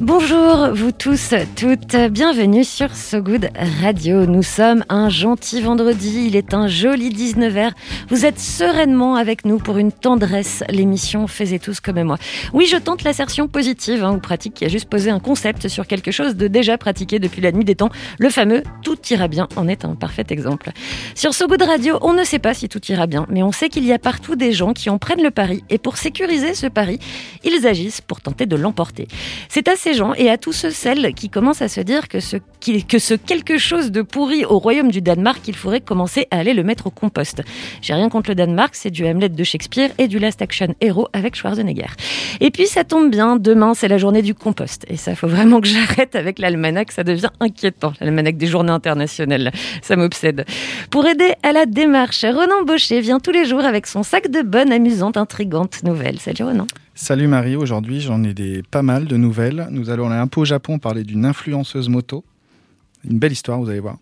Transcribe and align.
Bonjour 0.00 0.70
vous 0.72 0.92
tous, 0.92 1.34
toutes, 1.56 1.94
bienvenue 1.94 2.64
sur 2.64 2.96
So 2.96 3.20
Good 3.20 3.50
Radio. 3.82 4.24
Nous 4.24 4.42
sommes 4.42 4.82
un 4.88 5.10
gentil 5.10 5.60
vendredi, 5.60 6.24
il 6.26 6.36
est 6.36 6.54
un 6.54 6.68
joli 6.68 7.10
19h. 7.10 7.72
Vous 8.08 8.24
êtes 8.24 8.38
sereinement 8.38 9.16
avec 9.16 9.44
nous 9.44 9.58
pour 9.58 9.76
une 9.76 9.92
tendresse, 9.92 10.64
l'émission 10.70 11.26
Faisez 11.26 11.58
tous 11.58 11.80
comme 11.80 12.02
moi. 12.02 12.16
Oui, 12.54 12.64
je 12.64 12.78
tente 12.78 13.02
l'assertion 13.02 13.46
positive 13.46 14.02
hein, 14.02 14.12
ou 14.12 14.20
pratique 14.20 14.54
qui 14.54 14.64
a 14.64 14.68
juste 14.68 14.88
posé 14.88 15.10
un 15.10 15.20
concept 15.20 15.68
sur 15.68 15.86
quelque 15.86 16.10
chose 16.10 16.34
de 16.34 16.48
déjà 16.48 16.78
pratiqué 16.78 17.18
depuis 17.18 17.42
la 17.42 17.52
nuit 17.52 17.66
des 17.66 17.74
temps. 17.74 17.90
Le 18.18 18.30
fameux 18.30 18.62
Tout 18.82 18.96
ira 19.10 19.28
bien 19.28 19.48
en 19.56 19.68
est 19.68 19.84
un 19.84 19.96
parfait 19.96 20.24
exemple. 20.30 20.70
Sur 21.14 21.34
So 21.34 21.46
Good 21.46 21.60
Radio, 21.60 21.98
on 22.00 22.14
ne 22.14 22.24
sait 22.24 22.38
pas 22.38 22.54
si 22.54 22.70
tout 22.70 22.80
ira 22.86 23.06
bien, 23.06 23.26
mais 23.28 23.42
on 23.42 23.52
sait 23.52 23.68
qu'il 23.68 23.84
y 23.84 23.92
a 23.92 23.98
partout 23.98 24.34
des 24.34 24.52
gens 24.54 24.72
qui 24.72 24.88
en 24.88 24.96
prennent 24.96 25.22
le 25.22 25.30
pari 25.30 25.62
et 25.68 25.76
pour 25.76 25.98
sécuriser 25.98 26.54
ce 26.54 26.68
pari, 26.68 26.98
ils 27.44 27.66
agissent 27.66 28.00
pour 28.00 28.22
tenter 28.22 28.46
de 28.46 28.56
l'emporter. 28.56 29.06
C'est 29.50 29.68
à 29.68 29.76
gens 29.94 30.14
et 30.14 30.30
à 30.30 30.38
tous 30.38 30.52
ceux, 30.52 30.70
celles 30.70 31.14
qui 31.14 31.28
commencent 31.28 31.62
à 31.62 31.68
se 31.68 31.80
dire 31.80 32.08
que 32.08 32.20
ce, 32.20 32.36
quelque 33.14 33.58
chose 33.58 33.90
de 33.90 34.02
pourri 34.02 34.44
au 34.44 34.58
royaume 34.58 34.90
du 34.90 35.00
Danemark, 35.00 35.40
il 35.48 35.56
faudrait 35.56 35.80
commencer 35.80 36.26
à 36.30 36.38
aller 36.38 36.54
le 36.54 36.62
mettre 36.62 36.86
au 36.86 36.90
compost. 36.90 37.42
J'ai 37.80 37.94
rien 37.94 38.08
contre 38.08 38.30
le 38.30 38.34
Danemark, 38.34 38.74
c'est 38.74 38.90
du 38.90 39.06
Hamlet 39.06 39.28
de 39.28 39.44
Shakespeare 39.44 39.90
et 39.98 40.08
du 40.08 40.18
Last 40.18 40.42
Action 40.42 40.74
Hero 40.80 41.08
avec 41.12 41.36
Schwarzenegger. 41.36 41.90
Et 42.40 42.50
puis 42.50 42.66
ça 42.66 42.84
tombe 42.84 43.10
bien, 43.10 43.36
demain 43.36 43.74
c'est 43.74 43.88
la 43.88 43.98
journée 43.98 44.22
du 44.22 44.34
compost. 44.34 44.84
Et 44.88 44.96
ça, 44.96 45.14
faut 45.14 45.28
vraiment 45.28 45.60
que 45.60 45.68
j'arrête 45.68 46.14
avec 46.16 46.38
l'almanach, 46.38 46.92
ça 46.92 47.04
devient 47.04 47.30
inquiétant, 47.40 47.92
l'almanach 48.00 48.36
des 48.36 48.46
journées 48.46 48.72
internationales. 48.72 49.52
Ça 49.82 49.96
m'obsède. 49.96 50.44
Pour 50.90 51.06
aider 51.06 51.32
à 51.42 51.52
la 51.52 51.66
démarche, 51.66 52.24
Ronan 52.24 52.62
Baucher 52.66 53.00
vient 53.00 53.20
tous 53.20 53.32
les 53.32 53.44
jours 53.44 53.64
avec 53.64 53.86
son 53.86 54.02
sac 54.02 54.30
de 54.30 54.42
bonnes, 54.42 54.72
amusantes, 54.72 55.16
intrigantes 55.16 55.82
nouvelles. 55.82 56.18
Salut 56.18 56.44
Ronan. 56.44 56.66
Salut 57.02 57.28
Marie, 57.28 57.56
aujourd'hui 57.56 58.02
j'en 58.02 58.22
ai 58.24 58.34
des 58.34 58.62
pas 58.62 58.82
mal 58.82 59.06
de 59.06 59.16
nouvelles. 59.16 59.68
Nous 59.70 59.88
allons 59.88 60.10
aller 60.10 60.20
un 60.20 60.26
peu 60.26 60.42
au 60.42 60.44
Japon 60.44 60.78
parler 60.78 61.02
d'une 61.02 61.24
influenceuse 61.24 61.88
moto. 61.88 62.26
Une 63.08 63.18
belle 63.18 63.32
histoire, 63.32 63.58
vous 63.58 63.70
allez 63.70 63.80
voir. 63.80 63.96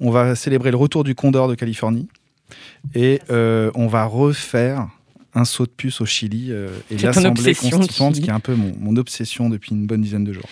On 0.00 0.10
va 0.10 0.34
célébrer 0.34 0.72
le 0.72 0.76
retour 0.76 1.04
du 1.04 1.14
Condor 1.14 1.46
de 1.46 1.54
Californie. 1.54 2.08
Et 2.96 3.20
euh, 3.30 3.70
on 3.76 3.86
va 3.86 4.06
refaire 4.06 4.88
un 5.34 5.44
saut 5.44 5.66
de 5.66 5.70
puce 5.70 6.00
au 6.00 6.04
Chili 6.04 6.48
euh, 6.50 6.70
et 6.90 6.98
l'Assemblée 6.98 7.54
constituante, 7.54 8.16
qui 8.16 8.28
est 8.28 8.32
un 8.32 8.40
peu 8.40 8.56
mon, 8.56 8.72
mon 8.76 8.96
obsession 8.96 9.48
depuis 9.48 9.70
une 9.70 9.86
bonne 9.86 10.02
dizaine 10.02 10.24
de 10.24 10.32
jours. 10.32 10.48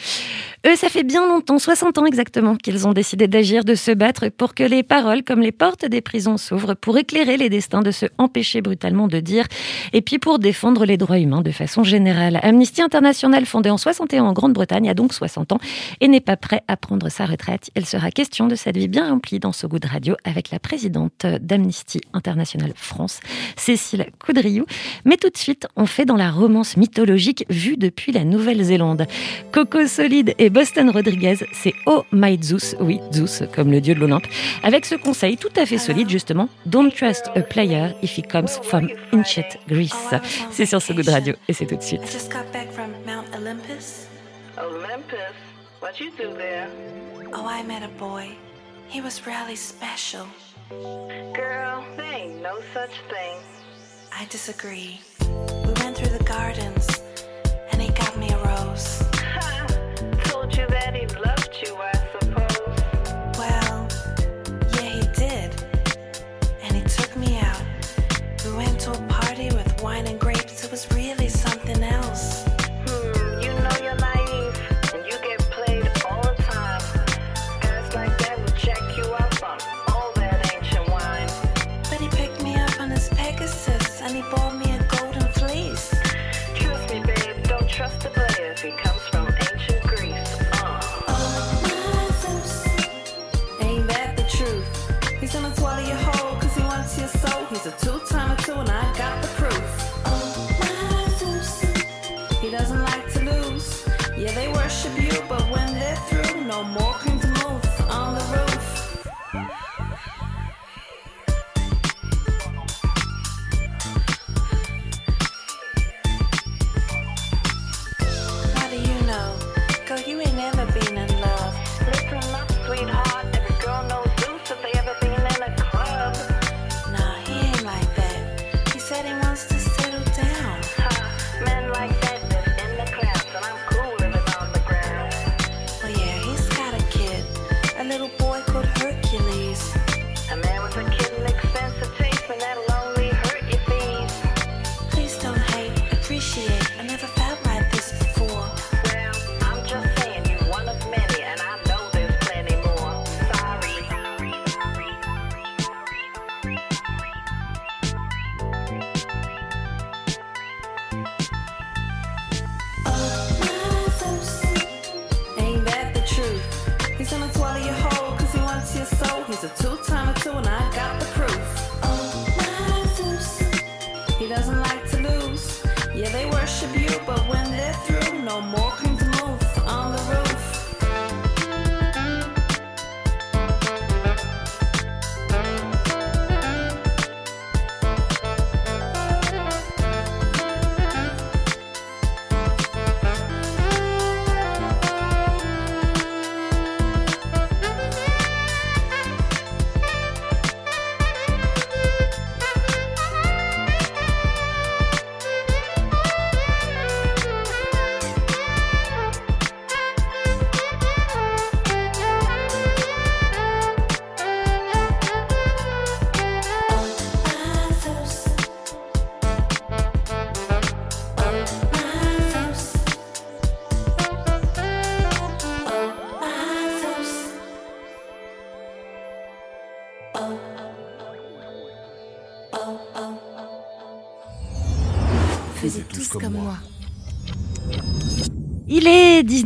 Eux, 0.67 0.77
ça 0.77 0.91
fait 0.91 1.05
bien 1.05 1.27
longtemps, 1.27 1.59
60 1.59 1.97
ans 1.97 2.05
exactement, 2.05 2.55
qu'ils 2.55 2.87
ont 2.87 2.93
décidé 2.93 3.27
d'agir, 3.27 3.65
de 3.65 3.75
se 3.75 3.93
battre 3.93 4.29
pour 4.29 4.53
que 4.55 4.63
les 4.63 4.83
paroles 4.83 5.23
comme 5.23 5.41
les 5.41 5.53
portes 5.53 5.87
des 5.87 6.03
prisons 6.03 6.37
s'ouvrent, 6.37 6.75
pour 6.75 6.99
éclairer 6.99 7.39
les 7.39 7.49
destins 7.49 7.81
de 7.81 7.91
ceux 7.91 8.11
empêchés 8.19 8.61
brutalement 8.61 9.09
de 9.09 9.21
dire, 9.21 9.47
et 9.95 10.03
puis 10.03 10.19
pour 10.19 10.39
défendre 10.39 10.85
les 10.85 10.99
droits 10.99 11.19
humains 11.19 11.41
de 11.41 11.51
façon 11.51 11.83
générale. 11.83 12.39
Amnesty 12.43 12.83
International, 12.83 13.47
fondée 13.47 13.71
en 13.71 13.79
61 13.79 14.25
en 14.25 14.33
Grande-Bretagne, 14.35 14.91
a 14.91 14.93
donc 14.93 15.15
60 15.15 15.53
ans 15.53 15.61
et 16.03 16.09
n'est 16.09 16.21
pas 16.21 16.37
prêt 16.37 16.63
à 16.69 16.77
prendre 16.77 17.09
sa 17.09 17.25
retraite. 17.25 17.71
Il 17.75 17.87
sera 17.87 18.11
question 18.11 18.47
de 18.47 18.55
cette 18.55 18.77
vie 18.77 18.89
bien 18.89 19.09
remplie 19.09 19.39
dans 19.39 19.53
ce 19.53 19.67
goût 19.67 19.79
de 19.79 19.89
radio 19.89 20.15
avec 20.25 20.51
la 20.51 20.59
présidente 20.59 21.25
d'Amnesty 21.25 22.03
International 22.13 22.73
France, 22.75 23.21
Cécile 23.57 24.09
Coudriou. 24.19 24.67
Mais 25.07 25.17
tout 25.17 25.31
de 25.31 25.39
suite, 25.39 25.69
on 25.77 25.87
fait 25.87 26.05
dans 26.05 26.17
la 26.17 26.31
romance 26.31 26.77
mythologique 26.77 27.47
vue 27.49 27.79
depuis 27.79 28.13
la 28.13 28.25
Nouvelle-Zélande. 28.25 29.07
Coco 29.53 29.87
Solide 29.87 30.35
et 30.37 30.50
Boston 30.51 30.91
Rodriguez, 30.91 31.37
c'est 31.53 31.75
Oh 31.87 32.05
My 32.13 32.37
Zeus, 32.43 32.75
oui, 32.81 33.01
Zeus, 33.13 33.43
comme 33.55 33.71
le 33.71 33.81
dieu 33.81 33.95
de 33.95 34.01
l'Olympe, 34.01 34.27
avec 34.63 34.85
ce 34.85 34.97
conseil 34.97 35.37
tout 35.37 35.53
à 35.57 35.65
fait 35.65 35.79
solide 35.79 36.11
justement, 36.11 36.49
Don't 36.67 36.91
trust 36.93 37.31
a 37.37 37.41
player 37.41 37.95
if 38.03 38.19
he 38.19 38.23
comes 38.23 38.49
from 38.65 38.89
ancient 39.13 39.57
Greece. 39.69 39.95
C'est 40.51 40.67
sur 40.67 40.83
ce 40.83 40.93
goût 40.93 41.03
de 41.03 41.11
radio 41.11 41.35
et 41.49 41.53
c'est 41.53 41.67
tout 41.67 41.77
de 41.77 41.83
suite. 41.83 42.03
I 42.03 42.13
just 42.13 42.33
got 42.33 42.51
back 42.53 42.71
from 42.73 42.91
Mount 43.07 43.27
Olympus. 43.37 44.09
Olympus? 44.59 45.35
What 45.81 46.01
you 46.01 46.11
do 46.19 46.35
there? 46.37 46.69
Oh, 47.33 47.47
I 47.47 47.63
met 47.63 47.83
a 47.83 47.89
boy. 47.99 48.37
He 48.89 49.01
was 49.01 49.23
really 49.27 49.57
special. 49.57 50.27
Girl, 51.33 51.85
there 51.97 52.13
ain't 52.13 52.43
no 52.43 52.59
such 52.75 52.91
thing. 53.09 53.39
I 54.13 54.27
disagree. 54.29 55.01
We 55.21 55.73
went 55.83 55.97
through 55.97 56.17
the 56.19 56.25
gardens, 56.25 56.89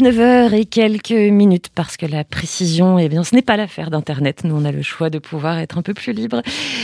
19h 0.05 0.53
et 0.53 0.67
quelques 0.67 1.13
minutes 1.13 1.71
parce 1.75 1.97
que 1.97 2.05
la 2.05 2.25
précision, 2.25 2.99
eh 2.99 3.09
bien, 3.09 3.25
ce 3.25 3.35
n'est 3.35 3.41
pas 3.41 3.57
l'affaire 3.57 3.89
d'Internet. 3.91 4.45
Nous, 4.45 4.55
on 4.55 4.67
a 4.67 4.71
le 4.71 4.83
choix 4.83 5.09
de 5.09 5.19
pouvoir 5.19 5.59
être 5.59 5.79
un 5.79 5.83
peu 5.83 5.95
plus 5.95 6.13
libre. 6.13 6.43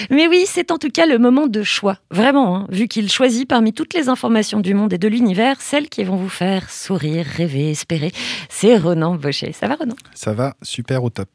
Mais 0.09 0.27
oui, 0.27 0.45
c'est 0.47 0.71
en 0.71 0.79
tout 0.79 0.89
cas 0.89 1.05
le 1.05 1.19
moment 1.19 1.47
de 1.47 1.63
choix. 1.63 1.99
Vraiment, 2.11 2.57
hein, 2.57 2.67
vu 2.71 2.89
qu'il 2.89 3.11
choisit 3.11 3.47
parmi 3.47 3.75
toutes 3.75 3.93
les 3.93 4.09
informations 4.09 4.61
du 4.61 4.73
monde 4.73 4.95
et 4.95 4.99
de 4.99 5.07
l'univers, 5.07 5.61
celles 5.61 5.91
qui 5.91 6.03
vont 6.03 6.17
vous 6.17 6.31
faire 6.31 6.71
sourire, 6.71 7.27
rêver, 7.27 7.71
espérer. 7.71 8.11
C'est 8.49 8.79
Ronan 8.79 9.17
Baucher. 9.17 9.53
Ça 9.53 9.69
va, 9.69 9.75
Ronan? 9.75 9.97
Ça 10.15 10.33
va 10.33 10.57
super 10.63 11.05
au 11.05 11.11
top. 11.11 11.29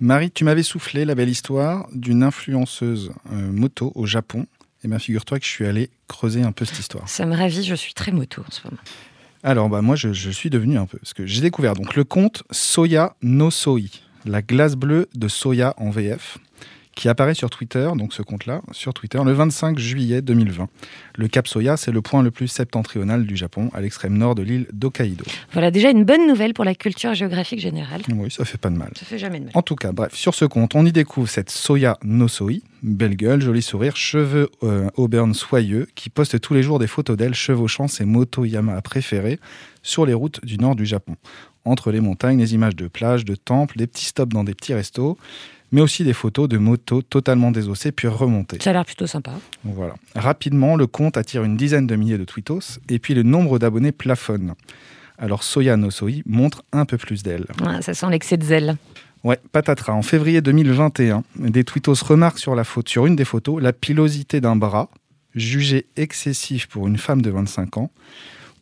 Marie, 0.00 0.30
tu 0.30 0.44
m'avais 0.44 0.62
soufflé 0.62 1.06
la 1.06 1.14
belle 1.14 1.30
histoire 1.30 1.88
d'une 1.94 2.24
influenceuse 2.24 3.12
euh, 3.32 3.50
moto 3.52 3.90
au 3.94 4.04
Japon. 4.04 4.44
Et 4.84 4.88
bien, 4.88 4.98
figure-toi 4.98 5.38
que 5.38 5.46
je 5.46 5.50
suis 5.50 5.64
allé 5.64 5.88
creuser 6.08 6.42
un 6.42 6.52
peu 6.52 6.66
cette 6.66 6.78
histoire. 6.78 7.08
Ça 7.08 7.24
me 7.24 7.34
ravit, 7.34 7.64
je 7.64 7.74
suis 7.74 7.94
très 7.94 8.12
moto 8.12 8.42
en 8.46 8.50
ce 8.50 8.60
moment. 8.66 8.82
Alors, 9.46 9.68
bah, 9.68 9.80
moi, 9.80 9.94
je, 9.94 10.30
suis 10.30 10.50
devenu 10.50 10.76
un 10.76 10.86
peu. 10.86 10.98
Parce 10.98 11.14
que 11.14 11.24
j'ai 11.24 11.40
découvert 11.40 11.74
donc 11.74 11.94
le 11.94 12.02
compte 12.02 12.42
Soya 12.50 13.14
no 13.22 13.52
Soi, 13.52 13.78
la 14.24 14.42
glace 14.42 14.74
bleue 14.74 15.08
de 15.14 15.28
soya 15.28 15.72
en 15.76 15.90
VF, 15.90 16.38
qui 16.96 17.08
apparaît 17.10 17.34
sur 17.34 17.50
Twitter, 17.50 17.88
donc 17.94 18.14
ce 18.14 18.22
compte-là, 18.22 18.62
sur 18.72 18.94
Twitter, 18.94 19.20
le 19.24 19.32
25 19.32 19.78
juillet 19.78 20.22
2020. 20.22 20.66
Le 21.16 21.28
Cap 21.28 21.46
Soya, 21.46 21.76
c'est 21.76 21.92
le 21.92 22.00
point 22.00 22.22
le 22.22 22.30
plus 22.30 22.48
septentrional 22.48 23.26
du 23.26 23.36
Japon, 23.36 23.70
à 23.74 23.82
l'extrême 23.82 24.16
nord 24.16 24.34
de 24.34 24.42
l'île 24.42 24.66
d'Hokkaido. 24.72 25.24
Voilà 25.52 25.70
déjà 25.70 25.90
une 25.90 26.04
bonne 26.04 26.26
nouvelle 26.26 26.54
pour 26.54 26.64
la 26.64 26.74
culture 26.74 27.14
géographique 27.14 27.60
générale. 27.60 28.00
Oui, 28.08 28.30
ça 28.30 28.46
fait 28.46 28.58
pas 28.58 28.70
de 28.70 28.76
mal. 28.76 28.90
Ça 28.96 29.04
fait 29.04 29.18
jamais 29.18 29.38
de 29.38 29.44
mal. 29.44 29.52
En 29.54 29.62
tout 29.62 29.76
cas, 29.76 29.92
bref, 29.92 30.14
sur 30.14 30.34
ce 30.34 30.46
compte, 30.46 30.74
on 30.74 30.86
y 30.86 30.92
découvre 30.92 31.28
cette 31.28 31.50
Soya 31.50 31.98
no 32.02 32.28
Soi, 32.28 32.62
belle 32.82 33.14
gueule, 33.14 33.42
joli 33.42 33.60
sourire, 33.60 33.94
cheveux 33.94 34.48
euh, 34.62 34.88
auburn 34.96 35.34
soyeux, 35.34 35.86
qui 35.94 36.08
poste 36.08 36.40
tous 36.40 36.54
les 36.54 36.62
jours 36.62 36.78
des 36.78 36.86
photos 36.86 37.18
d'elle 37.18 37.34
chevauchant 37.34 37.88
ses 37.88 38.06
motos 38.06 38.46
Yamaha 38.46 38.80
préférées 38.80 39.38
sur 39.82 40.06
les 40.06 40.14
routes 40.14 40.44
du 40.44 40.56
nord 40.56 40.74
du 40.74 40.86
Japon. 40.86 41.16
Entre 41.66 41.90
les 41.90 42.00
montagnes, 42.00 42.38
les 42.38 42.54
images 42.54 42.76
de 42.76 42.88
plages, 42.88 43.24
de 43.24 43.34
temples, 43.34 43.76
des 43.76 43.86
petits 43.86 44.06
stops 44.06 44.32
dans 44.32 44.44
des 44.44 44.54
petits 44.54 44.72
restos, 44.72 45.18
mais 45.72 45.80
aussi 45.80 46.04
des 46.04 46.12
photos 46.12 46.48
de 46.48 46.58
motos 46.58 47.02
totalement 47.02 47.50
désossées 47.50 47.92
puis 47.92 48.08
remontées. 48.08 48.58
Ça 48.60 48.70
a 48.70 48.72
l'air 48.72 48.84
plutôt 48.84 49.06
sympa. 49.06 49.32
Voilà. 49.64 49.94
Rapidement, 50.14 50.76
le 50.76 50.86
compte 50.86 51.16
attire 51.16 51.44
une 51.44 51.56
dizaine 51.56 51.86
de 51.86 51.96
milliers 51.96 52.18
de 52.18 52.24
tweetos 52.24 52.78
et 52.88 52.98
puis 52.98 53.14
le 53.14 53.22
nombre 53.22 53.58
d'abonnés 53.58 53.92
plafonne. 53.92 54.54
Alors 55.18 55.42
Soya 55.42 55.76
no 55.76 55.90
Soi 55.90 56.22
montre 56.26 56.62
un 56.72 56.84
peu 56.84 56.98
plus 56.98 57.22
d'elle. 57.22 57.46
Ouais, 57.64 57.82
ça 57.82 57.94
sent 57.94 58.06
l'excès 58.10 58.36
de 58.36 58.44
zèle. 58.44 58.76
Ouais, 59.24 59.40
patatras. 59.50 59.92
En 59.92 60.02
février 60.02 60.40
2021, 60.40 61.24
des 61.36 61.64
tweetos 61.64 62.04
remarquent 62.04 62.38
sur, 62.38 62.54
la 62.54 62.64
faute, 62.64 62.88
sur 62.88 63.06
une 63.06 63.16
des 63.16 63.24
photos 63.24 63.60
la 63.60 63.72
pilosité 63.72 64.40
d'un 64.40 64.56
bras, 64.56 64.88
jugé 65.34 65.86
excessif 65.96 66.68
pour 66.68 66.86
une 66.86 66.98
femme 66.98 67.22
de 67.22 67.30
25 67.30 67.78
ans, 67.78 67.90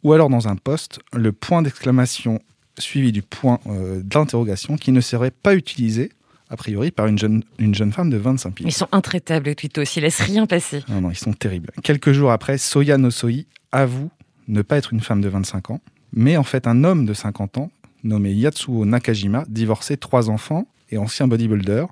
ou 0.04 0.12
alors 0.12 0.30
dans 0.30 0.48
un 0.48 0.56
post, 0.56 1.00
le 1.12 1.32
point 1.32 1.60
d'exclamation 1.60 2.40
suivi 2.78 3.12
du 3.12 3.22
point 3.22 3.60
euh, 3.66 4.00
d'interrogation 4.02 4.76
qui 4.76 4.92
ne 4.92 5.00
serait 5.00 5.30
pas 5.30 5.54
utilisé, 5.54 6.10
a 6.54 6.56
priori, 6.56 6.92
par 6.92 7.08
une 7.08 7.18
jeune, 7.18 7.42
une 7.58 7.74
jeune 7.74 7.92
femme 7.92 8.10
de 8.10 8.16
25 8.16 8.54
piges. 8.54 8.66
Ils 8.68 8.72
sont 8.72 8.86
intraitables, 8.92 9.46
les 9.46 9.56
tweetos. 9.56 9.82
Ils 9.96 10.02
laissent 10.02 10.20
rien 10.20 10.46
passer. 10.46 10.84
Non, 10.88 11.00
non, 11.00 11.10
ils 11.10 11.16
sont 11.16 11.32
terribles. 11.32 11.70
Quelques 11.82 12.12
jours 12.12 12.30
après, 12.30 12.58
Soya 12.58 12.96
no 12.96 13.10
Soi 13.10 13.46
avoue 13.72 14.08
ne 14.46 14.62
pas 14.62 14.76
être 14.76 14.92
une 14.92 15.00
femme 15.00 15.20
de 15.20 15.28
25 15.28 15.70
ans, 15.72 15.80
mais 16.12 16.36
en 16.36 16.44
fait 16.44 16.68
un 16.68 16.84
homme 16.84 17.06
de 17.06 17.12
50 17.12 17.58
ans, 17.58 17.70
nommé 18.04 18.32
Yatsuo 18.32 18.84
Nakajima, 18.84 19.44
divorcé, 19.48 19.96
trois 19.96 20.30
enfants 20.30 20.68
et 20.90 20.96
ancien 20.96 21.26
bodybuilder, 21.26 21.86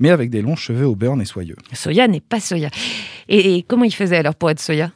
mais 0.00 0.10
avec 0.10 0.30
des 0.30 0.42
longs 0.42 0.56
cheveux 0.56 0.86
au 0.86 0.96
burn 0.96 1.20
et 1.20 1.24
soyeux. 1.24 1.56
Soya 1.72 2.08
n'est 2.08 2.20
pas 2.20 2.40
soya. 2.40 2.70
Et, 3.28 3.54
et 3.54 3.62
comment 3.62 3.84
il 3.84 3.94
faisait 3.94 4.16
alors 4.16 4.34
pour 4.34 4.50
être 4.50 4.60
soya? 4.60 4.90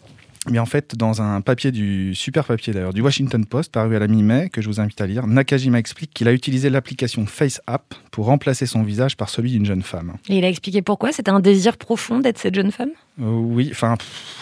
Mais 0.51 0.59
en 0.59 0.67
fait, 0.67 0.95
dans 0.97 1.23
un 1.23 1.41
papier 1.41 1.73
du 1.73 2.15
super 2.15 2.45
papier 2.45 2.73
d'ailleurs 2.73 2.93
du 2.93 3.01
Washington 3.01 3.45
Post 3.47 3.73
paru 3.73 3.97
à 3.97 3.99
la 3.99 4.09
mi-mai 4.09 4.51
que 4.51 4.61
je 4.61 4.69
vous 4.69 4.79
invite 4.79 5.01
à 5.01 5.07
lire, 5.07 5.27
Nakajima 5.27 5.79
explique 5.79 6.13
qu'il 6.13 6.29
a 6.29 6.33
utilisé 6.33 6.69
l'application 6.69 7.25
FaceApp 7.25 7.95
pour 8.11 8.27
remplacer 8.27 8.67
son 8.67 8.83
visage 8.83 9.17
par 9.17 9.31
celui 9.31 9.53
d'une 9.53 9.65
jeune 9.65 9.83
femme. 9.83 10.15
Et 10.29 10.39
il 10.39 10.45
a 10.45 10.49
expliqué 10.49 10.83
pourquoi? 10.83 11.13
C'était 11.13 11.31
un 11.31 11.41
désir 11.41 11.77
profond 11.79 12.21
d'être 12.21 12.39
cette 12.39 12.55
jeune 12.55 12.73
femme? 12.73 12.91
Euh, 13.21 13.31
oui, 13.31 13.69
enfin, 13.71 13.97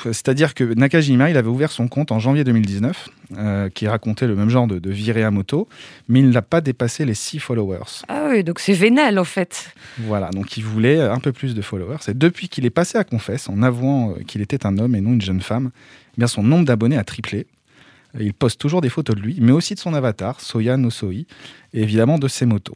c'est-à-dire 0.05 0.55
que 0.55 0.65
Nakajima, 0.65 1.31
il 1.31 1.37
avait 1.37 1.49
ouvert 1.49 1.71
son 1.71 1.89
compte 1.89 2.11
en 2.11 2.19
janvier 2.19 2.43
2019, 2.43 3.09
euh, 3.37 3.69
qui 3.69 3.87
racontait 3.87 4.27
le 4.27 4.35
même 4.35 4.49
genre 4.49 4.67
de, 4.67 4.79
de 4.79 4.91
virée 4.91 5.23
à 5.23 5.31
moto, 5.31 5.69
mais 6.09 6.21
il 6.21 6.31
n'a 6.31 6.43
pas 6.43 6.61
dépassé 6.61 7.05
les 7.05 7.15
6 7.15 7.39
followers. 7.39 8.03
Ah 8.09 8.29
oui, 8.31 8.43
donc 8.43 8.59
c'est 8.59 8.73
vénal 8.73 9.19
en 9.19 9.25
fait. 9.25 9.75
Voilà, 9.99 10.31
donc 10.31 10.57
il 10.57 10.65
voulait 10.65 11.01
un 11.01 11.19
peu 11.19 11.33
plus 11.33 11.55
de 11.55 11.63
followers. 11.63 11.99
Et 12.09 12.15
depuis 12.15 12.49
qu'il 12.49 12.65
est 12.65 12.71
passé 12.71 12.97
à 12.99 13.05
confesse, 13.05 13.49
en 13.49 13.63
avouant 13.63 14.13
euh, 14.13 14.23
qu'il 14.27 14.41
était 14.41 14.67
un 14.67 14.79
homme 14.79 14.95
et 14.95 15.01
non 15.01 15.13
une 15.13 15.23
jeune 15.23 15.43
femme, 15.43 15.71
eh 16.15 16.19
bien 16.19 16.27
son 16.27 16.43
nombre 16.43 16.65
d'abonnés 16.65 16.99
a 16.99 17.05
triplé. 17.05 17.47
Euh, 18.15 18.23
Il 18.23 18.35
poste 18.35 18.61
toujours 18.61 18.81
des 18.81 18.89
photos 18.89 19.17
de 19.17 19.21
lui, 19.21 19.39
mais 19.41 19.53
aussi 19.53 19.75
de 19.75 19.81
son 19.81 19.95
avatar, 19.95 20.41
Soya 20.41 20.77
no 20.77 20.91
Soi, 20.91 21.25
et 21.75 21.83
évidemment 21.83 22.19
de 22.19 22.29
ses 22.29 22.47
motos. 22.47 22.75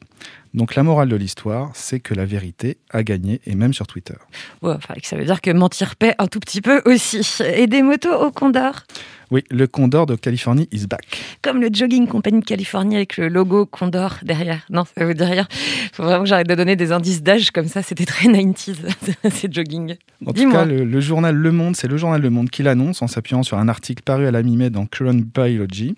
Donc 0.55 0.75
la 0.75 0.83
morale 0.83 1.09
de 1.11 1.17
l'histoire, 1.17 1.71
c'est 1.75 2.01
que 2.01 2.15
la 2.15 2.25
vérité 2.25 2.79
a 2.91 3.03
gagné, 3.03 3.41
et 3.45 3.55
même 3.55 3.75
sur 3.75 3.87
Twitter. 3.87 4.15
Ouais, 4.63 4.73
enfin, 4.75 4.95
ça 5.03 5.17
veut 5.17 5.25
dire 5.27 5.43
que 5.43 5.51
mentir 5.51 5.97
paie 5.97 6.15
un 6.19 6.29
tout 6.29 6.41
petit 6.41 6.63
peu 6.63 6.81
aussi. 6.87 7.21
Et 7.45 7.67
des 7.67 7.83
motos 7.83 8.15
au 8.15 8.31
Condor, 8.31 8.85
Oui, 9.31 9.45
le 9.51 9.67
Condor 9.67 10.07
de 10.07 10.15
Californie 10.17 10.67
is 10.73 10.87
back. 10.87 11.21
comme 11.43 11.61
le 11.61 11.69
Jogging 11.71 12.07
Company 12.07 12.41
de 12.41 12.45
Californie 12.47 12.97
avec 12.97 13.19
le 13.19 13.29
logo 13.29 13.67
Condor 13.67 14.17
derrière. 14.23 14.65
Non, 14.71 14.85
ça 14.97 15.05
vous 15.05 15.13
dit 15.13 15.25
rien. 15.25 15.47
Faut 15.93 16.05
vraiment 16.05 16.23
que 16.23 16.29
j'arrête 16.31 16.49
de 16.49 16.55
donner 16.55 16.77
des 16.77 16.91
indices 16.91 17.23
d'âge 17.23 17.51
comme 17.51 17.69
ça. 17.69 17.83
C'était 17.83 18.07
très 18.07 18.29
90s, 18.29 18.77
ces 19.31 19.49
jogging. 19.53 19.97
En 20.25 20.33
tout 20.33 20.51
cas, 20.51 20.65
le, 20.65 20.85
le 20.85 21.01
journal 21.01 21.35
Le 21.37 21.53
Monde, 21.53 21.77
c'est 21.77 21.89
le 21.89 21.99
journal 21.99 22.23
Le 22.23 22.31
Monde 22.31 22.49
qui 22.49 22.63
l'annonce 22.63 23.03
en 23.03 23.09
s'appuyant 23.09 23.43
sur 23.43 23.59
un 23.59 23.69
article 23.69 24.03
paru 24.03 24.27
à 24.27 24.31
la 24.31 24.43
mi-mai 24.43 24.71
dans 24.71 24.87
Current 24.87 25.21
Biology. 25.35 25.97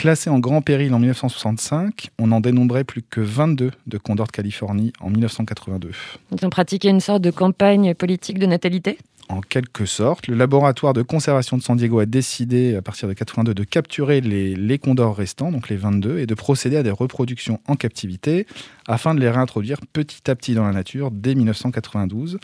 Classé 0.00 0.30
en 0.30 0.38
grand 0.38 0.62
péril 0.62 0.94
en 0.94 0.98
1965, 0.98 2.08
on 2.18 2.32
en 2.32 2.40
dénombrait 2.40 2.84
plus 2.84 3.02
que 3.02 3.20
22 3.20 3.70
de 3.86 3.98
Condor 3.98 4.28
de 4.28 4.32
Californie 4.32 4.94
en 4.98 5.10
1982. 5.10 5.90
Ils 6.32 6.46
ont 6.46 6.48
pratiqué 6.48 6.88
une 6.88 7.00
sorte 7.00 7.20
de 7.20 7.30
campagne 7.30 7.92
politique 7.94 8.38
de 8.38 8.46
natalité? 8.46 8.96
En 9.28 9.42
quelque 9.42 9.84
sorte, 9.84 10.26
le 10.26 10.36
laboratoire 10.36 10.94
de 10.94 11.02
conservation 11.02 11.58
de 11.58 11.62
San 11.62 11.76
Diego 11.76 11.98
a 11.98 12.06
décidé, 12.06 12.76
à 12.76 12.80
partir 12.80 13.08
de 13.08 13.12
82, 13.12 13.52
de 13.52 13.62
capturer 13.62 14.22
les, 14.22 14.56
les 14.56 14.78
condors 14.78 15.14
restants, 15.14 15.52
donc 15.52 15.68
les 15.68 15.76
22, 15.76 16.18
et 16.20 16.24
de 16.24 16.34
procéder 16.34 16.78
à 16.78 16.82
des 16.82 16.90
reproductions 16.90 17.60
en 17.68 17.76
captivité 17.76 18.46
afin 18.88 19.14
de 19.14 19.20
les 19.20 19.28
réintroduire 19.28 19.80
petit 19.92 20.30
à 20.30 20.34
petit 20.34 20.54
dans 20.54 20.64
la 20.64 20.72
nature 20.72 21.10
dès 21.10 21.34
1992. 21.34 22.38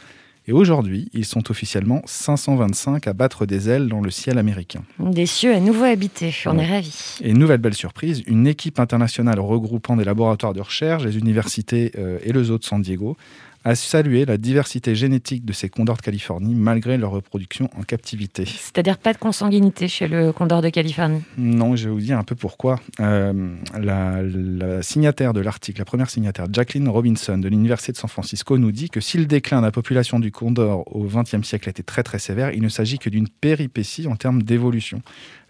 Et 0.49 0.53
aujourd'hui, 0.53 1.09
ils 1.13 1.25
sont 1.25 1.51
officiellement 1.51 2.03
525 2.05 3.07
à 3.09 3.13
battre 3.13 3.47
des 3.47 3.69
ailes 3.69 3.89
dans 3.89 4.01
le 4.01 4.11
ciel 4.11 4.39
américain. 4.39 4.83
Des 5.01 5.27
cieux 5.27 5.53
à 5.55 5.61
nouveau 5.61 5.85
habités. 5.85 6.33
On 6.47 6.57
Ouais. 6.57 6.65
est 6.65 6.71
ravis. 6.71 7.19
Et 7.21 7.33
nouvelle 7.33 7.59
belle 7.61 7.75
surprise, 7.75 8.23
une 8.27 8.47
équipe 8.47 8.79
internationale 8.79 9.41
regroupant 9.41 9.97
des 9.97 10.05
laboratoires 10.05 10.53
de 10.53 10.61
recherche, 10.61 11.03
les 11.05 11.19
universités 11.19 11.91
euh, 11.99 12.19
et 12.23 12.33
le 12.33 12.45
zoo 12.45 12.59
de 12.59 12.65
San 12.65 12.81
Diego 12.81 13.17
a 13.67 13.75
salué 13.75 14.25
la 14.25 14.39
diversité 14.39 14.95
génétique 14.95 15.45
de 15.45 15.53
ces 15.53 15.69
condors 15.69 15.97
de 15.97 16.03
Californie 16.03 16.55
malgré 16.55 16.97
leur 16.97 17.11
reproduction 17.11 17.69
en 17.77 17.83
captivité. 17.83 18.45
C'est-à-dire 18.47 18.97
pas 18.97 19.13
de 19.13 19.19
consanguinité 19.19 19.89
chez 19.89 20.07
le 20.07 20.33
Condor 20.33 20.63
de 20.63 20.69
Californie? 20.69 21.23
Non, 21.37 21.75
je 21.75 21.89
vais 21.89 21.95
vous 21.95 22.01
dire 22.01 22.17
un 22.17 22.23
peu 22.23 22.37
pourquoi. 22.37 22.79
Euh, 23.01 23.57
la, 23.77 24.23
la 24.23 24.83
signataire 24.83 25.33
de 25.33 25.41
l'article, 25.41 25.81
la 25.81 25.85
première 25.85 26.11
signataire, 26.11 26.47
Jacqueline 26.53 26.89
Robinson 26.89 27.39
de 27.39 27.49
l'Université 27.49 27.91
de 27.91 27.97
San 27.97 28.09
Francisco, 28.09 28.57
nous 28.57 28.71
dit 28.71 28.89
que 28.89 29.01
si 29.01 29.19
le 29.19 29.27
déclin 29.27 29.59
de 29.59 29.67
la 29.67 29.73
population 29.73 30.21
du 30.21 30.31
condor 30.31 30.85
au 30.95 31.03
XXe 31.03 31.43
siècle 31.43 31.69
était 31.69 31.83
très 31.83 32.05
très 32.05 32.21
sévère, 32.21 32.53
il 32.53 32.63
ne 32.63 32.69
s'agit 32.69 33.01
que 33.01 33.11
d'une 33.11 33.29
péripétie 33.29 34.07
en 34.07 34.15
termes 34.15 34.45
d'évolution. 34.45 35.03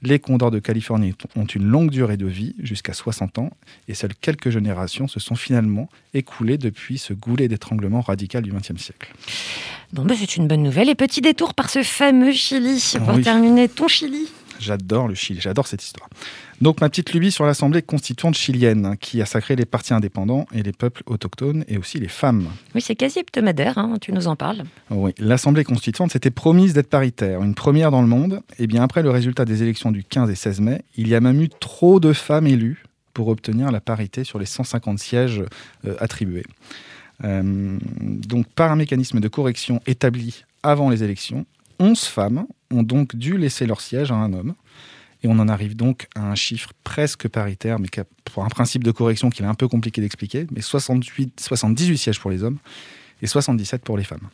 Les 0.03 0.19
condors 0.19 0.51
de 0.51 0.59
Californie 0.59 1.15
ont 1.37 1.47
une 1.47 1.65
longue 1.65 1.91
durée 1.91 2.17
de 2.17 2.27
vie, 2.27 2.55
jusqu'à 2.63 2.93
60 2.93 3.39
ans, 3.39 3.51
et 3.89 3.95
seules 3.95 4.15
quelques 4.15 4.51
générations 4.51 5.09
se 5.09 5.21
sont 5.21 5.35
finalement 5.37 5.89
écoulées 6.15 6.59
depuis 6.59 6.99
ce 6.99 7.13
goulet 7.15 7.49
d'étranglement 7.49 8.03
radical 8.03 8.43
du 8.43 8.53
XXe 8.53 8.77
siècle. 8.81 9.13
Bon, 9.93 10.05
bah, 10.05 10.15
c'est 10.19 10.37
une 10.37 10.49
bonne 10.49 10.63
nouvelle. 10.63 10.89
Et 10.91 10.95
petit 10.95 11.21
détour 11.23 11.55
par 11.55 11.71
ce 11.71 11.83
fameux 11.83 12.33
Chili. 12.33 12.95
Pour 12.99 13.15
Oui. 13.17 13.23
terminer, 13.23 13.69
ton 13.69 13.89
Chili. 13.89 14.29
J'adore 14.59 15.09
le 15.09 15.15
Chili, 15.15 15.41
j'adore 15.41 15.67
cette 15.67 15.83
histoire. 15.85 16.09
Donc 16.61 16.81
ma 16.81 16.89
petite 16.89 17.13
lubie 17.13 17.31
sur 17.31 17.45
l'Assemblée 17.45 17.83
constituante 17.83 18.35
chilienne, 18.35 18.87
hein, 18.87 18.97
qui 18.97 19.21
a 19.21 19.27
sacré 19.27 19.57
les 19.57 19.67
partis 19.67 19.93
indépendants 19.93 20.47
et 20.55 20.63
les 20.63 20.73
peuples 20.73 21.03
autochtones 21.07 21.65
et 21.69 21.77
aussi 21.77 21.99
les 21.99 22.09
femmes. 22.09 22.49
Oui, 22.75 22.81
c'est 22.81 22.95
quasi 22.95 23.19
hebdomadaire, 23.19 23.77
hein, 23.77 23.97
tu 24.01 24.13
nous 24.13 24.27
en 24.27 24.37
parles. 24.37 24.63
Oui, 24.91 25.13
l'Assemblée 25.19 25.65
constituante 25.65 26.13
s'était 26.13 26.31
promise 26.31 26.73
d'être 26.73 26.89
paritaire, 26.89 27.43
une 27.43 27.55
première 27.55 27.91
dans 27.91 28.01
le 28.01 28.09
monde. 28.09 28.41
Et 28.59 28.67
bien 28.67 28.83
après 28.83 29.03
le 29.03 29.11
résultat 29.11 29.45
des 29.45 29.63
élections 29.63 29.93
du 29.93 30.03
15 30.03 30.31
et 30.31 30.35
16 30.35 30.61
mai, 30.61 30.83
il 30.97 31.09
y 31.09 31.15
a 31.15 31.21
même 31.21 31.41
eu 31.43 31.49
trop 31.49 32.01
de 32.01 32.13
femmes 32.13 32.47
élues 32.47 32.85
pour 33.13 33.29
obtenir 33.29 33.71
la 33.71 33.81
parité 33.81 34.25
sur 34.25 34.39
les 34.39 34.47
150 34.47 34.99
sièges 34.99 35.43
euh, 35.87 35.95
attribués. 36.01 36.45
Euh, 37.25 37.79
donc 38.01 38.47
par 38.49 38.73
un 38.73 38.77
mécanisme 38.77 39.21
de 39.21 39.29
correction 39.29 39.81
établi 39.87 40.45
avant 40.63 40.91
les 40.91 41.03
élections, 41.03 41.47
11 41.79 42.05
femmes 42.05 42.47
ont 42.71 42.83
donc 42.83 43.17
dû 43.17 43.39
laisser 43.39 43.67
leur 43.67 43.81
siège 43.81 44.11
à 44.11 44.17
un 44.17 44.33
homme. 44.33 44.55
On 45.27 45.39
en 45.39 45.49
arrive 45.49 45.77
donc 45.77 46.09
à 46.15 46.23
un 46.23 46.35
chiffre 46.35 46.73
presque 46.85 47.29
paritaire, 47.29 47.79
mais 47.79 47.89
pour 48.25 48.45
un 48.45 48.49
principe 48.49 48.85
de 48.85 48.91
correction 48.91 49.31
qu'il 49.31 49.45
est 49.45 49.49
un 49.49 49.55
peu 49.55 49.69
compliqué 49.69 50.01
d'expliquer, 50.01 50.47
mais 50.53 50.61
68, 50.61 51.41
78 51.41 51.99
sièges 51.99 52.21
pour 52.21 52.31
les 52.31 52.43
hommes 52.43 52.59
et 53.23 53.27
77 53.27 53.83
pour 53.83 53.97
les 53.97 54.05
femmes. 54.05 54.29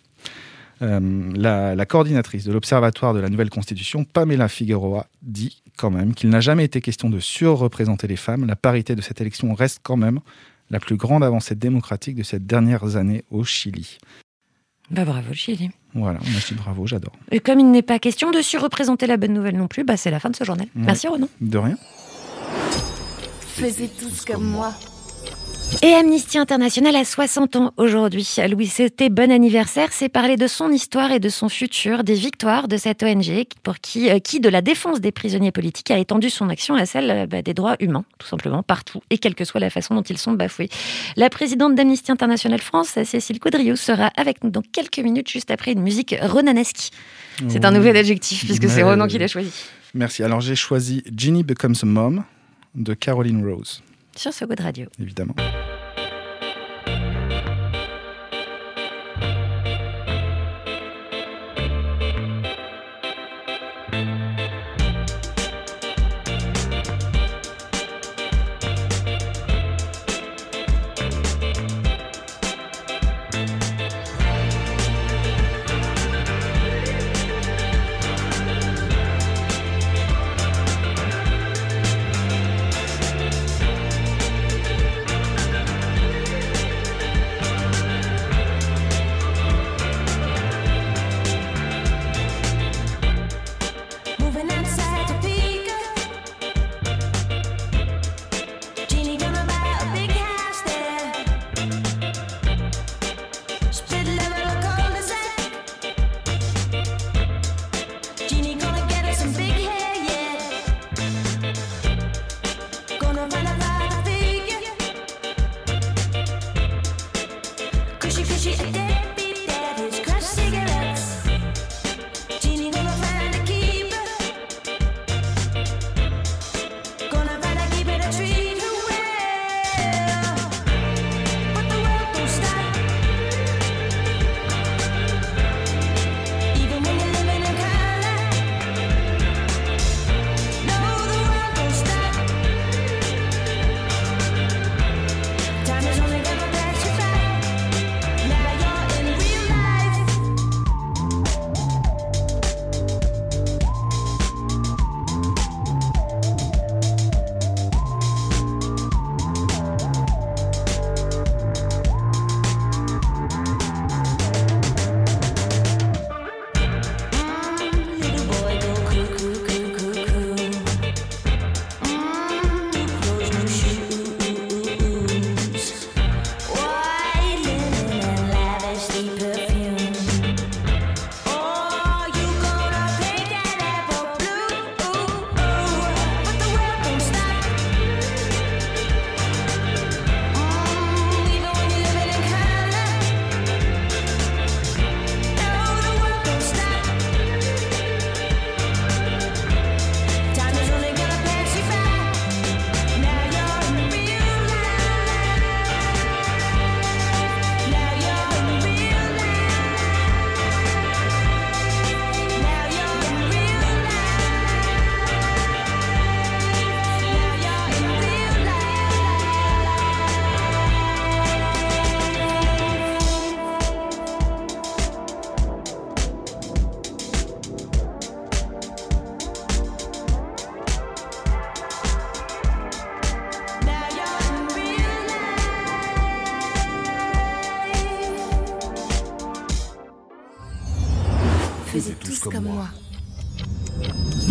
Euh, 0.83 1.33
la, 1.35 1.75
la 1.75 1.87
coordinatrice 1.87 2.45
de 2.45 2.53
l'Observatoire 2.53 3.15
de 3.15 3.21
la 3.21 3.29
nouvelle 3.29 3.51
Constitution, 3.51 4.05
Pamela 4.05 4.49
Figueroa, 4.49 5.07
dit 5.23 5.63
quand 5.77 5.91
même 5.91 6.15
qu'il 6.15 6.31
n'a 6.31 6.41
jamais 6.41 6.65
été 6.65 6.81
question 6.81 7.09
de 7.09 7.21
surreprésenter 7.21 8.09
les 8.09 8.17
femmes. 8.17 8.47
La 8.47 8.57
parité 8.57 8.97
de 8.97 9.01
cette 9.01 9.21
élection 9.21 9.55
reste 9.55 9.81
quand 9.83 9.97
même 9.97 10.21
la 10.71 10.81
plus 10.81 10.97
grande 10.97 11.23
avancée 11.23 11.55
démocratique 11.55 12.17
de 12.17 12.23
ces 12.23 12.41
dernières 12.41 12.97
années 12.97 13.25
au 13.31 13.45
Chili. 13.45 13.99
Bah 14.93 15.07
bravo 15.07 15.33
Chili. 15.33 15.71
Voilà, 15.95 16.21
on 16.23 16.37
a 16.37 16.41
dit 16.41 16.55
bravo, 16.55 16.87
j'adore. 16.87 17.13
Et 17.31 17.41
comme 17.41 17.59
il 17.59 17.71
n'est 17.71 17.83
pas 17.83 17.99
question 17.99 18.31
de 18.31 18.43
surreprésenter 18.43 19.07
la 19.07 19.17
bonne 19.17 19.33
nouvelle 19.33 19.57
non 19.57 19.67
plus, 19.67 19.85
bah 19.85 19.97
c'est 19.97 20.11
la 20.11 20.21
fin 20.21 20.29
de 20.29 20.37
ce 20.37 20.45
journal. 20.45 20.67
Ouais. 20.77 20.83
Merci 20.85 21.09
Renaud. 21.09 21.31
De 21.41 21.59
rien. 21.59 21.77
Faisez 23.41 23.89
tous 23.89 24.25
comme 24.27 24.45
moi. 24.45 24.75
Et 25.81 25.95
Amnesty 25.95 26.39
International 26.39 26.95
a 26.95 27.05
60 27.05 27.57
ans 27.57 27.73
aujourd'hui. 27.77 28.29
Louis 28.51 28.67
c'était 28.67 29.09
bon 29.09 29.33
anniversaire, 29.33 29.89
c'est 29.93 30.09
parler 30.09 30.37
de 30.37 30.47
son 30.47 30.71
histoire 30.71 31.11
et 31.13 31.19
de 31.19 31.29
son 31.29 31.49
futur, 31.49 32.05
des 32.05 32.15
victoires 32.15 32.69
de 32.69 32.77
cette 32.77 33.03
ONG 33.03 33.45
pour 33.63 33.79
qui, 33.79 34.11
euh, 34.11 34.19
qui 34.19 34.41
de 34.41 34.49
la 34.49 34.61
défense 34.61 35.01
des 35.01 35.13
prisonniers 35.13 35.53
politiques, 35.53 35.91
a 35.91 35.99
étendu 35.99 36.29
son 36.29 36.51
action 36.51 36.75
à 36.75 36.85
celle 36.85 37.11
euh, 37.11 37.27
bah, 37.27 37.43
des 37.43 37.55
droits 37.55 37.77
humains, 37.81 38.05
tout 38.19 38.27
simplement, 38.27 38.63
partout, 38.63 39.01
et 39.11 39.19
quelle 39.19 39.35
que 39.35 39.45
soit 39.45 39.61
la 39.61 39.71
façon 39.71 39.95
dont 39.95 40.03
ils 40.03 40.19
sont 40.19 40.33
bafoués. 40.33 40.69
La 41.17 41.31
présidente 41.31 41.75
d'Amnesty 41.75 42.13
International 42.13 42.61
France, 42.61 42.99
Cécile 43.05 43.41
Coudriou, 43.41 43.77
sera 43.77 44.11
avec 44.17 44.45
nous 44.45 44.51
dans 44.51 44.63
quelques 44.63 44.99
minutes, 44.99 45.31
juste 45.31 45.51
après 45.51 45.73
une 45.73 45.83
musique 45.83 46.15
ronanesque. 46.21 46.91
C'est 47.49 47.65
un 47.65 47.71
nouvel 47.71 47.97
adjectif, 47.97 48.45
puisque 48.45 48.69
c'est. 48.69 48.83
Ronan 48.83 49.07
qui 49.07 49.19
l'a 49.19 49.29
choisi. 49.29 49.51
Merci. 49.95 50.23
Alors 50.23 50.41
j'ai 50.41 50.57
choisi 50.57 51.03
Ginny 51.15 51.45
Becomes 51.45 51.75
a 51.83 51.87
Mom 51.87 52.25
de 52.75 52.95
Caroline 52.95 53.47
Rose, 53.47 53.83
Sur 54.17 54.33
ce 54.33 54.45
goût 54.45 54.55
de 54.55 54.63
radio. 54.63 54.87
évidemment. 55.01 55.35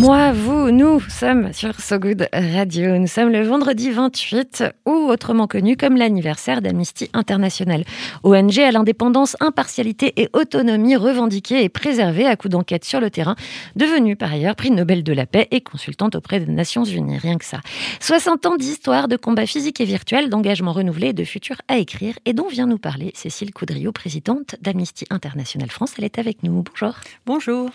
Moi, 0.01 0.31
vous, 0.31 0.71
nous 0.71 0.99
sommes 0.99 1.53
sur 1.53 1.79
So 1.79 1.99
Good 1.99 2.27
Radio. 2.33 2.97
Nous 2.97 3.05
sommes 3.05 3.29
le 3.29 3.43
vendredi 3.43 3.91
28, 3.91 4.63
ou 4.87 4.93
autrement 4.93 5.45
connu 5.45 5.77
comme 5.77 5.95
l'anniversaire 5.95 6.63
d'Amnesty 6.63 7.11
International. 7.13 7.83
ONG 8.23 8.57
à 8.57 8.71
l'indépendance, 8.71 9.37
impartialité 9.41 10.19
et 10.19 10.27
autonomie 10.33 10.95
revendiquée 10.95 11.63
et 11.63 11.69
préservée 11.69 12.25
à 12.25 12.35
coup 12.35 12.49
d'enquête 12.49 12.83
sur 12.83 12.99
le 12.99 13.11
terrain, 13.11 13.35
devenue 13.75 14.15
par 14.15 14.31
ailleurs 14.31 14.55
prix 14.55 14.71
Nobel 14.71 15.03
de 15.03 15.13
la 15.13 15.27
paix 15.27 15.47
et 15.51 15.61
consultante 15.61 16.15
auprès 16.15 16.39
des 16.39 16.51
Nations 16.51 16.83
Unies. 16.83 17.19
Rien 17.19 17.37
que 17.37 17.45
ça. 17.45 17.59
60 17.99 18.47
ans 18.47 18.55
d'histoire, 18.55 19.07
de 19.07 19.17
combats 19.17 19.45
physiques 19.45 19.81
et 19.81 19.85
virtuels, 19.85 20.31
d'engagement 20.31 20.73
renouvelé 20.73 21.09
et 21.09 21.13
de 21.13 21.23
futur 21.23 21.57
à 21.67 21.77
écrire, 21.77 22.17
et 22.25 22.33
dont 22.33 22.47
vient 22.47 22.65
nous 22.65 22.79
parler 22.79 23.11
Cécile 23.13 23.53
Coudriot, 23.53 23.91
présidente 23.91 24.55
d'Amnesty 24.61 25.05
International 25.11 25.69
France. 25.69 25.93
Elle 25.99 26.05
est 26.05 26.17
avec 26.17 26.41
nous. 26.41 26.63
Bonjour. 26.63 26.95
Bonjour. 27.27 27.69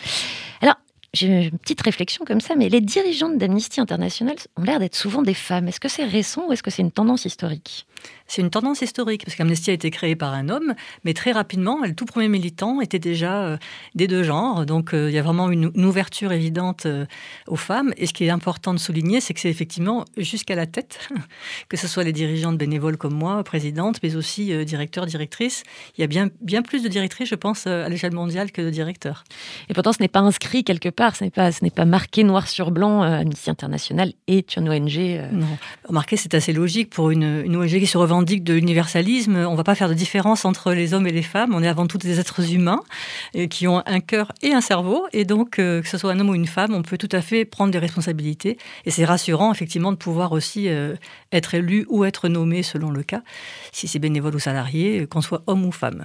Alors, 0.60 0.74
j'ai 1.16 1.46
une 1.46 1.58
petite 1.58 1.80
réflexion 1.82 2.24
comme 2.24 2.40
ça, 2.40 2.54
mais 2.54 2.68
les 2.68 2.80
dirigeantes 2.80 3.38
d'Amnesty 3.38 3.80
International 3.80 4.36
ont 4.56 4.62
l'air 4.62 4.78
d'être 4.78 4.94
souvent 4.94 5.22
des 5.22 5.34
femmes. 5.34 5.68
Est-ce 5.68 5.80
que 5.80 5.88
c'est 5.88 6.04
récent 6.04 6.46
ou 6.48 6.52
est-ce 6.52 6.62
que 6.62 6.70
c'est 6.70 6.82
une 6.82 6.92
tendance 6.92 7.24
historique? 7.24 7.86
C'est 8.28 8.42
une 8.42 8.50
tendance 8.50 8.82
historique, 8.82 9.24
parce 9.24 9.36
qu'Amnesty 9.36 9.70
a 9.70 9.74
été 9.74 9.90
créé 9.90 10.16
par 10.16 10.34
un 10.34 10.48
homme, 10.48 10.74
mais 11.04 11.14
très 11.14 11.32
rapidement, 11.32 11.80
le 11.84 11.94
tout 11.94 12.06
premier 12.06 12.28
militant 12.28 12.80
était 12.80 12.98
déjà 12.98 13.44
euh, 13.44 13.56
des 13.94 14.08
deux 14.08 14.22
genres. 14.24 14.66
Donc 14.66 14.94
euh, 14.94 15.08
il 15.08 15.14
y 15.14 15.18
a 15.18 15.22
vraiment 15.22 15.50
une, 15.50 15.70
une 15.74 15.84
ouverture 15.84 16.32
évidente 16.32 16.86
euh, 16.86 17.06
aux 17.46 17.56
femmes. 17.56 17.92
Et 17.96 18.06
ce 18.06 18.12
qui 18.12 18.24
est 18.24 18.30
important 18.30 18.74
de 18.74 18.78
souligner, 18.78 19.20
c'est 19.20 19.32
que 19.32 19.40
c'est 19.40 19.50
effectivement 19.50 20.04
jusqu'à 20.16 20.56
la 20.56 20.66
tête, 20.66 21.08
que 21.68 21.76
ce 21.76 21.86
soit 21.86 22.02
les 22.02 22.12
dirigeantes 22.12 22.58
bénévoles 22.58 22.96
comme 22.96 23.14
moi, 23.14 23.42
présidentes, 23.44 23.98
mais 24.02 24.16
aussi 24.16 24.64
directeurs, 24.64 25.06
directrices. 25.06 25.62
Il 25.96 26.00
y 26.00 26.04
a 26.04 26.08
bien, 26.08 26.28
bien 26.40 26.62
plus 26.62 26.82
de 26.82 26.88
directrices, 26.88 27.28
je 27.28 27.34
pense, 27.36 27.66
à 27.66 27.88
l'échelle 27.88 28.12
mondiale 28.12 28.50
que 28.50 28.62
de 28.62 28.70
directeurs. 28.70 29.24
Et 29.68 29.74
pourtant, 29.74 29.92
ce 29.92 30.02
n'est 30.02 30.08
pas 30.08 30.20
inscrit 30.20 30.64
quelque 30.64 30.88
part, 30.88 31.14
ce 31.14 31.24
n'est 31.24 31.30
pas, 31.30 31.52
ce 31.52 31.62
n'est 31.62 31.70
pas 31.70 31.84
marqué 31.84 32.24
noir 32.24 32.48
sur 32.48 32.70
blanc. 32.70 33.02
Amnesty 33.02 33.50
International 33.50 34.12
est 34.26 34.56
une 34.56 34.68
ONG. 34.68 35.20
Non. 35.32 35.58
Remarquez, 35.84 36.16
c'est 36.16 36.34
assez 36.34 36.52
logique 36.52 36.90
pour 36.90 37.10
une, 37.10 37.42
une 37.44 37.56
ONG 37.56 37.68
qui 37.68 37.86
se 37.86 37.96
revendique 37.98 38.15
de 38.22 38.54
l'universalisme. 38.54 39.36
On 39.36 39.52
ne 39.52 39.56
va 39.56 39.64
pas 39.64 39.74
faire 39.74 39.88
de 39.88 39.94
différence 39.94 40.44
entre 40.44 40.72
les 40.72 40.94
hommes 40.94 41.06
et 41.06 41.12
les 41.12 41.22
femmes. 41.22 41.54
On 41.54 41.62
est 41.62 41.68
avant 41.68 41.86
tout 41.86 41.98
des 41.98 42.20
êtres 42.20 42.52
humains 42.52 42.80
euh, 43.36 43.46
qui 43.46 43.68
ont 43.68 43.82
un 43.86 44.00
cœur 44.00 44.32
et 44.42 44.52
un 44.52 44.60
cerveau. 44.60 45.06
Et 45.12 45.24
donc, 45.24 45.58
euh, 45.58 45.82
que 45.82 45.88
ce 45.88 45.98
soit 45.98 46.12
un 46.12 46.20
homme 46.20 46.30
ou 46.30 46.34
une 46.34 46.46
femme, 46.46 46.74
on 46.74 46.82
peut 46.82 46.98
tout 46.98 47.08
à 47.12 47.20
fait 47.20 47.44
prendre 47.44 47.72
des 47.72 47.78
responsabilités. 47.78 48.58
Et 48.84 48.90
c'est 48.90 49.04
rassurant, 49.04 49.52
effectivement, 49.52 49.92
de 49.92 49.96
pouvoir 49.96 50.32
aussi 50.32 50.68
euh, 50.68 50.94
être 51.32 51.54
élu 51.54 51.86
ou 51.88 52.04
être 52.04 52.28
nommé 52.28 52.62
selon 52.62 52.90
le 52.90 53.02
cas, 53.02 53.22
si 53.72 53.88
c'est 53.88 53.98
bénévole 53.98 54.34
ou 54.34 54.38
salarié, 54.38 55.06
qu'on 55.06 55.20
soit 55.20 55.42
homme 55.46 55.64
ou 55.64 55.72
femme. 55.72 56.04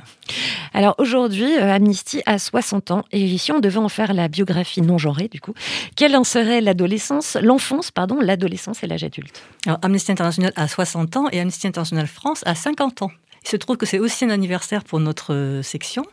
Alors 0.73 0.95
aujourd'hui, 0.97 1.57
Amnesty 1.57 2.21
a 2.25 2.39
60 2.39 2.91
ans 2.91 3.03
et 3.11 3.37
si 3.37 3.51
on 3.51 3.59
devait 3.59 3.77
en 3.77 3.89
faire 3.89 4.13
la 4.13 4.27
biographie 4.27 4.81
non 4.81 4.97
genrée, 4.97 5.27
du 5.27 5.41
coup, 5.41 5.53
quelle 5.95 6.15
en 6.15 6.23
serait 6.23 6.61
l'adolescence, 6.61 7.37
l'enfance, 7.41 7.91
pardon, 7.91 8.19
l'adolescence 8.21 8.83
et 8.83 8.87
l'âge 8.87 9.03
adulte? 9.03 9.41
Alors, 9.65 9.79
Amnesty 9.81 10.11
International 10.11 10.53
a 10.55 10.67
60 10.67 11.17
ans 11.17 11.27
et 11.31 11.39
Amnesty 11.39 11.67
International 11.67 12.00
France 12.07 12.41
a 12.45 12.55
50 12.55 13.01
ans. 13.03 13.11
Il 13.43 13.49
se 13.49 13.57
trouve 13.57 13.75
que 13.75 13.87
c'est 13.87 13.97
aussi 13.97 14.23
un 14.23 14.29
anniversaire 14.29 14.83
pour 14.83 14.99
notre 14.99 15.33
euh, 15.33 15.63
section. 15.63 16.05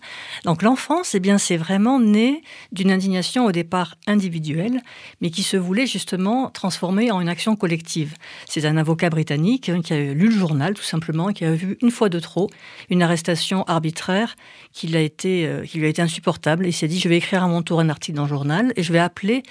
Donc 0.45 0.62
l'enfance, 0.62 1.14
eh 1.14 1.21
bien, 1.21 1.37
c'est 1.37 1.59
vraiment 1.59 2.00
né 2.00 2.42
d'une 2.73 2.90
indignation 2.90 3.45
au 3.45 3.52
départ 3.52 3.97
individuelle, 4.07 4.80
mais 5.21 5.30
qui 5.30 5.42
se 5.42 5.59
voulait 5.59 5.87
justement 5.87 6.49
transformer 6.49 7.11
en 7.11 7.21
une 7.21 7.28
action 7.28 7.54
collective. 7.54 8.14
C'est 8.47 8.64
un 8.64 8.78
avocat 8.78 9.11
britannique 9.11 9.68
hein, 9.68 9.83
qui 9.83 9.92
a 9.92 9.99
lu 9.99 10.28
le 10.28 10.38
journal, 10.38 10.73
tout 10.73 10.83
simplement, 10.83 11.33
qui 11.33 11.45
a 11.45 11.52
vu 11.52 11.76
une 11.83 11.90
fois 11.90 12.09
de 12.09 12.18
trop 12.18 12.49
une 12.88 13.02
arrestation 13.02 13.62
arbitraire 13.64 14.35
qui, 14.73 14.97
été, 14.97 15.47
euh, 15.47 15.64
qui 15.64 15.78
lui 15.78 15.87
a 15.87 15.90
été 15.90 16.00
insupportable. 16.00 16.66
Il 16.66 16.73
s'est 16.73 16.88
dit, 16.88 16.99
je 16.99 17.11
vais 17.11 17.18
écrire 17.18 17.45
à 17.45 17.49
mon 17.49 17.61
tour 17.61 17.80
un 17.80 17.90
article 17.90 18.16
dans 18.16 18.25
le 18.25 18.28
journal 18.28 18.73
et 18.76 18.83
je 18.83 18.92
vais 18.92 18.99
appeler 18.99 19.42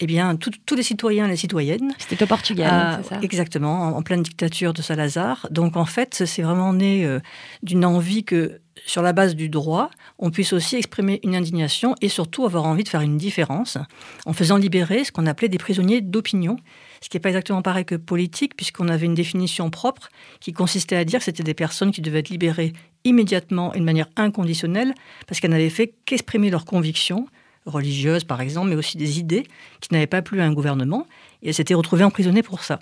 eh 0.00 0.06
bien, 0.06 0.36
tous 0.36 0.74
les 0.74 0.82
citoyens 0.82 1.26
et 1.26 1.30
les 1.30 1.36
citoyennes 1.36 1.94
C'était 1.98 2.24
au 2.24 2.26
Portugal, 2.26 2.70
ah, 2.72 3.00
c'est 3.02 3.08
ça 3.10 3.20
Exactement, 3.22 3.82
en, 3.82 3.96
en 3.96 4.02
pleine 4.02 4.22
dictature 4.22 4.72
de 4.72 4.82
Salazar. 4.82 5.46
Donc 5.50 5.76
en 5.76 5.84
fait, 5.84 6.22
c'est 6.26 6.42
vraiment 6.42 6.72
né 6.72 7.04
euh, 7.04 7.20
d'une 7.62 7.84
envie 7.84 8.24
que, 8.24 8.60
sur 8.86 9.02
la 9.02 9.12
base 9.12 9.36
du 9.36 9.48
droit, 9.48 9.90
on 10.18 10.30
puisse 10.30 10.52
aussi 10.54 10.76
exprimer 10.76 11.20
une 11.22 11.36
indignation 11.36 11.94
et 12.00 12.08
surtout 12.08 12.44
avoir 12.44 12.64
envie 12.64 12.84
de 12.84 12.88
faire 12.88 13.02
une 13.02 13.18
différence 13.18 13.78
en 14.26 14.32
faisant 14.32 14.56
libérer 14.56 15.04
ce 15.04 15.12
qu'on 15.12 15.26
appelait 15.26 15.48
des 15.48 15.58
prisonniers 15.58 16.00
d'opinion. 16.00 16.56
Ce 17.00 17.08
qui 17.08 17.16
n'est 17.16 17.20
pas 17.20 17.28
exactement 17.28 17.62
pareil 17.62 17.84
que 17.84 17.94
politique, 17.94 18.56
puisqu'on 18.56 18.88
avait 18.88 19.06
une 19.06 19.14
définition 19.14 19.70
propre 19.70 20.08
qui 20.40 20.52
consistait 20.52 20.96
à 20.96 21.04
dire 21.04 21.18
que 21.18 21.24
c'était 21.26 21.42
des 21.42 21.54
personnes 21.54 21.92
qui 21.92 22.00
devaient 22.00 22.20
être 22.20 22.30
libérées 22.30 22.72
immédiatement 23.04 23.74
et 23.74 23.78
de 23.78 23.84
manière 23.84 24.08
inconditionnelle, 24.16 24.94
parce 25.26 25.40
qu'elles 25.40 25.50
n'avaient 25.50 25.70
fait 25.70 25.94
qu'exprimer 26.06 26.50
leurs 26.50 26.64
convictions, 26.64 27.26
religieuses 27.66 28.24
par 28.24 28.40
exemple, 28.40 28.68
mais 28.68 28.76
aussi 28.76 28.96
des 28.96 29.18
idées 29.18 29.44
qui 29.80 29.92
n'avaient 29.92 30.06
pas 30.06 30.22
plu 30.22 30.40
à 30.40 30.44
un 30.44 30.52
gouvernement, 30.52 31.06
et 31.42 31.48
elles 31.48 31.54
s'étaient 31.54 31.74
retrouvées 31.74 32.04
emprisonnées 32.04 32.42
pour 32.42 32.64
ça. 32.64 32.78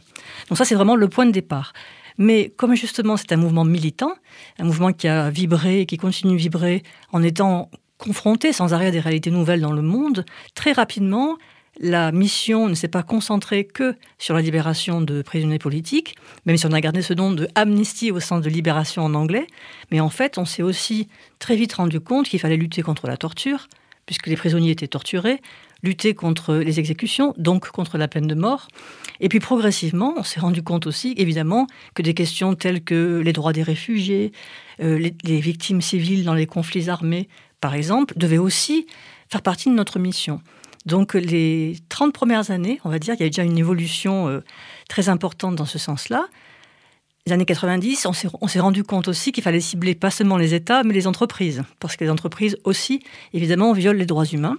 Donc 0.49 0.59
ça, 0.59 0.65
c'est 0.65 0.75
vraiment 0.75 0.97
le 0.97 1.09
point 1.09 1.27
de 1.27 1.33
départ. 1.33 1.73
Mais 2.19 2.53
comme 2.57 2.75
justement 2.75 3.17
c'est 3.17 3.33
un 3.33 3.37
mouvement 3.37 3.65
militant, 3.65 4.13
un 4.59 4.65
mouvement 4.65 4.93
qui 4.93 5.09
a 5.09 5.31
vibré 5.31 5.81
et 5.81 5.87
qui 5.87 5.97
continue 5.97 6.35
de 6.35 6.39
vibrer 6.39 6.83
en 7.13 7.23
étant 7.23 7.71
confronté 7.97 8.53
sans 8.53 8.75
arrêt 8.75 8.87
à 8.87 8.91
des 8.91 9.01
réalités 9.01 9.31
nouvelles 9.31 9.61
dans 9.61 9.73
le 9.73 9.83
monde, 9.83 10.25
très 10.55 10.73
rapidement, 10.73 11.37
la 11.79 12.13
mission 12.13 12.69
ne 12.69 12.75
s'est 12.75 12.89
pas 12.89 13.03
concentrée 13.03 13.65
que 13.65 13.97
sur 14.19 14.35
la 14.35 14.43
libération 14.43 15.01
de 15.01 15.23
prisonniers 15.23 15.59
politiques, 15.59 16.17
même 16.45 16.57
si 16.57 16.67
on 16.67 16.73
a 16.73 16.81
gardé 16.81 17.01
ce 17.01 17.15
nom 17.15 17.33
de 17.33 17.49
amnistie 17.55 18.11
au 18.11 18.21
sens 18.21 18.43
de 18.43 18.51
libération 18.51 19.03
en 19.03 19.15
anglais, 19.15 19.47
mais 19.91 20.01
en 20.01 20.11
fait, 20.11 20.37
on 20.37 20.45
s'est 20.45 20.63
aussi 20.63 21.09
très 21.39 21.57
vite 21.57 21.75
rendu 21.75 22.01
compte 22.01 22.29
qu'il 22.29 22.41
fallait 22.41 22.57
lutter 22.57 22.83
contre 22.83 23.07
la 23.07 23.17
torture, 23.17 23.69
puisque 24.11 24.27
les 24.27 24.35
prisonniers 24.35 24.73
étaient 24.73 24.89
torturés, 24.89 25.41
lutter 25.85 26.15
contre 26.15 26.57
les 26.57 26.81
exécutions, 26.81 27.33
donc 27.39 27.69
contre 27.71 27.97
la 27.97 28.09
peine 28.09 28.27
de 28.27 28.35
mort. 28.35 28.67
Et 29.21 29.29
puis 29.29 29.39
progressivement, 29.39 30.15
on 30.17 30.25
s'est 30.25 30.41
rendu 30.41 30.65
compte 30.65 30.89
aussi, 30.89 31.15
évidemment, 31.17 31.69
que 31.95 32.03
des 32.03 32.13
questions 32.13 32.57
telles 32.57 32.83
que 32.83 33.23
les 33.25 33.33
droits 33.33 33.53
des 33.53 33.63
réfugiés, 33.63 34.33
euh, 34.83 34.99
les, 34.99 35.41
victimes 35.41 35.81
civiles 35.81 36.25
dans 36.25 36.35
les 36.35 36.47
conflits 36.47 36.91
armés, 36.91 37.29
par 37.61 37.73
exemple, 37.73 38.15
devaient 38.17 38.37
aussi 38.37 38.89
faire 39.29 39.43
partie 39.43 39.69
de 39.69 39.75
notre 39.75 40.01
mission. 40.01 40.41
Donc 40.87 41.15
les 41.15 41.77
30 41.89 42.13
premières 42.13 42.51
années, 42.51 42.81
on 42.83 42.91
va 42.91 42.99
dire, 42.99 43.15
il 43.15 43.21
y 43.21 43.27
a 43.27 43.29
déjà 43.29 43.45
une 43.45 43.59
évolution 43.59 44.27
euh, 44.27 44.41
très 44.89 45.09
importante 45.09 45.55
dans 45.55 45.67
ce 45.67 45.79
sens-là. 45.79 46.27
Les 47.27 47.33
années 47.33 47.45
90, 47.45 48.07
on 48.07 48.13
s'est- 48.13 48.59
rendu 48.61 48.83
compte 48.83 49.09
aussi 49.09 49.31
qu'il 49.33 49.43
fallait 49.45 49.61
cibler 49.61 49.95
pas 49.95 50.11
seulement 50.11 50.39
les 50.39 50.55
États, 50.55 50.83
mais 50.83 50.95
les 50.95 51.07
entreprises, 51.07 51.63
parce 51.79 51.97
que 51.97 52.05
les 52.05 52.11
entreprises 52.11 52.57
aussi, 52.65 53.03
évidemment, 53.35 53.73
violent 53.73 53.99
les 53.99 54.07
droits 54.07 54.25
humains. 54.25 54.57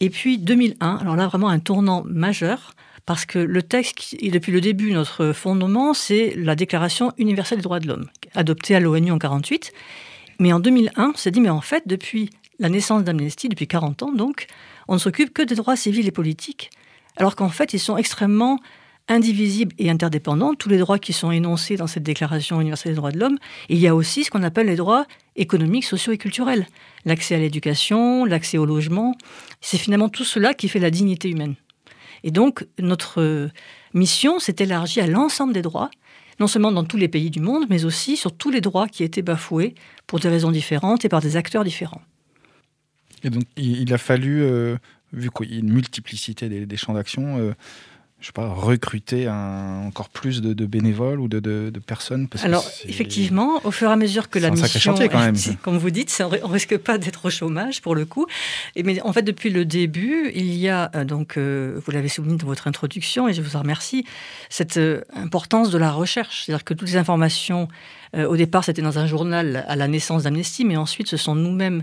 Et 0.00 0.10
puis 0.10 0.38
2001, 0.38 0.96
alors 0.96 1.16
là 1.16 1.26
vraiment 1.28 1.48
un 1.48 1.58
tournant 1.60 2.02
majeur, 2.04 2.74
parce 3.06 3.24
que 3.24 3.38
le 3.38 3.62
texte, 3.62 4.16
est 4.20 4.30
depuis 4.30 4.50
le 4.50 4.60
début 4.60 4.90
notre 4.90 5.32
fondement, 5.32 5.94
c'est 5.94 6.34
la 6.36 6.56
Déclaration 6.56 7.12
universelle 7.18 7.58
des 7.58 7.62
droits 7.62 7.78
de 7.78 7.86
l'homme, 7.86 8.06
adoptée 8.34 8.74
à 8.74 8.80
l'ONU 8.80 9.12
en 9.12 9.18
48. 9.18 9.72
Mais 10.40 10.52
en 10.52 10.58
2001, 10.58 11.12
on 11.14 11.16
s'est 11.16 11.30
dit, 11.30 11.40
mais 11.40 11.48
en 11.50 11.60
fait, 11.60 11.84
depuis 11.86 12.30
la 12.58 12.68
naissance 12.68 13.04
d'Amnesty, 13.04 13.48
depuis 13.48 13.68
40 13.68 14.02
ans 14.02 14.12
donc, 14.12 14.46
on 14.88 14.94
ne 14.94 14.98
s'occupe 14.98 15.32
que 15.32 15.42
des 15.42 15.54
droits 15.54 15.76
civils 15.76 16.06
et 16.06 16.10
politiques, 16.10 16.70
alors 17.16 17.36
qu'en 17.36 17.48
fait, 17.48 17.72
ils 17.74 17.78
sont 17.78 17.96
extrêmement 17.96 18.58
indivisibles 19.08 19.74
et 19.78 19.90
interdépendants, 19.90 20.54
tous 20.54 20.68
les 20.68 20.78
droits 20.78 20.98
qui 20.98 21.12
sont 21.12 21.30
énoncés 21.30 21.76
dans 21.76 21.86
cette 21.86 22.02
Déclaration 22.02 22.60
universelle 22.60 22.92
des 22.92 22.96
droits 22.96 23.12
de 23.12 23.18
l'homme. 23.18 23.38
Il 23.68 23.78
y 23.78 23.86
a 23.86 23.94
aussi 23.94 24.24
ce 24.24 24.30
qu'on 24.30 24.42
appelle 24.42 24.66
les 24.66 24.76
droits 24.76 25.06
économiques, 25.36 25.84
sociaux 25.84 26.12
et 26.12 26.18
culturels. 26.18 26.66
L'accès 27.04 27.36
à 27.36 27.38
l'éducation, 27.38 28.24
l'accès 28.24 28.58
au 28.58 28.66
logement. 28.66 29.16
C'est 29.60 29.78
finalement 29.78 30.08
tout 30.08 30.24
cela 30.24 30.54
qui 30.54 30.68
fait 30.68 30.80
la 30.80 30.90
dignité 30.90 31.30
humaine. 31.30 31.54
Et 32.24 32.30
donc, 32.30 32.66
notre 32.78 33.50
mission 33.94 34.38
s'est 34.38 34.56
élargie 34.58 35.00
à 35.00 35.06
l'ensemble 35.06 35.52
des 35.52 35.62
droits, 35.62 35.90
non 36.40 36.46
seulement 36.46 36.72
dans 36.72 36.84
tous 36.84 36.96
les 36.96 37.08
pays 37.08 37.30
du 37.30 37.40
monde, 37.40 37.66
mais 37.70 37.84
aussi 37.84 38.16
sur 38.16 38.36
tous 38.36 38.50
les 38.50 38.60
droits 38.60 38.88
qui 38.88 39.04
étaient 39.04 39.22
bafoués 39.22 39.74
pour 40.06 40.18
des 40.18 40.28
raisons 40.28 40.50
différentes 40.50 41.04
et 41.04 41.08
par 41.08 41.20
des 41.20 41.36
acteurs 41.36 41.64
différents. 41.64 42.02
Et 43.22 43.30
donc, 43.30 43.44
il, 43.56 43.92
a 43.92 43.98
fallu, 43.98 44.42
euh, 44.42 44.76
vu 45.12 45.30
qu'il 45.30 45.52
y 45.52 45.56
a 45.56 45.60
une 45.60 45.72
multiplicité 45.72 46.48
des, 46.48 46.66
des 46.66 46.76
champs 46.76 46.94
d'action, 46.94 47.38
euh, 47.38 47.54
je 48.26 48.30
sais 48.30 48.32
pas, 48.32 48.48
recruter 48.48 49.28
un- 49.28 49.84
encore 49.86 50.08
plus 50.08 50.42
de, 50.42 50.52
de 50.52 50.66
bénévoles 50.66 51.20
ou 51.20 51.28
de, 51.28 51.38
de- 51.38 51.70
de 51.72 51.78
personnes. 51.78 52.26
parce 52.26 52.44
Alors, 52.44 52.68
effectivement, 52.84 53.60
au 53.62 53.70
fur 53.70 53.88
et 53.88 53.92
à 53.92 53.96
mesure 53.96 54.28
que 54.30 54.40
la 54.40 54.50
mission, 54.50 54.80
chantier, 54.80 55.08
quand 55.08 55.20
même. 55.20 55.36
comme 55.62 55.78
vous 55.78 55.90
dites, 55.90 56.10
ça- 56.10 56.28
on 56.42 56.48
risque 56.48 56.76
pas 56.76 56.98
d'être 56.98 57.26
au 57.26 57.30
chômage 57.30 57.80
pour 57.82 57.94
le 57.94 58.04
coup. 58.04 58.26
Et 58.74 58.82
mais 58.82 59.00
en 59.02 59.12
fait, 59.12 59.22
depuis 59.22 59.50
le 59.50 59.64
début, 59.64 60.32
il 60.34 60.52
y 60.56 60.68
a 60.68 60.90
euh, 60.96 61.04
donc, 61.04 61.36
euh, 61.36 61.80
vous 61.86 61.92
l'avez 61.92 62.08
souligné 62.08 62.36
dans 62.36 62.48
votre 62.48 62.66
introduction, 62.66 63.28
et 63.28 63.32
je 63.32 63.42
vous 63.42 63.54
en 63.54 63.60
remercie, 63.60 64.04
cette 64.50 64.76
euh, 64.76 65.02
importance 65.14 65.70
de 65.70 65.78
la 65.78 65.92
recherche, 65.92 66.42
c'est-à-dire 66.46 66.64
que 66.64 66.74
toutes 66.74 66.88
les 66.88 66.96
informations, 66.96 67.68
euh, 68.16 68.26
au 68.26 68.36
départ, 68.36 68.64
c'était 68.64 68.82
dans 68.82 68.98
un 68.98 69.06
journal 69.06 69.64
à 69.68 69.76
la 69.76 69.88
naissance 69.88 70.22
d'Amnesty, 70.22 70.64
mais 70.64 70.76
ensuite, 70.76 71.08
ce 71.08 71.16
sont 71.16 71.34
nous-mêmes, 71.34 71.82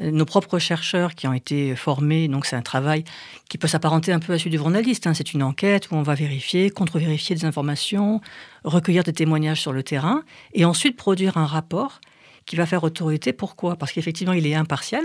euh, 0.00 0.10
nos 0.10 0.24
propres 0.24 0.58
chercheurs 0.58 1.14
qui 1.14 1.26
ont 1.26 1.32
été 1.32 1.74
formés. 1.74 2.28
Donc, 2.28 2.46
c'est 2.46 2.56
un 2.56 2.62
travail 2.62 3.04
qui 3.48 3.58
peut 3.58 3.68
s'apparenter 3.68 4.12
un 4.12 4.20
peu 4.20 4.32
à 4.32 4.38
celui 4.38 4.50
du 4.50 4.58
journaliste. 4.58 5.06
hein. 5.06 5.14
C'est 5.14 5.32
une 5.32 5.42
enquête 5.42 5.90
où 5.90 5.96
on 5.96 6.02
va 6.02 6.14
vérifier, 6.14 6.70
contre-vérifier 6.70 7.34
des 7.34 7.44
informations, 7.44 8.20
recueillir 8.64 9.02
des 9.02 9.12
témoignages 9.12 9.60
sur 9.60 9.72
le 9.72 9.82
terrain, 9.82 10.22
et 10.54 10.64
ensuite 10.64 10.96
produire 10.96 11.36
un 11.36 11.46
rapport 11.46 12.00
qui 12.46 12.56
va 12.56 12.66
faire 12.66 12.84
autorité. 12.84 13.32
Pourquoi? 13.32 13.76
Parce 13.76 13.92
qu'effectivement, 13.92 14.34
il 14.34 14.46
est 14.46 14.54
impartial. 14.54 15.04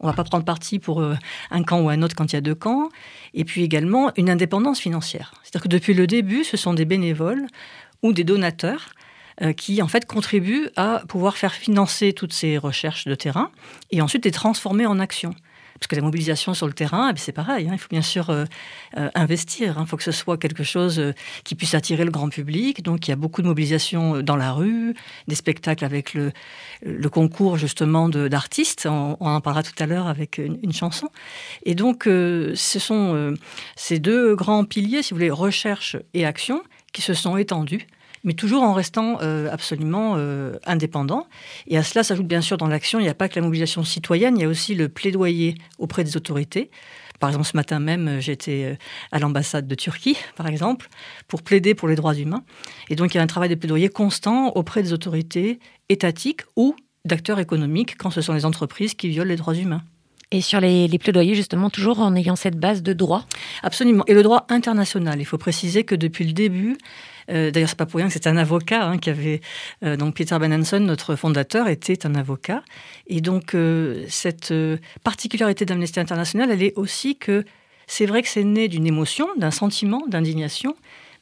On 0.00 0.06
ne 0.06 0.12
va 0.12 0.16
pas 0.16 0.24
prendre 0.24 0.44
parti 0.44 0.78
pour 0.78 1.00
euh, 1.00 1.14
un 1.50 1.62
camp 1.62 1.80
ou 1.80 1.88
un 1.88 2.02
autre 2.02 2.14
quand 2.14 2.32
il 2.32 2.36
y 2.36 2.38
a 2.38 2.42
deux 2.42 2.54
camps. 2.54 2.88
Et 3.34 3.44
puis 3.44 3.62
également 3.62 4.12
une 4.16 4.28
indépendance 4.28 4.78
financière. 4.78 5.32
C'est-à-dire 5.42 5.62
que 5.62 5.68
depuis 5.68 5.94
le 5.94 6.06
début, 6.06 6.44
ce 6.44 6.56
sont 6.56 6.74
des 6.74 6.84
bénévoles 6.84 7.46
ou 8.02 8.12
des 8.12 8.24
donateurs 8.24 8.90
qui 9.56 9.82
en 9.82 9.88
fait 9.88 10.06
contribuent 10.06 10.70
à 10.76 11.02
pouvoir 11.08 11.36
faire 11.36 11.52
financer 11.52 12.12
toutes 12.12 12.32
ces 12.32 12.56
recherches 12.58 13.04
de 13.06 13.14
terrain 13.14 13.50
et 13.90 14.00
ensuite 14.00 14.24
les 14.24 14.30
transformer 14.30 14.86
en 14.86 14.98
action. 14.98 15.34
Parce 15.78 15.88
que 15.88 15.96
la 15.96 16.02
mobilisation 16.02 16.54
sur 16.54 16.66
le 16.66 16.72
terrain, 16.72 17.12
eh 17.14 17.18
c'est 17.18 17.32
pareil. 17.32 17.68
hein, 17.68 17.72
il 17.72 17.78
faut 17.78 17.88
bien 17.90 18.02
sûr 18.02 18.30
euh, 18.30 18.44
euh, 18.96 19.10
investir. 19.14 19.78
hein. 19.78 19.82
Il 19.84 19.88
faut 19.88 19.96
que 19.96 20.02
ce 20.02 20.12
soit 20.12 20.38
quelque 20.38 20.64
chose 20.64 20.98
euh, 20.98 21.12
qui 21.44 21.54
puisse 21.54 21.74
attirer 21.74 22.04
le 22.04 22.10
grand 22.10 22.28
public. 22.28 22.82
Donc, 22.82 23.06
il 23.06 23.10
y 23.10 23.12
a 23.12 23.16
beaucoup 23.16 23.42
de 23.42 23.46
mobilisation 23.46 24.16
euh, 24.16 24.22
dans 24.22 24.36
la 24.36 24.52
rue, 24.52 24.94
des 25.28 25.34
spectacles 25.34 25.84
avec 25.84 26.14
le, 26.14 26.32
concours 27.10 27.56
justement 27.56 28.08
d'artistes. 28.08 28.86
On, 28.86 29.16
en 29.20 29.40
parlera 29.40 29.62
tout 29.62 29.74
à 29.78 29.86
l'heure 29.86 30.06
avec 30.06 30.38
une, 30.38 30.58
une 30.62 30.72
chanson. 30.72 31.10
Et 31.64 31.74
donc, 31.74 32.06
euh, 32.06 32.52
ce 32.54 32.78
sont 32.78 33.14
euh, 33.14 33.34
ces 33.76 33.98
deux 33.98 34.34
grands 34.34 34.64
piliers, 34.64 35.02
si 35.02 35.10
vous 35.12 35.16
voulez, 35.16 35.30
recherche 35.30 35.96
et 36.14 36.24
action, 36.24 36.62
qui 36.92 37.02
se 37.02 37.14
sont 37.14 37.36
étendus 37.36 37.86
mais 38.26 38.34
toujours 38.34 38.62
en 38.62 38.74
restant 38.74 39.18
euh, 39.22 39.48
absolument 39.50 40.14
euh, 40.16 40.58
indépendant. 40.66 41.26
Et 41.68 41.78
à 41.78 41.82
cela 41.82 42.04
s'ajoute 42.04 42.26
bien 42.26 42.42
sûr 42.42 42.58
dans 42.58 42.66
l'action, 42.66 42.98
il 42.98 43.04
n'y 43.04 43.08
a 43.08 43.14
pas 43.14 43.28
que 43.30 43.36
la 43.36 43.42
mobilisation 43.42 43.84
citoyenne, 43.84 44.36
il 44.36 44.42
y 44.42 44.44
a 44.44 44.48
aussi 44.48 44.74
le 44.74 44.90
plaidoyer 44.90 45.54
auprès 45.78 46.04
des 46.04 46.16
autorités. 46.18 46.70
Par 47.20 47.30
exemple, 47.30 47.46
ce 47.46 47.56
matin 47.56 47.78
même, 47.78 48.08
euh, 48.08 48.20
j'étais 48.20 48.76
à 49.12 49.18
l'ambassade 49.18 49.66
de 49.66 49.74
Turquie, 49.74 50.18
par 50.36 50.48
exemple, 50.48 50.90
pour 51.28 51.42
plaider 51.42 51.74
pour 51.74 51.88
les 51.88 51.94
droits 51.94 52.14
humains. 52.14 52.44
Et 52.90 52.96
donc, 52.96 53.14
il 53.14 53.16
y 53.16 53.20
a 53.20 53.22
un 53.22 53.28
travail 53.28 53.48
de 53.48 53.54
plaidoyer 53.54 53.88
constant 53.88 54.48
auprès 54.50 54.82
des 54.82 54.92
autorités 54.92 55.60
étatiques 55.88 56.42
ou 56.56 56.74
d'acteurs 57.04 57.38
économiques 57.38 57.96
quand 57.96 58.10
ce 58.10 58.20
sont 58.20 58.34
les 58.34 58.44
entreprises 58.44 58.94
qui 58.94 59.08
violent 59.08 59.28
les 59.28 59.36
droits 59.36 59.54
humains. 59.54 59.82
Et 60.32 60.40
sur 60.40 60.58
les, 60.58 60.88
les 60.88 60.98
plaidoyers, 60.98 61.36
justement, 61.36 61.70
toujours 61.70 62.00
en 62.00 62.16
ayant 62.16 62.34
cette 62.34 62.58
base 62.58 62.82
de 62.82 62.92
droit? 62.92 63.26
Absolument. 63.62 64.02
Et 64.08 64.14
le 64.14 64.24
droit 64.24 64.44
international. 64.48 65.20
Il 65.20 65.24
faut 65.24 65.38
préciser 65.38 65.84
que 65.84 65.94
depuis 65.94 66.24
le 66.24 66.32
début, 66.32 66.76
euh, 67.30 67.50
d'ailleurs, 67.50 67.68
c'est 67.68 67.78
pas 67.78 67.86
pour 67.86 67.98
rien 67.98 68.06
que 68.06 68.12
c'est 68.12 68.26
un 68.26 68.36
avocat 68.36 68.86
hein, 68.86 68.98
qui 68.98 69.10
avait. 69.10 69.40
euh, 69.84 69.96
donc, 69.96 70.14
Peter 70.16 70.38
Benenson, 70.38 70.80
notre 70.80 71.16
fondateur, 71.16 71.68
était 71.68 72.06
un 72.06 72.14
avocat. 72.14 72.62
Et 73.06 73.20
donc, 73.20 73.54
euh, 73.54 74.04
cette 74.08 74.50
euh, 74.50 74.78
particularité 75.04 75.64
d'Amnesty 75.64 76.00
International, 76.00 76.50
elle 76.50 76.62
est 76.62 76.74
aussi 76.76 77.16
que 77.16 77.44
c'est 77.86 78.06
vrai 78.06 78.22
que 78.22 78.28
c'est 78.28 78.44
né 78.44 78.68
d'une 78.68 78.86
émotion, 78.86 79.28
d'un 79.36 79.50
sentiment, 79.50 80.02
d'indignation, 80.08 80.74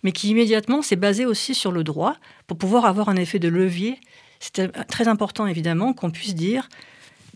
mais 0.03 0.13
qui 0.13 0.31
immédiatement 0.31 0.83
s'est 0.83 0.97
basé 0.97 1.27
aussi 1.27 1.55
sur 1.55 1.73
le 1.73 1.85
droit 1.85 2.17
pour 2.47 2.59
pouvoir 2.59 2.85
avoir 2.85 3.09
un 3.09 3.17
effet 3.17 3.39
de 3.39 3.49
levier. 3.49 3.99
C'était 4.41 4.69
très 4.69 5.09
important, 5.09 5.47
évidemment, 5.47 5.93
qu'on 5.93 6.11
puisse 6.11 6.35
dire 6.35 6.69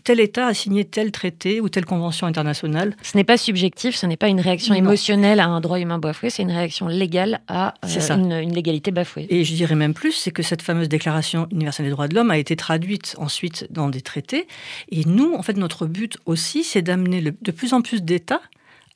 tel 0.03 0.19
État 0.19 0.47
a 0.47 0.53
signé 0.53 0.85
tel 0.85 1.11
traité 1.11 1.61
ou 1.61 1.69
telle 1.69 1.85
convention 1.85 2.27
internationale. 2.27 2.95
Ce 3.03 3.17
n'est 3.17 3.23
pas 3.23 3.37
subjectif, 3.37 3.95
ce 3.95 4.05
n'est 4.05 4.17
pas 4.17 4.27
une 4.27 4.39
réaction 4.39 4.73
Non. 4.73 4.79
émotionnelle 4.79 5.39
à 5.39 5.47
un 5.47 5.61
droit 5.61 5.79
humain 5.79 5.99
bafoué, 5.99 6.29
c'est 6.29 6.43
une 6.43 6.51
réaction 6.51 6.87
légale 6.87 7.41
à 7.47 7.73
euh, 7.85 8.15
une, 8.15 8.31
une 8.31 8.53
légalité 8.53 8.91
bafouée. 8.91 9.27
Et 9.29 9.43
je 9.43 9.53
dirais 9.53 9.75
même 9.75 9.93
plus, 9.93 10.11
c'est 10.13 10.31
que 10.31 10.43
cette 10.43 10.61
fameuse 10.61 10.89
Déclaration 10.89 11.47
universelle 11.51 11.85
des 11.85 11.91
droits 11.91 12.07
de 12.07 12.15
l'homme 12.15 12.31
a 12.31 12.37
été 12.37 12.55
traduite 12.55 13.15
ensuite 13.17 13.67
dans 13.69 13.89
des 13.89 14.01
traités. 14.01 14.47
Et 14.91 15.05
nous, 15.05 15.33
en 15.35 15.43
fait, 15.43 15.57
notre 15.57 15.85
but 15.85 16.17
aussi, 16.25 16.63
c'est 16.63 16.81
d'amener 16.81 17.21
de 17.21 17.51
plus 17.51 17.73
en 17.73 17.81
plus 17.81 18.01
d'États 18.03 18.41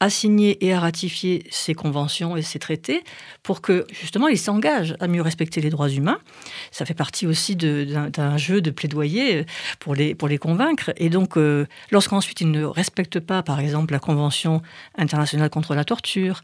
à 0.04 0.10
signer 0.10 0.66
et 0.66 0.74
à 0.74 0.82
ratifier 0.82 1.46
ces 1.50 1.74
conventions 1.74 2.36
et 2.36 2.42
ces 2.42 2.60
traités 2.60 3.06
pour 3.42 3.62
que 3.62 3.86
justement 3.90 4.28
ils 4.28 4.38
s'engagent 4.38 4.98
à 5.00 5.08
mieux 5.08 5.22
respecter 5.22 5.62
les 5.62 5.70
droits 5.70 5.88
humains. 5.90 6.20
Ça 6.72 6.84
fait 6.84 6.94
partie 6.94 7.26
aussi 7.26 7.56
d'un 7.56 8.38
jeu 8.38 8.60
de 8.60 8.70
plaidoyer 8.70 9.38
euh, 9.38 9.44
pour 9.80 9.96
les, 9.96 10.14
pour 10.14 10.28
les 10.28 10.38
convaincre. 10.38 10.92
Et 10.98 11.10
donc, 11.10 11.38
euh, 11.38 11.66
lorsqu'ensuite 11.90 12.42
ils 12.42 12.52
ne 12.52 12.66
respectent 12.66 13.22
pas, 13.22 13.44
par 13.44 13.62
exemple, 13.62 13.94
la 13.94 14.00
Convention 14.00 14.62
internationale 14.98 15.50
contre 15.50 15.74
la 15.74 15.86
torture, 15.86 16.42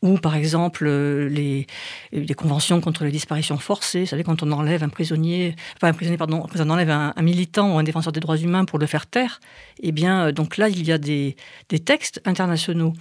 ou 0.00 0.16
par 0.16 0.34
exemple 0.34 0.86
euh, 0.86 1.28
les, 1.28 1.66
les 2.12 2.34
conventions 2.34 2.80
contre 2.80 3.04
les 3.04 3.10
disparitions 3.10 3.58
forcées, 3.58 4.00
vous 4.00 4.06
savez, 4.06 4.24
quand 4.24 4.42
on 4.42 4.52
enlève 4.52 4.82
un 4.82 4.88
prisonnier, 4.88 5.54
pas 5.80 5.88
un 5.88 5.92
prisonnier, 5.92 6.16
pardon, 6.16 6.46
quand 6.50 6.60
on 6.60 6.70
enlève 6.70 6.88
un, 6.88 7.12
un 7.14 7.22
militant 7.22 7.74
ou 7.74 7.78
un 7.78 7.82
défenseur 7.82 8.14
des 8.14 8.20
droits 8.20 8.38
humains 8.38 8.64
pour 8.64 8.78
le 8.78 8.86
faire 8.86 9.04
taire, 9.06 9.38
eh 9.82 9.92
bien, 9.92 10.32
donc 10.32 10.56
là, 10.56 10.70
il 10.70 10.82
y 10.82 10.92
a 10.92 10.96
des, 10.96 11.36
des 11.68 11.78
textes 11.78 12.22
internationaux. 12.24 12.94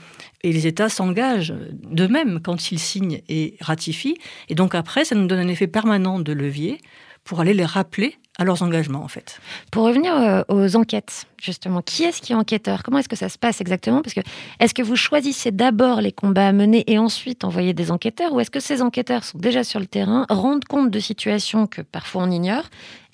Et 0.44 0.52
les 0.52 0.68
États 0.68 0.90
s'engagent 0.90 1.54
d'eux-mêmes 1.72 2.40
quand 2.44 2.72
ils 2.72 2.80
signent 2.80 3.22
et 3.30 3.58
ratifient. 3.62 4.18
Et 4.50 4.56
donc 4.56 4.76
après, 4.76 5.06
ça 5.06 5.16
nous 5.16 5.28
donne 5.28 5.40
un 5.40 5.48
effet 5.48 5.68
permanent 5.68 6.20
de 6.20 6.34
levier 6.34 6.80
pour 7.24 7.40
aller 7.40 7.54
les 7.54 7.66
rappeler 7.66 8.18
à 8.42 8.44
leurs 8.44 8.64
engagements, 8.64 9.04
en 9.04 9.08
fait. 9.08 9.40
Pour 9.72 9.84
revenir 9.84 10.16
euh, 10.16 10.42
aux 10.48 10.76
enquêtes, 10.76 11.26
justement, 11.40 11.84
qui 11.84 12.04
est-ce 12.04 12.22
qui 12.22 12.34
est 12.34 12.36
enquêteur? 12.36 12.82
Comment 12.82 12.98
est-ce 12.98 13.08
que 13.08 13.16
ça 13.16 13.30
se 13.30 13.38
passe 13.38 13.62
exactement? 13.62 14.02
Parce 14.02 14.16
que 14.16 14.22
est-ce 14.60 14.74
que 14.74 14.82
vous 14.82 14.96
choisissez 14.96 15.52
d'abord 15.52 16.02
les 16.02 16.12
combats 16.12 16.48
à 16.48 16.52
mener 16.52 16.84
et 16.92 16.98
ensuite 16.98 17.44
envoyer 17.44 17.74
des 17.74 17.92
enquêteurs, 17.92 18.34
ou 18.34 18.40
est-ce 18.40 18.50
que 18.50 18.60
ces 18.60 18.82
enquêteurs 18.82 19.24
sont 19.24 19.38
déjà 19.38 19.64
sur 19.64 19.80
le 19.80 19.86
terrain, 19.86 20.26
rendent 20.30 20.66
compte 20.66 20.90
de 20.90 21.00
situations 21.00 21.68
que 21.68 21.82
parfois 21.82 22.24
on 22.24 22.32
ignore, 22.32 22.64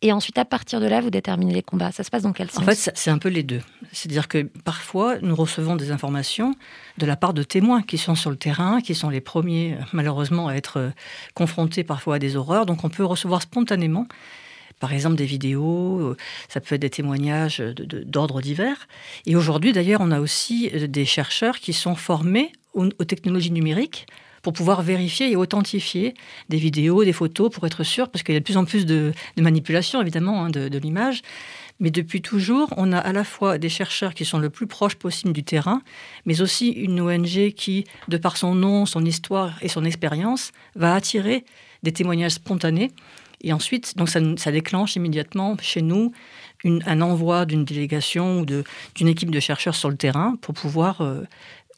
et 0.01 0.13
ensuite 0.13 0.37
à 0.37 0.45
partir 0.45 0.79
de 0.79 0.85
là 0.85 1.01
vous 1.01 1.09
déterminez 1.09 1.53
les 1.53 1.63
combats 1.63 1.91
Ça 1.91 2.03
se 2.03 2.09
passe 2.09 2.23
dans 2.23 2.31
quel 2.31 2.49
sens 2.49 2.63
En 2.63 2.65
fait, 2.65 2.91
c'est 2.93 3.09
un 3.09 3.17
peu 3.17 3.29
les 3.29 3.43
deux. 3.43 3.61
C'est-à-dire 3.91 4.29
que 4.29 4.43
parfois, 4.63 5.17
nous 5.21 5.35
recevons 5.35 5.75
des 5.75 5.91
informations 5.91 6.55
de 6.99 7.05
la 7.05 7.17
part 7.17 7.33
de 7.33 7.43
témoins 7.43 7.81
qui 7.81 7.97
sont 7.97 8.15
sur 8.15 8.29
le 8.29 8.37
terrain, 8.37 8.79
qui 8.79 8.95
sont 8.95 9.09
les 9.09 9.21
premiers, 9.21 9.73
euh, 9.73 9.83
malheureusement, 9.91 10.47
à 10.47 10.53
être 10.53 10.77
euh, 10.77 10.89
confrontés 11.33 11.83
parfois 11.83 12.15
à 12.15 12.19
des 12.19 12.37
horreurs. 12.37 12.65
Donc, 12.65 12.83
on 12.83 12.89
peut 12.89 13.03
recevoir 13.03 13.41
spontanément, 13.41 14.07
par 14.79 14.93
exemple, 14.93 15.15
des 15.15 15.25
vidéos, 15.25 15.99
euh, 15.99 16.17
ça 16.49 16.61
peut 16.61 16.75
être 16.75 16.81
des 16.81 16.89
témoignages 16.89 17.59
d'ordre 17.59 18.41
divers. 18.41 18.87
Et 19.25 19.35
aujourd'hui, 19.35 19.73
d'ailleurs, 19.73 20.01
on 20.01 20.11
a 20.11 20.19
aussi 20.19 20.69
euh, 20.73 20.87
des 20.87 21.05
chercheurs 21.05 21.59
qui 21.59 21.73
sont 21.73 21.95
formés 21.95 22.51
aux, 22.73 22.89
technologies 23.05 23.51
numériques 23.51 24.05
pour 24.43 24.53
pouvoir 24.53 24.83
vérifier 24.83 25.31
et 25.31 25.35
authentifier 25.35 26.13
des 26.49 26.57
vidéos, 26.57 27.03
des 27.03 27.11
photos, 27.11 27.49
pour 27.49 27.65
être 27.65 27.83
sûr, 27.83 28.07
parce 28.09 28.21
qu'il 28.21 28.33
y 28.33 28.37
a 28.37 28.39
de 28.39 28.45
plus 28.45 28.57
en 28.57 28.65
plus 28.65 28.85
de, 28.85 29.13
de 29.35 29.41
manipulation, 29.41 29.99
évidemment, 29.99 30.45
hein, 30.45 30.49
de, 30.51 30.69
de 30.69 30.77
l'image. 30.77 31.23
Mais 31.79 31.91
depuis 31.91 32.21
toujours, 32.21 32.73
on 32.77 32.91
a 32.91 32.97
à 32.97 33.13
la 33.13 33.23
fois 33.23 33.57
des 33.57 33.69
chercheurs 33.69 34.13
qui 34.13 34.25
sont 34.25 34.39
le 34.39 34.49
plus 34.49 34.67
proches 34.67 34.95
possible 34.95 35.33
du 35.33 35.43
terrain, 35.43 35.81
mais 36.25 36.41
aussi 36.41 36.69
une 36.69 37.01
ONG 37.01 37.51
qui, 37.55 37.85
de 38.07 38.17
par 38.17 38.37
son 38.37 38.55
nom, 38.55 38.85
son 38.85 39.05
histoire 39.05 39.57
et 39.61 39.67
son 39.67 39.85
expérience, 39.85 40.51
va 40.75 40.95
attirer 40.95 41.45
des 41.83 41.91
témoignages 41.91 42.33
spontanés. 42.33 42.91
Et 43.41 43.54
ensuite, 43.54 43.95
donc 43.97 44.10
ça, 44.10 44.19
ça 44.38 44.52
déclenche 44.52 44.95
immédiatement 44.95 45.56
chez 45.62 45.82
nous 45.82 46.12
une- 46.63 46.82
un 46.88 47.02
envoi 47.02 47.45
d'une 47.45 47.65
délégation 47.65 48.39
ou 48.39 48.45
d'une 48.45 49.08
équipe 49.08 49.30
de 49.32 49.39
chercheurs 49.39 49.76
sur 49.76 49.89
le 49.89 49.95
terrain 49.97 50.36
pour 50.41 50.54
pouvoir 50.56 51.02
euh, 51.02 51.23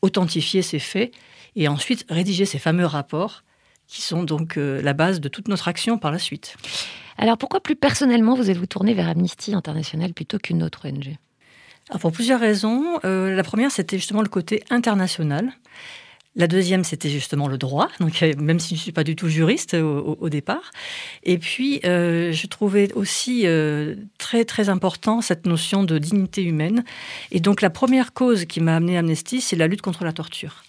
authentifier 0.02 0.62
ces 0.62 0.80
faits 0.80 1.12
et 1.56 1.68
ensuite 1.68 2.06
rédiger 2.10 2.46
ces 2.46 2.60
fameux 2.60 2.86
rapports 2.86 3.44
qui 3.88 4.02
sont 4.02 4.24
donc 4.24 4.58
euh, 4.58 4.82
la 4.82 4.94
base 4.94 5.20
de 5.20 5.28
toute 5.30 5.48
notre 5.48 5.68
action 5.68 5.98
par 5.98 6.12
la 6.12 6.20
suite. 6.20 6.56
Alors 7.18 7.38
pourquoi 7.38 7.60
plus 7.60 7.76
personnellement 7.76 8.36
vous 8.36 8.50
êtes-vous 8.50 8.68
tourné 8.68 8.94
vers 8.94 9.10
Amnesty 9.10 9.54
International 9.54 10.14
plutôt 10.14 10.38
qu'une 10.38 10.64
autre 10.64 10.88
ONG 10.88 11.18
Alors, 11.90 12.00
pour 12.00 12.12
plusieurs 12.14 12.40
raisons. 12.40 13.00
Euh, 13.04 13.36
la 13.36 13.44
première, 13.44 13.72
c'était 13.72 13.98
justement 13.98 14.22
le 14.22 14.30
côté 14.30 14.64
international. 14.70 15.52
La 16.36 16.48
deuxième, 16.48 16.84
c'était 16.84 17.10
justement 17.10 17.48
le 17.48 17.58
droit, 17.58 17.90
donc 18.00 18.22
euh, 18.22 18.34
même 18.38 18.60
si 18.60 18.76
je 18.76 18.80
ne 18.80 18.84
suis 18.84 18.92
pas 18.92 19.04
du 19.04 19.16
tout 19.16 19.30
juriste 19.30 19.74
au, 19.74 20.18
au- 20.20 20.30
départ. 20.30 20.72
Et 21.24 21.40
puis, 21.40 21.80
euh, 21.86 22.32
je 22.32 22.48
trouvais 22.48 22.94
aussi 22.94 23.48
euh, 23.48 23.96
très 24.20 24.46
très 24.46 24.70
important 24.70 25.22
cette 25.22 25.48
notion 25.48 25.84
de 25.84 25.98
dignité 25.98 26.44
humaine. 26.44 26.84
Et 27.32 27.40
donc, 27.40 27.62
la 27.62 27.72
première 27.72 28.14
cause 28.14 28.46
qui 28.46 28.62
m'a 28.62 28.76
amené 28.76 28.96
à 28.96 29.00
Amnesty, 29.00 29.42
c'est 29.42 29.56
la 29.56 29.68
lutte 29.68 29.82
contre 29.82 30.04
la 30.04 30.14
torture. 30.14 30.64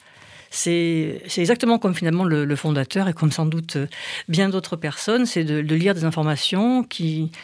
C'est 0.51 1.23
exactement 1.37 1.79
comme 1.79 1.95
finalement 1.95 2.25
le, 2.25 2.57
fondateur 2.57 3.07
et 3.07 3.13
comme 3.13 3.31
sans 3.31 3.47
doute 3.47 3.77
euh, 3.77 3.87
bien 4.29 4.49
d'autres 4.49 4.75
personnes, 4.75 5.25
c'est 5.25 5.45
de, 5.45 5.61
lire 5.75 5.95
des 5.95 6.05
informations 6.05 6.83
qui, 6.83 7.31
euh, 7.33 7.37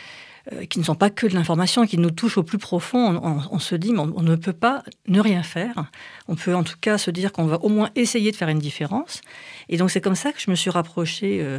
qui 0.70 0.78
ne 0.78 0.84
sont 0.84 0.94
pas 0.94 1.10
que 1.10 1.26
de 1.26 1.34
l'information, 1.34 1.86
qui 1.86 1.98
nous 1.98 2.10
touchent 2.10 2.38
au 2.38 2.42
plus 2.42 2.58
profond. 2.58 3.20
On, 3.50 3.58
se 3.58 3.74
dit, 3.74 3.92
mais 3.92 4.00
on, 4.00 4.22
ne 4.22 4.36
peut 4.36 4.52
pas 4.52 4.84
ne 5.08 5.20
rien 5.20 5.42
faire. 5.42 5.90
On 6.28 6.36
peut 6.36 6.54
en 6.54 6.62
tout 6.62 6.76
cas 6.80 6.98
se 6.98 7.10
dire 7.10 7.32
qu'on 7.32 7.46
va 7.46 7.56
au 7.62 7.68
moins 7.68 7.90
essayer 7.96 8.30
de 8.30 8.36
faire 8.36 8.48
une 8.48 8.60
différence. 8.60 9.22
Et 9.68 9.76
donc 9.76 9.90
c'est 9.90 10.00
comme 10.00 10.14
ça 10.14 10.32
que 10.32 10.40
je 10.40 10.50
me 10.50 10.54
suis 10.54 10.70
rapprochée, 10.70 11.40
euh, 11.40 11.58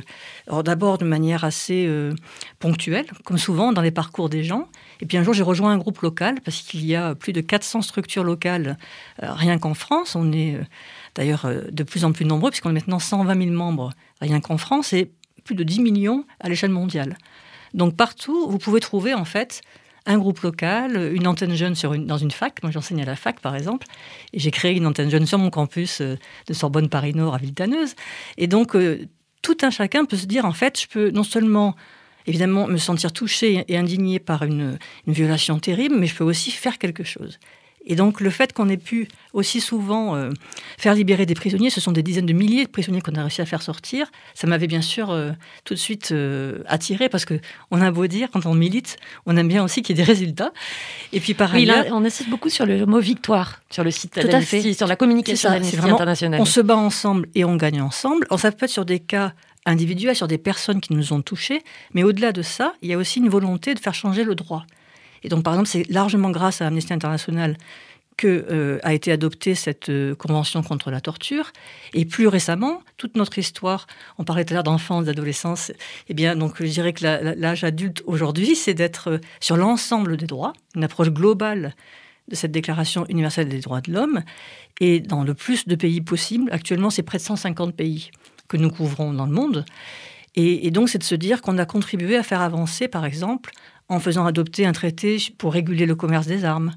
d'abord 0.63 0.97
de 0.97 1.05
manière 1.05 1.43
assez 1.43 1.85
euh, 1.87 2.13
ponctuelle, 2.59 3.07
comme 3.25 3.37
souvent 3.37 3.73
dans 3.73 3.81
les 3.81 3.91
parcours 3.91 4.29
des 4.29 4.43
gens. 4.43 4.69
Et 5.01 5.05
puis 5.05 5.17
un 5.17 5.23
jour 5.23 5.33
j'ai 5.33 5.43
rejoint 5.43 5.71
un 5.71 5.77
groupe 5.77 5.99
local, 5.99 6.41
parce 6.43 6.61
qu'il 6.61 6.85
y 6.85 6.95
a 6.95 7.15
plus 7.15 7.33
de 7.33 7.41
400 7.41 7.81
structures 7.81 8.23
locales, 8.23 8.77
euh, 9.23 9.33
rien 9.33 9.57
qu'en 9.57 9.73
France. 9.73 10.15
On 10.15 10.31
est 10.31 10.55
euh, 10.55 10.63
d'ailleurs 11.15 11.45
euh, 11.45 11.61
de 11.71 11.83
plus 11.83 12.05
en 12.05 12.11
plus 12.11 12.25
nombreux, 12.25 12.49
puisqu'on 12.49 12.71
est 12.71 12.73
maintenant 12.73 12.99
120 12.99 13.37
000 13.37 13.55
membres, 13.55 13.91
rien 14.21 14.39
qu'en 14.39 14.57
France, 14.57 14.93
et 14.93 15.11
plus 15.43 15.55
de 15.55 15.63
10 15.63 15.81
millions 15.81 16.25
à 16.39 16.49
l'échelle 16.49 16.71
mondiale. 16.71 17.17
Donc 17.73 17.95
partout, 17.95 18.49
vous 18.49 18.57
pouvez 18.57 18.79
trouver 18.79 19.13
en 19.13 19.25
fait 19.25 19.61
un 20.07 20.17
groupe 20.17 20.39
local, 20.39 21.11
une 21.13 21.27
antenne 21.27 21.53
jeune 21.53 21.75
sur 21.75 21.97
dans 21.97 22.17
une 22.17 22.31
fac. 22.31 22.63
Moi, 22.63 22.71
j'enseigne 22.71 23.01
à 23.01 23.05
la 23.05 23.15
fac, 23.15 23.39
par 23.41 23.55
exemple, 23.55 23.85
et 24.33 24.39
j'ai 24.39 24.51
créé 24.51 24.75
une 24.75 24.87
antenne 24.87 25.09
jeune 25.09 25.25
sur 25.25 25.37
mon 25.37 25.49
campus 25.49 26.01
euh, 26.01 26.17
de 26.47 26.53
Sorbonne 26.53 26.89
Paris 26.89 27.13
Nord 27.13 27.35
à 27.35 27.37
Villetaneuse. 27.37 27.93
Et 28.37 28.47
donc, 28.47 28.75
euh, 28.75 29.05
tout 29.41 29.57
un 29.61 29.69
chacun 29.69 30.05
peut 30.05 30.17
se 30.17 30.25
dire, 30.25 30.45
en 30.45 30.53
fait, 30.53 30.79
je 30.79 30.87
peux 30.87 31.11
non 31.11 31.23
seulement 31.23 31.75
évidemment 32.25 32.67
me 32.67 32.77
sentir 32.77 33.11
touché 33.11 33.65
et 33.67 33.77
indigné 33.77 34.19
par 34.19 34.43
une, 34.43 34.77
une 35.05 35.13
violation 35.13 35.59
terrible, 35.59 35.95
mais 35.97 36.07
je 36.07 36.15
peux 36.15 36.23
aussi 36.23 36.51
faire 36.51 36.77
quelque 36.77 37.03
chose. 37.03 37.39
Et 37.89 37.95
donc 37.95 38.21
le 38.21 38.29
fait 38.29 38.53
qu'on 38.53 38.67
ait 38.69 38.77
pu 38.77 39.07
aussi 39.33 39.61
souvent 39.61 40.15
euh, 40.15 40.29
faire 40.77 40.93
libérer 40.93 41.25
des 41.25 41.33
prisonniers, 41.33 41.69
ce 41.69 41.79
sont 41.81 41.91
des 41.93 42.03
dizaines 42.03 42.25
de 42.25 42.33
milliers 42.33 42.65
de 42.65 42.69
prisonniers 42.69 43.01
qu'on 43.01 43.15
a 43.15 43.21
réussi 43.21 43.41
à 43.41 43.45
faire 43.45 43.61
sortir, 43.61 44.11
ça 44.35 44.45
m'avait 44.45 44.67
bien 44.67 44.81
sûr 44.81 45.09
euh, 45.09 45.31
tout 45.63 45.73
de 45.73 45.79
suite 45.79 46.09
euh, 46.11 46.59
attiré 46.67 47.07
parce 47.07 47.23
que 47.25 47.39
on 47.71 47.81
a 47.81 47.89
beau 47.89 48.05
dire 48.07 48.27
quand 48.31 48.45
on 48.45 48.53
milite, 48.53 48.97
on 49.25 49.37
aime 49.37 49.47
bien 49.47 49.63
aussi 49.63 49.81
qu'il 49.81 49.97
y 49.97 50.01
ait 50.01 50.03
des 50.03 50.11
résultats. 50.11 50.51
Et 51.13 51.19
puis 51.21 51.33
par 51.33 51.53
Oui, 51.53 51.61
ailleurs, 51.69 51.85
là, 51.85 51.89
on 51.93 52.03
insiste 52.03 52.29
beaucoup 52.29 52.49
sur 52.49 52.65
le 52.65 52.85
mot 52.85 52.99
victoire, 52.99 53.61
sur 53.71 53.83
le 53.83 53.91
site 53.91 54.13
Tout 54.13 54.19
à 54.19 54.23
d'Amnesty, 54.23 54.61
fait. 54.61 54.73
sur 54.73 54.87
la 54.87 54.95
communication 54.97 55.49
ça, 55.49 55.53
c'est 55.53 55.59
d'Amnesty 55.59 55.77
vraiment- 55.77 55.95
International. 55.95 56.41
on 56.41 56.45
se 56.45 56.59
bat 56.59 56.75
ensemble 56.77 57.27
et 57.35 57.45
on 57.45 57.55
gagne 57.55 57.81
ensemble. 57.81 58.25
Alors, 58.29 58.39
ça 58.41 58.51
peut 58.51 58.65
être 58.65 58.71
sur 58.71 58.85
des 58.85 58.99
cas 58.99 59.33
individuels, 59.65 60.15
sur 60.15 60.27
des 60.27 60.37
personnes 60.37 60.81
qui 60.81 60.93
nous 60.93 61.13
ont 61.13 61.21
touchés, 61.21 61.61
mais 61.93 62.03
au-delà 62.03 62.31
de 62.31 62.41
ça, 62.41 62.73
il 62.81 62.89
y 62.89 62.93
a 62.93 62.97
aussi 62.97 63.19
une 63.19 63.29
volonté 63.29 63.73
de 63.73 63.79
faire 63.79 63.93
changer 63.93 64.23
le 64.23 64.35
droit. 64.35 64.65
Et 65.27 65.29
donc, 65.29 65.43
par 65.43 65.55
exemple, 65.55 65.67
c'est 65.67 65.85
largement 65.89 66.29
grâce 66.29 66.61
à 66.61 66.67
Amnesty 66.67 66.93
International 66.93 67.57
que 68.15 68.45
euh, 68.49 68.79
a 68.81 68.93
été 68.93 69.11
adoptée 69.11 69.55
cette 69.55 69.89
euh, 69.89 70.15
convention 70.15 70.63
contre 70.63 70.89
la 70.89 71.01
torture. 71.01 71.51
Et 71.93 72.05
plus 72.05 72.29
récemment, 72.29 72.81
toute 72.95 73.17
notre 73.17 73.37
histoire, 73.37 73.87
on 74.19 74.23
parlait 74.23 74.45
tout 74.45 74.53
à 74.53 74.55
l'heure 74.55 74.63
d'enfance, 74.63 75.03
d'adolescence, 75.03 75.73
eh 76.07 76.13
bien, 76.13 76.37
donc 76.37 76.63
je 76.63 76.71
dirais 76.71 76.93
que 76.93 77.03
l'âge 77.03 77.65
adulte 77.65 78.03
aujourd'hui, 78.05 78.55
c'est 78.55 78.73
d'être 78.73 79.09
euh, 79.09 79.17
sur 79.41 79.57
l'ensemble 79.57 80.15
des 80.15 80.27
droits, 80.27 80.53
une 80.75 80.85
approche 80.85 81.09
globale 81.09 81.75
de 82.29 82.35
cette 82.35 82.53
Déclaration 82.53 83.05
universelle 83.09 83.49
des 83.49 83.59
droits 83.59 83.81
de 83.81 83.91
l'homme, 83.91 84.23
et 84.79 85.01
dans 85.01 85.25
le 85.25 85.33
plus 85.33 85.67
de 85.67 85.75
pays 85.75 85.99
possible. 85.99 86.49
Actuellement, 86.53 86.89
c'est 86.89 87.03
près 87.03 87.17
de 87.17 87.23
150 87.23 87.75
pays 87.75 88.11
que 88.47 88.55
nous 88.55 88.69
couvrons 88.69 89.11
dans 89.11 89.25
le 89.25 89.33
monde. 89.33 89.65
Et 90.39 90.69
donc, 90.69 90.87
c'est 90.87 90.99
de 90.99 91.03
se 91.03 91.15
dire 91.15 91.41
qu'on 91.41 91.57
a 91.57 91.65
contribué 91.65 92.15
à 92.15 92.21
faire 92.21 92.41
avancer, 92.41 92.87
par 92.87 93.05
exemple, 93.05 93.49
en 93.89 93.99
faisant 93.99 94.25
adopter 94.25 94.65
un 94.65 94.73
traité 94.73 95.17
pour 95.37 95.53
réguler 95.53 95.85
le 95.85 95.95
commerce 95.95 96.27
des 96.27 96.45
armes, 96.45 96.73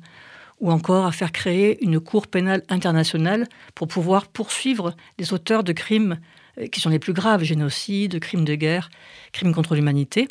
ou 0.60 0.70
encore 0.70 1.06
à 1.06 1.12
faire 1.12 1.32
créer 1.32 1.82
une 1.82 2.00
cour 2.00 2.26
pénale 2.26 2.62
internationale 2.68 3.48
pour 3.74 3.88
pouvoir 3.88 4.28
poursuivre 4.28 4.94
les 5.18 5.32
auteurs 5.32 5.64
de 5.64 5.72
crimes 5.72 6.18
euh, 6.58 6.66
qui 6.66 6.80
sont 6.80 6.90
les 6.90 6.98
plus 6.98 7.12
graves, 7.12 7.42
génocide, 7.42 8.20
crimes 8.20 8.44
de 8.44 8.54
guerre, 8.54 8.90
crimes 9.32 9.54
contre 9.54 9.74
l'humanité. 9.74 10.28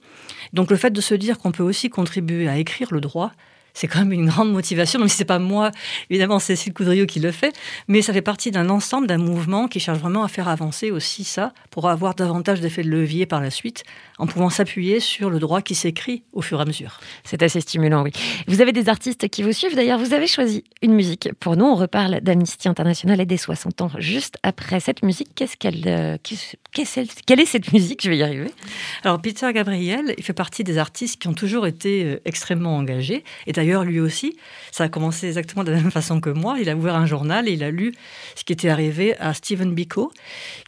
Donc 0.53 0.69
le 0.69 0.77
fait 0.77 0.91
de 0.91 1.01
se 1.01 1.15
dire 1.15 1.39
qu'on 1.39 1.51
peut 1.51 1.63
aussi 1.63 1.89
contribuer 1.89 2.47
à 2.47 2.57
écrire 2.57 2.93
le 2.93 3.01
droit, 3.01 3.31
c'est 3.79 3.87
quand 3.87 3.99
même 3.99 4.11
une 4.11 4.25
grande 4.27 4.51
motivation, 4.51 4.99
même 4.99 5.07
si 5.07 5.15
c'est 5.15 5.23
pas 5.23 5.39
moi, 5.39 5.71
évidemment 6.09 6.37
Cécile 6.39 6.73
Coudriot 6.73 7.05
qui 7.05 7.21
le 7.21 7.31
fait, 7.31 7.55
mais 7.87 8.01
ça 8.01 8.11
fait 8.11 8.21
partie 8.21 8.51
d'un 8.51 8.69
ensemble, 8.69 9.07
d'un 9.07 9.17
mouvement 9.17 9.69
qui 9.69 9.79
cherche 9.79 9.99
vraiment 9.99 10.23
à 10.25 10.27
faire 10.27 10.49
avancer 10.49 10.91
aussi 10.91 11.23
ça, 11.23 11.53
pour 11.71 11.87
avoir 11.89 12.13
davantage 12.13 12.59
d'effets 12.59 12.83
de 12.83 12.89
levier 12.89 13.25
par 13.25 13.39
la 13.39 13.49
suite, 13.51 13.83
en 14.17 14.27
pouvant 14.27 14.49
s'appuyer 14.49 14.99
sur 14.99 15.29
le 15.29 15.39
droit 15.39 15.61
qui 15.61 15.75
s'écrit 15.75 16.23
au 16.33 16.41
fur 16.41 16.59
et 16.59 16.63
à 16.63 16.65
mesure. 16.65 16.99
C'est 17.23 17.41
assez 17.41 17.61
stimulant, 17.61 18.03
oui. 18.03 18.11
Vous 18.47 18.59
avez 18.59 18.73
des 18.73 18.89
artistes 18.89 19.29
qui 19.29 19.43
vous 19.43 19.53
suivent. 19.53 19.75
D'ailleurs, 19.77 19.97
vous 19.99 20.13
avez 20.13 20.27
choisi 20.27 20.65
une 20.81 20.93
musique. 20.93 21.29
Pour 21.39 21.55
nous, 21.55 21.63
on 21.65 21.75
reparle 21.75 22.19
d'Amnesty 22.19 22.67
International 22.67 23.21
et 23.21 23.25
des 23.25 23.37
60 23.37 23.81
ans. 23.81 23.91
Juste 23.97 24.35
après 24.43 24.81
cette 24.81 25.03
musique, 25.03 25.29
qu'est-ce 25.35 25.55
qu'elle, 25.55 25.83
euh, 25.87 26.17
qu'est-ce- 26.21 26.57
qu'est-ce- 26.73 27.21
quelle 27.25 27.39
est 27.39 27.45
cette 27.45 27.71
musique? 27.71 28.01
Je 28.03 28.09
vais 28.09 28.17
y 28.17 28.23
arriver. 28.23 28.51
Alors 29.05 29.21
Peter 29.21 29.47
Gabriel, 29.53 30.13
il 30.17 30.23
fait 30.25 30.33
partie 30.33 30.65
des 30.65 30.77
artistes 30.77 31.21
qui 31.21 31.29
ont 31.29 31.33
toujours 31.33 31.65
été 31.65 32.03
euh, 32.03 32.19
extrêmement 32.25 32.75
engagés. 32.75 33.23
Et 33.47 33.53
d'ailleurs, 33.53 33.68
lui 33.83 33.99
aussi, 33.99 34.37
ça 34.71 34.85
a 34.85 34.89
commencé 34.89 35.27
exactement 35.27 35.63
de 35.63 35.71
la 35.71 35.77
même 35.77 35.91
façon 35.91 36.19
que 36.19 36.29
moi. 36.29 36.57
Il 36.59 36.69
a 36.69 36.75
ouvert 36.75 36.95
un 36.95 37.05
journal 37.05 37.47
et 37.47 37.53
il 37.53 37.63
a 37.63 37.71
lu 37.71 37.93
ce 38.35 38.43
qui 38.43 38.53
était 38.53 38.69
arrivé 38.69 39.17
à 39.17 39.33
Stephen 39.33 39.73
Biko, 39.73 40.11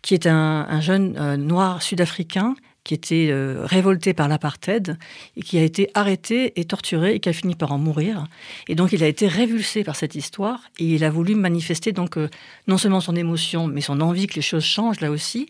qui 0.02 0.14
est 0.14 0.28
un, 0.28 0.68
un 0.70 0.82
jeune 0.82 1.16
euh, 1.18 1.38
noir 1.38 1.82
sud-africain 1.82 2.56
qui 2.84 2.94
était 2.94 3.28
euh, 3.30 3.62
révolté 3.64 4.14
par 4.14 4.28
l'apartheid 4.28 4.98
et 5.38 5.42
qui 5.42 5.58
a 5.58 5.64
été 5.64 5.90
arrêté 5.94 6.60
et 6.60 6.66
torturé 6.66 7.16
et 7.16 7.20
qui 7.20 7.30
a 7.30 7.34
fini 7.34 7.56
par 7.56 7.72
en 7.72 7.78
mourir. 7.78 8.26
Et 8.68 8.76
donc 8.76 8.92
il 8.92 9.04
a 9.04 9.08
été 9.08 9.28
révulsé 9.28 9.84
par 9.84 9.96
cette 9.96 10.16
histoire 10.16 10.62
et 10.80 10.86
il 10.86 11.04
a 11.04 11.10
voulu 11.10 11.36
manifester 11.36 11.92
donc 11.92 12.18
euh, 12.18 12.30
non 12.68 12.78
seulement 12.78 13.02
son 13.02 13.16
émotion 13.16 13.68
mais 13.68 13.82
son 13.82 14.02
envie 14.02 14.28
que 14.28 14.36
les 14.36 14.42
choses 14.42 14.64
changent 14.64 15.02
là 15.02 15.12
aussi 15.12 15.48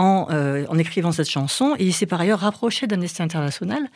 en, 0.00 0.28
euh, 0.30 0.64
en 0.68 0.78
écrivant 0.78 1.12
cette 1.12 1.28
chanson. 1.28 1.76
Et 1.78 1.84
il 1.84 1.92
s'est 1.92 2.06
par 2.06 2.20
ailleurs 2.20 2.40
rapproché 2.40 2.86
d'Amnesty 2.86 3.22
International. 3.22 3.86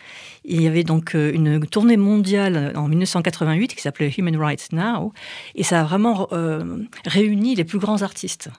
Il 0.44 0.60
y 0.60 0.66
avait 0.66 0.84
donc 0.84 1.14
euh, 1.14 1.32
une 1.32 1.66
tournée 1.66 1.96
mondiale 1.96 2.72
en 2.76 2.88
1988 2.88 3.74
qui 3.74 3.80
s'appelait 3.80 4.12
Human 4.16 4.36
Rights 4.36 4.68
Now. 4.72 5.14
Et 5.54 5.62
ça 5.62 5.80
a 5.80 5.84
vraiment 5.84 6.28
euh, 6.32 6.76
réuni 7.06 7.54
les 7.54 7.64
plus 7.64 7.78
grands 7.78 8.02
artistes. 8.02 8.50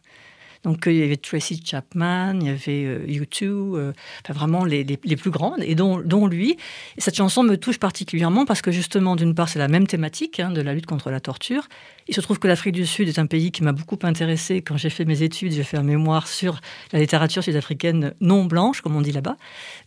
Donc 0.66 0.88
euh, 0.88 0.92
il 0.92 0.98
y 1.00 1.04
avait 1.04 1.16
Tracy 1.16 1.62
Chapman, 1.64 2.34
il 2.42 2.48
y 2.48 2.50
avait 2.50 2.84
euh, 2.86 3.06
U2, 3.08 3.44
euh, 3.46 3.94
enfin 4.24 4.34
vraiment 4.34 4.66
les, 4.66 4.84
les- 4.84 5.00
les 5.04 5.16
plus 5.16 5.30
grandes, 5.32 5.62
et 5.64 5.76
dont, 5.76 6.00
dont 6.04 6.28
lui. 6.28 6.58
Et 6.98 7.02
cette 7.02 7.16
chanson 7.16 7.44
me 7.44 7.56
touche 7.56 7.78
particulièrement 7.78 8.46
parce 8.46 8.62
que 8.62 8.72
justement, 8.72 9.16
d'une 9.16 9.34
part, 9.36 9.48
c'est 9.48 9.60
la 9.60 9.68
même 9.68 9.88
thématique 9.88 10.40
hein, 10.40 10.52
de 10.52 10.62
la 10.62 10.74
lutte 10.74 10.88
contre 10.88 11.12
la 11.12 11.20
torture. 11.22 11.68
Il 12.08 12.14
se 12.14 12.22
trouve 12.22 12.38
que 12.38 12.48
l'Afrique 12.48 12.74
du 12.76 12.86
Sud 12.86 13.08
est 13.10 13.18
un 13.18 13.26
pays 13.26 13.52
qui 13.52 13.64
m'a 13.64 13.72
beaucoup 13.72 13.98
intéressé 14.04 14.62
quand 14.62 14.78
j'ai 14.78 14.92
fait 14.92 15.06
mes 15.06 15.24
études. 15.24 15.52
J'ai 15.54 15.64
fait 15.64 15.78
un 15.78 15.84
mémoire 15.84 16.28
sur 16.28 16.60
la 16.94 17.00
littérature 17.00 17.44
sud-africaine 17.44 18.14
non 18.20 18.46
blanche, 18.46 18.82
comme 18.82 18.96
on 18.96 19.02
dit 19.02 19.12
là-bas. 19.12 19.38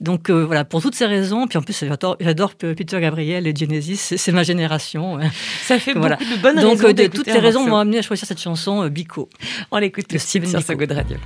Donc 0.01 0.31
euh, 0.31 0.45
voilà, 0.45 0.65
pour 0.65 0.81
toutes 0.83 0.95
ces 0.97 1.07
raisons, 1.07 1.47
puis 1.47 1.59
en 1.59 1.63
plus 1.63 1.85
j'adore, 2.21 2.55
Peter 2.57 3.01
Gabriel 3.01 3.47
et 3.47 3.55
Genesis, 3.55 3.97
c'est, 4.17 4.33
ma 4.33 4.43
génération. 4.43 5.19
Ça 5.63 5.79
fait 5.79 5.93
Voilà. 5.95 6.17
beaucoup 6.17 6.37
de 6.37 6.43
bonnes 6.43 6.57
Donc 6.57 6.71
raisons 6.73 6.89
euh, 6.89 6.93
d'écouter 6.93 7.17
toutes 7.17 7.27
ces 7.33 7.39
raisons 7.39 7.67
m'ont 7.69 7.77
amené 7.77 7.99
à 7.99 8.03
choisir 8.03 8.27
cette 8.27 8.41
chanson 8.41 8.83
euh, 8.83 8.89
Biko. 8.89 9.29
On 9.71 9.79
l'écoute 9.79 10.11
de 10.11 10.19
Steven 10.19 10.49
sur 10.69 10.77
Good 10.77 10.93
Radio. 10.93 11.17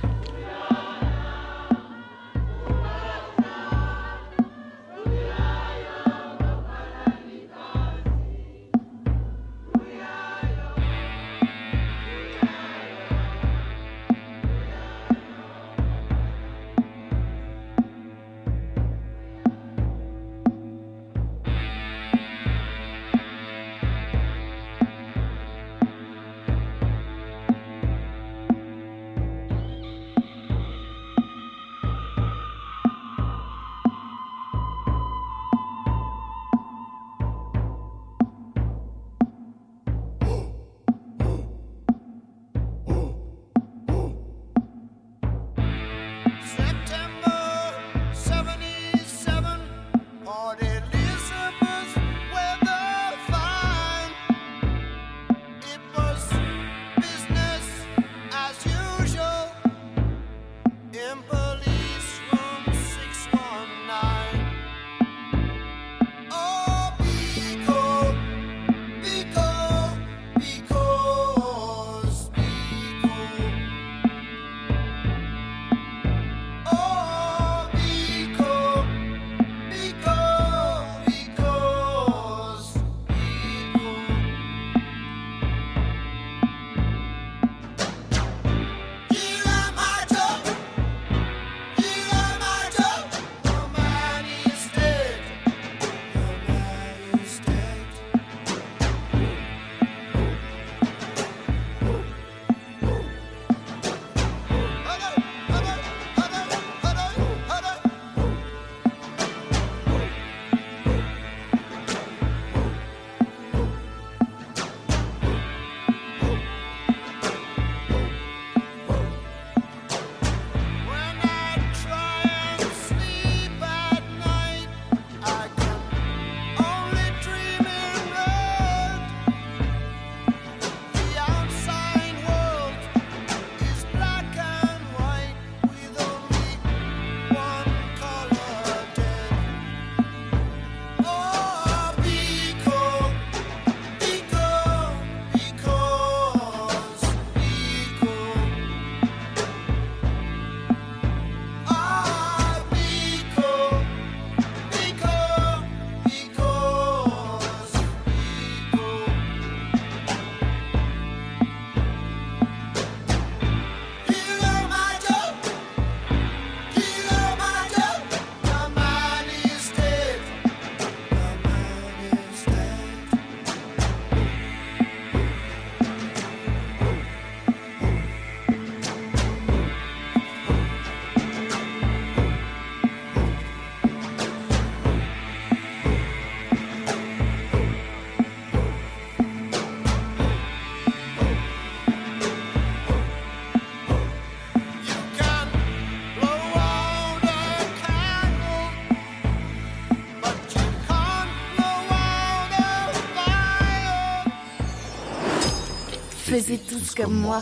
Faisiez 206.43 206.57
tous 206.59 206.93
comme 206.93 207.13
moi. 207.13 207.41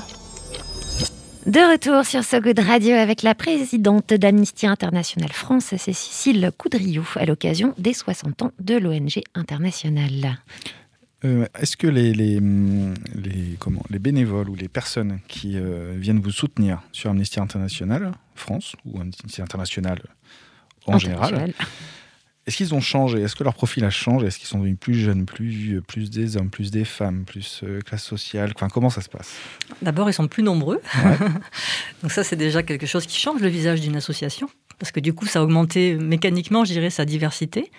De 1.47 1.71
retour 1.71 2.05
sur 2.05 2.23
So 2.23 2.39
Good 2.39 2.59
Radio 2.59 2.93
avec 2.95 3.23
la 3.23 3.33
présidente 3.33 4.13
d'Amnesty 4.13 4.67
International 4.67 5.31
France, 5.31 5.65
c'est 5.69 5.77
Cécile 5.79 6.51
Coudriou, 6.55 7.07
à 7.15 7.25
l'occasion 7.25 7.73
des 7.79 7.93
60 7.93 8.43
ans 8.43 8.51
de 8.59 8.75
l'ONG 8.75 9.21
internationale. 9.33 10.37
Euh, 11.25 11.47
Est-ce 11.59 11.77
que 11.77 11.87
les, 11.87 12.13
les, 12.13 12.39
les- 13.15 13.55
comment, 13.59 13.81
les 13.89 13.97
bénévoles 13.99 14.49
ou 14.49 14.55
les 14.55 14.67
personnes 14.67 15.19
qui 15.27 15.53
euh, 15.57 15.93
viennent 15.97 16.19
vous 16.21 16.31
soutenir 16.31 16.81
sur 16.91 17.09
Amnesty 17.09 17.39
International 17.39 18.11
France 18.35 18.75
ou 18.85 18.99
Amnesty 19.01 19.41
International 19.41 19.99
en 20.85 20.97
général, 20.99 21.33
Internationale. 21.33 21.53
Est-ce 22.51 22.57
qu'ils 22.57 22.75
ont 22.75 22.81
changé? 22.81 23.21
Est-ce 23.21 23.35
que 23.35 23.43
leur 23.45 23.53
profil 23.53 23.85
a 23.85 23.89
changé? 23.89 24.27
Est-ce 24.27 24.37
qu'ils 24.37 24.47
sont 24.49 24.59
devenus 24.59 24.77
plus 24.77 24.93
jeunes, 24.95 25.25
plus 25.25 25.47
vieux, 25.47 25.81
plus 25.81 26.09
des 26.09 26.35
hommes, 26.35 26.49
plus 26.49 26.69
des 26.69 26.83
femmes, 26.83 27.23
plus 27.23 27.61
euh, 27.63 27.79
classe 27.79 28.03
sociale? 28.03 28.51
Enfin, 28.55 28.67
Comment 28.67 28.89
ça 28.89 29.01
se 29.01 29.07
passe? 29.09 29.33
D'abord, 29.81 30.09
ils 30.09 30.13
sont 30.13 30.27
plus 30.27 30.43
nombreux. 30.43 30.81
Donc 32.01 32.11
ça, 32.11 32.23
c'est 32.23 32.35
déjà 32.35 32.61
quelque 32.63 32.85
chose 32.85 33.05
qui 33.05 33.17
change 33.19 33.41
le 33.41 33.47
visage 33.47 33.79
d'une 33.81 33.95
association. 33.95 34.49
Parce 34.79 34.91
que 34.91 34.99
du 34.99 35.13
coup, 35.13 35.25
ça 35.27 35.39
a 35.39 35.43
augmenté 35.43 35.95
mécaniquement, 35.95 36.65
je 36.65 36.73
dirais, 36.73 36.89
sa 36.89 37.05
diversité. 37.05 37.71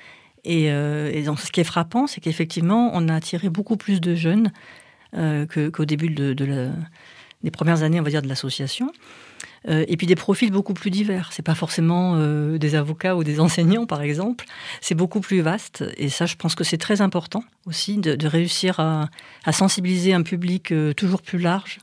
Et, 0.45 0.71
euh, 0.71 1.11
et 1.13 1.23
donc, 1.23 1.39
ce 1.41 1.53
qui 1.53 1.61
est 1.61 1.65
frappant, 1.65 2.07
c'est 2.07 2.21
qu'effectivement, 2.21 2.91
on 2.95 3.09
a 3.09 3.15
attiré 3.15 3.49
beaucoup 3.51 3.77
plus 3.77 4.01
de 4.01 4.15
jeunes 4.15 4.53
euh, 5.15 5.47
qu'au 5.73 5.85
début 5.85 6.09
de, 6.09 6.33
de 6.33 6.45
la- 6.45 6.71
des 7.43 7.51
premières 7.51 7.83
années, 7.83 8.01
on 8.01 8.05
va 8.05 8.11
dire, 8.11 8.23
de 8.23 8.29
l'association. 8.29 8.91
Euh, 9.69 9.85
et 9.87 9.97
puis 9.97 10.07
des 10.07 10.17
profils 10.17 10.51
beaucoup 10.51 10.75
plus 10.75 10.91
divers. 10.91 11.31
C'est 11.33 11.43
pas 11.43 11.55
forcément 11.55 12.15
euh, 12.17 12.59
des 12.59 12.75
avocats 12.75 13.17
ou 13.17 13.25
des 13.25 13.41
enseignants, 13.41 13.87
par 13.87 14.03
exemple. 14.03 14.45
C'est 14.81 14.95
beaucoup 14.95 15.21
plus 15.21 15.41
vaste. 15.41 15.85
Et 15.97 16.09
ça, 16.09 16.27
je 16.27 16.37
pense 16.37 16.55
que 16.55 16.65
c'est 16.65 16.79
très 16.79 17.01
important 17.01 17.45
aussi 17.67 17.99
de, 17.99 18.27
réussir 18.27 18.81
à, 18.81 19.09
sensibiliser 19.53 20.15
un 20.15 20.23
public 20.23 20.73
euh, 20.73 20.93
toujours 20.93 21.23
plus 21.23 21.39
large. 21.39 21.79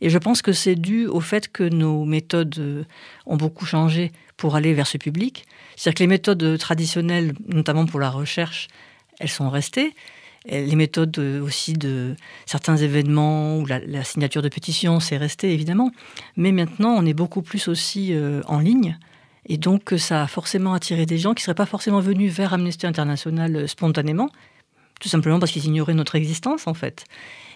Et 0.00 0.10
je 0.10 0.18
pense 0.18 0.42
que 0.42 0.52
c'est 0.52 0.74
dû 0.74 1.06
au 1.06 1.20
fait 1.20 1.50
que 1.52 1.62
nos 1.62 2.04
méthodes 2.04 2.86
ont 3.26 3.36
beaucoup 3.36 3.66
changé 3.66 4.12
pour 4.38 4.56
aller 4.56 4.72
vers 4.72 4.86
ce 4.86 4.96
public. 4.96 5.44
C'est-à-dire 5.76 5.98
que 5.98 6.02
les 6.02 6.06
méthodes 6.06 6.58
traditionnelles, 6.58 7.34
notamment 7.46 7.84
pour 7.84 8.00
la 8.00 8.08
recherche, 8.08 8.68
elles 9.18 9.28
sont 9.28 9.50
restées. 9.50 9.94
Les 10.46 10.74
méthodes 10.74 11.18
euh, 11.18 11.42
aussi 11.42 11.74
de 11.74 12.16
certains 12.46 12.76
événements 12.76 13.58
ou 13.58 13.66
la, 13.66 14.04
signature 14.04 14.40
de 14.40 14.48
pétitions, 14.48 14.98
c'est 14.98 15.18
resté 15.18 15.52
évidemment. 15.52 15.90
Mais 16.36 16.50
maintenant, 16.50 16.94
on 16.96 17.04
est 17.04 17.12
beaucoup 17.12 17.42
plus 17.42 17.68
aussi 17.68 18.14
euh, 18.14 18.40
en 18.46 18.58
ligne. 18.58 18.98
Et 19.46 19.58
donc, 19.58 19.92
euh, 19.92 19.98
ça 19.98 20.22
a 20.22 20.26
forcément 20.26 20.72
attiré 20.72 21.04
des 21.04 21.18
gens 21.18 21.34
qui 21.34 21.42
ne 21.42 21.44
seraient 21.44 21.54
pas 21.54 21.66
forcément 21.66 22.00
venus 22.00 22.32
vers 22.32 22.54
Amnesty 22.54 22.86
International 22.86 23.68
spontanément, 23.68 24.30
tout 24.98 25.10
simplement 25.10 25.38
parce 25.38 25.52
qu'ils 25.52 25.66
ignoraient 25.66 25.94
notre 25.94 26.16
existence, 26.16 26.66
en 26.66 26.74
fait. 26.74 27.04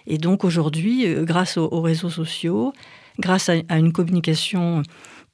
Et 0.05 0.19
donc, 0.19 0.43
aujourd'hui, 0.43 1.07
grâce 1.23 1.57
aux, 1.57 1.67
aux 1.71 1.81
réseaux 1.81 2.11
sociaux, 2.11 2.71
grâce 3.17 3.49
à 3.49 3.77
une 3.77 3.93
communication 3.93 4.83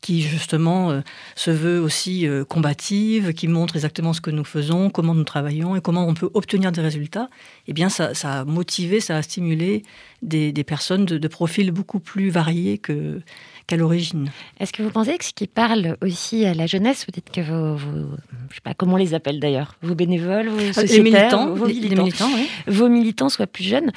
qui, 0.02 0.22
justement, 0.24 0.92
euh, 0.92 1.02
se 1.36 1.52
veut 1.52 1.80
aussi 1.80 2.28
euh, 2.28 2.44
combative, 2.44 3.34
qui 3.34 3.48
montre 3.48 3.76
exactement 3.76 4.14
ce 4.14 4.22
que 4.22 4.32
nous 4.32 4.44
faisons, 4.44 4.90
comment 4.90 5.14
nous 5.14 5.24
travaillons 5.24 5.76
et 5.76 5.82
comment 5.82 6.08
on 6.08 6.16
peut 6.16 6.30
obtenir 6.34 6.72
des 6.72 6.82
résultats, 6.82 7.30
eh 7.68 7.74
bien, 7.74 7.90
ça, 7.90 8.12
a 8.24 8.46
motivé, 8.46 9.00
ça 9.00 9.16
a 9.16 9.22
stimulé 9.22 9.84
des, 10.22 10.52
personnes 10.64 11.06
de 11.06 11.28
profils 11.28 11.72
beaucoup 11.72 12.00
plus 12.00 12.30
variés 12.30 12.78
que- 12.78 13.22
qu'à 13.68 13.78
l'origine. 13.78 14.32
Est-ce 14.60 14.74
que 14.74 14.84
vous 14.84 14.90
pensez 14.92 15.18
que 15.18 15.26
ce 15.26 15.34
qui 15.34 15.48
parle 15.48 15.98
aussi 16.02 16.46
à 16.46 16.54
la 16.54 16.66
jeunesse, 16.68 17.06
vous 17.06 17.12
dites 17.12 17.30
que 17.32 17.42
vos, 17.42 17.76
vos- 17.76 18.16
je 18.50 18.56
sais 18.56 18.62
pas 18.64 18.74
comment 18.74 18.94
on 18.94 18.98
les 18.98 19.14
appelle 19.14 19.40
d'ailleurs, 19.40 19.76
vos 19.82 19.96
bénévoles, 19.96 20.50
vos 20.50 20.74
sociétaires, 20.74 21.04
militants, 21.04 21.54
vos 21.54 21.66
les 21.68 21.74
militants, 21.74 22.04
militants, 22.04 22.30
oui. 22.36 22.48
vos 22.68 22.90
militants 22.90 23.30
soient 23.30 23.48
plus 23.48 23.64
jeunes, 23.64 23.92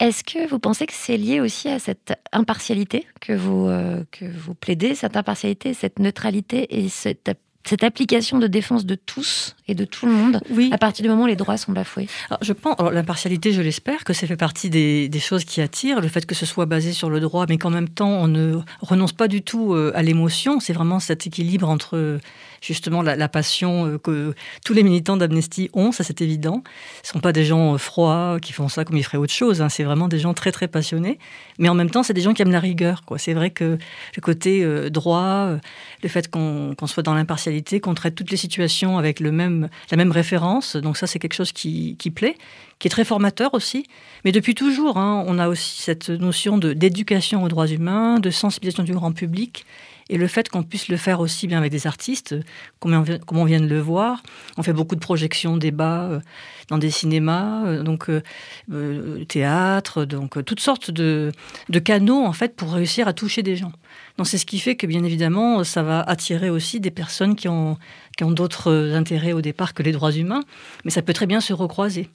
est-ce 0.00 0.22
que 0.24 0.46
vous 0.48 0.58
pensez 0.58 0.86
que 0.86 0.92
c'est 0.94 1.16
lié 1.16 1.40
aussi 1.40 1.68
à 1.68 1.78
cette 1.78 2.14
impartialité 2.32 3.06
que 3.20 3.32
vous, 3.32 3.66
euh, 3.68 4.04
que 4.12 4.24
vous 4.26 4.54
plaidez, 4.54 4.94
cette 4.94 5.16
impartialité, 5.16 5.74
cette 5.74 5.98
neutralité 5.98 6.78
et 6.78 6.88
cette, 6.88 7.30
cette 7.68 7.84
application 7.84 8.38
de 8.38 8.46
défense 8.46 8.86
de 8.86 8.94
tous 8.94 9.56
et 9.68 9.74
de 9.74 9.84
tout 9.84 10.06
le 10.06 10.12
monde 10.12 10.40
Oui. 10.50 10.70
à 10.72 10.78
partir 10.78 11.02
du 11.02 11.08
moment 11.08 11.24
où 11.24 11.26
les 11.26 11.36
droits 11.36 11.56
sont 11.56 11.72
bafoués 11.72 12.08
Alors, 12.30 12.38
je 12.42 12.52
pense, 12.52 12.76
l'impartialité, 12.92 13.52
je 13.52 13.62
l'espère, 13.62 14.04
que 14.04 14.12
ça 14.12 14.26
fait 14.26 14.36
partie 14.36 14.70
des, 14.70 15.08
des 15.08 15.18
choses 15.20 15.44
qui 15.44 15.60
attirent, 15.60 16.00
le 16.00 16.08
fait 16.08 16.24
que 16.26 16.34
ce 16.34 16.46
soit 16.46 16.66
basé 16.66 16.92
sur 16.92 17.10
le 17.10 17.20
droit, 17.20 17.46
mais 17.48 17.58
qu'en 17.58 17.70
même 17.70 17.88
temps, 17.88 18.10
on 18.10 18.28
ne 18.28 18.58
renonce 18.80 19.12
pas 19.12 19.28
du 19.28 19.42
tout 19.42 19.74
euh, 19.74 19.92
à 19.94 20.02
l'émotion. 20.02 20.60
C'est 20.60 20.72
vraiment 20.72 21.00
cet 21.00 21.26
équilibre 21.26 21.68
entre 21.68 22.18
justement 22.60 23.02
la, 23.02 23.28
passion 23.28 23.86
euh, 23.86 23.98
que 23.98 24.34
tous 24.64 24.72
les 24.72 24.82
militants 24.82 25.16
d'Amnesty 25.16 25.70
ont, 25.72 25.92
ça 25.92 26.04
c'est 26.04 26.20
évident. 26.20 26.62
Ce 27.02 27.10
ne 27.10 27.12
sont 27.14 27.20
pas 27.20 27.32
des 27.32 27.44
gens 27.44 27.74
euh, 27.74 27.78
froids 27.78 28.38
qui 28.40 28.52
font 28.52 28.68
ça 28.68 28.84
comme 28.84 28.96
ils 28.96 29.04
feraient 29.04 29.18
autre 29.18 29.32
chose. 29.32 29.62
hein. 29.62 29.68
C'est 29.68 29.84
vraiment 29.84 30.08
des 30.08 30.18
gens 30.18 30.34
très 30.34 30.52
très 30.52 30.68
passionnés, 30.68 31.18
mais 31.58 31.68
en 31.68 31.74
même 31.74 31.90
temps, 31.90 32.02
c'est 32.02 32.14
des 32.14 32.20
gens 32.20 32.34
qui 32.34 32.42
aiment 32.42 32.52
la 32.52 32.60
rigueur. 32.60 33.02
C'est 33.18 33.34
vrai 33.34 33.50
que 33.50 33.78
le 34.16 34.20
côté 34.20 34.62
euh, 34.62 34.90
droit, 34.90 35.50
le 36.02 36.08
fait 36.08 36.30
qu'on 36.30 36.74
soit 36.86 37.02
dans 37.02 37.14
l'impartialité, 37.14 37.80
qu'on 37.80 37.94
traite 37.94 38.14
toutes 38.14 38.30
les 38.30 38.36
situations 38.36 38.98
avec 38.98 39.20
le 39.20 39.32
même, 39.32 39.68
la 39.90 39.96
même 39.96 40.12
référence, 40.12 40.76
donc 40.76 40.96
ça 40.96 41.06
c'est 41.06 41.18
quelque 41.18 41.34
chose 41.34 41.52
qui, 41.52 41.96
plaît, 42.14 42.36
qui 42.78 42.88
est 42.88 42.90
très 42.90 43.04
formateur 43.04 43.54
aussi. 43.54 43.86
Mais 44.24 44.32
depuis 44.32 44.54
toujours, 44.54 44.96
hein, 44.98 45.24
on 45.26 45.38
a 45.38 45.48
aussi 45.48 45.82
cette 45.82 46.10
notion 46.10 46.58
d'éducation 46.58 47.42
aux 47.42 47.48
droits 47.48 47.66
humains, 47.66 48.18
de 48.20 48.30
sensibilisation 48.30 48.84
du 48.84 48.92
grand 48.92 49.12
public. 49.12 49.64
Et 50.08 50.18
le 50.18 50.28
fait 50.28 50.48
qu'on 50.48 50.62
puisse 50.62 50.88
le 50.88 50.96
faire 50.96 51.20
aussi 51.20 51.46
bien 51.46 51.58
avec 51.58 51.72
des 51.72 51.86
artistes, 51.86 52.36
comme 52.80 52.94
on 53.32 53.44
vient, 53.44 53.60
de 53.60 53.66
le 53.66 53.80
voir, 53.80 54.22
on 54.56 54.62
fait 54.62 54.72
beaucoup 54.72 54.94
de 54.94 55.00
projections, 55.00 55.56
débats 55.56 56.04
euh, 56.04 56.20
dans 56.68 56.78
des 56.78 56.90
cinémas, 56.90 57.64
euh, 57.66 57.82
donc 57.82 58.10
euh, 58.10 58.22
euh, 58.72 59.24
théâtre, 59.24 60.04
donc 60.04 60.44
toutes 60.44 60.60
sortes 60.60 60.90
de, 60.90 61.32
canaux 61.84 62.24
en 62.24 62.32
fait 62.32 62.56
pour 62.56 62.72
réussir 62.72 63.06
à 63.08 63.12
toucher 63.12 63.42
des 63.42 63.56
gens. 63.56 63.72
Donc 64.18 64.26
c'est 64.26 64.38
ce 64.38 64.46
qui 64.46 64.58
fait 64.58 64.76
que 64.76 64.86
bien 64.86 65.04
évidemment 65.04 65.62
ça 65.62 65.82
va 65.82 66.00
attirer 66.00 66.50
aussi 66.50 66.80
des 66.80 66.90
personnes 66.90 67.36
qui 67.36 67.48
ont 67.48 67.78
d'autres 68.20 68.92
intérêts 68.94 69.32
au 69.32 69.40
départ 69.40 69.74
que 69.74 69.82
les 69.82 69.92
droits 69.92 70.12
humains, 70.12 70.42
mais 70.84 70.90
ça 70.90 71.02
peut 71.02 71.12
très 71.12 71.26
bien 71.26 71.40
se 71.40 71.52
recroiser. 71.52 72.08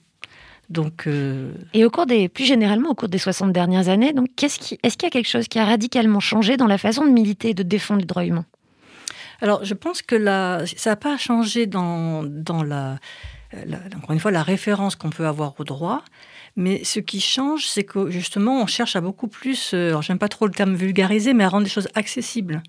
Donc 0.72 1.06
euh, 1.06 1.52
Et 1.74 1.84
au 1.84 1.90
cours 1.90 2.06
des, 2.06 2.28
plus 2.28 2.44
généralement, 2.44 2.90
au 2.90 2.94
cours 2.94 3.08
des 3.08 3.18
60 3.18 3.52
dernières 3.52 3.88
années, 3.88 4.12
donc, 4.12 4.28
qu'est-ce 4.36 4.58
qui, 4.58 4.78
est-ce 4.82 4.96
qu'il 4.96 5.06
y 5.06 5.08
a 5.08 5.10
quelque 5.10 5.28
chose 5.28 5.46
qui 5.48 5.58
a 5.58 5.64
radicalement 5.64 6.20
changé 6.20 6.56
dans 6.56 6.66
la 6.66 6.78
façon 6.78 7.04
de 7.04 7.10
militer 7.10 7.50
et 7.50 7.54
de 7.54 7.62
défendre 7.62 8.00
les 8.00 8.06
droits 8.06 8.24
humains 8.24 8.46
Alors, 9.40 9.64
je 9.64 9.74
pense 9.74 10.02
que 10.02 10.14
la, 10.16 10.62
ça 10.76 10.90
n'a 10.90 10.96
pas 10.96 11.16
changé 11.18 11.66
dans, 11.66 12.22
dans 12.24 12.62
la, 12.62 12.98
la- 13.66 13.78
encore 13.96 14.12
une 14.12 14.20
fois, 14.20 14.30
la 14.30 14.42
référence 14.42 14.96
qu'on 14.96 15.10
peut 15.10 15.26
avoir 15.26 15.54
au 15.60 15.64
droit. 15.64 16.02
Mais 16.56 16.84
ce 16.84 17.00
qui 17.00 17.20
change, 17.20 17.66
c'est 17.66 17.84
que 17.84 18.10
justement, 18.10 18.60
on 18.62 18.66
cherche 18.66 18.94
à 18.96 19.00
beaucoup 19.00 19.28
plus, 19.28 19.72
euh, 19.74 19.88
alors 19.88 20.02
j'aime 20.02 20.18
pas 20.18 20.28
trop 20.28 20.46
le 20.46 20.52
terme 20.52 20.74
vulgariser, 20.74 21.32
mais 21.34 21.44
à 21.44 21.48
rendre 21.48 21.64
les 21.64 21.70
choses 21.70 21.88
accessibles. 21.94 22.62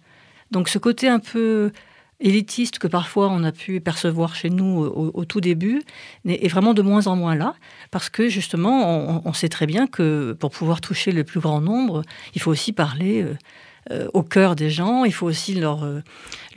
Donc, 0.51 0.67
ce 0.69 0.77
côté 0.77 1.07
un 1.09 1.19
peu 1.19 1.71
élitiste 2.19 2.79
que 2.79 2.87
parfois 2.87 3.29
on 3.29 3.43
a 3.43 3.51
pu 3.51 3.79
percevoir 3.81 4.35
chez 4.35 4.49
nous 4.49 4.83
au, 4.85 5.25
tout 5.25 5.41
début 5.41 5.81
est 6.25 6.47
vraiment 6.47 6.73
de 6.73 6.81
moins 6.81 7.07
en 7.07 7.15
moins 7.15 7.35
là, 7.35 7.55
parce 7.91 8.09
que 8.09 8.29
justement, 8.29 9.09
on, 9.09 9.21
on 9.25 9.33
sait 9.33 9.49
très 9.49 9.65
bien 9.65 9.87
que 9.87 10.33
pour 10.33 10.51
pouvoir 10.51 10.81
toucher 10.81 11.11
le 11.11 11.23
plus 11.23 11.39
grand 11.39 11.61
nombre, 11.61 12.03
il 12.35 12.41
faut 12.41 12.51
aussi 12.51 12.71
parler 12.71 13.25
euh, 13.91 14.07
au 14.13 14.23
cœur 14.23 14.55
des 14.55 14.69
gens, 14.69 15.03
il 15.03 15.13
faut 15.13 15.25
aussi 15.25 15.53
leur, 15.53 15.83
euh, 15.83 16.01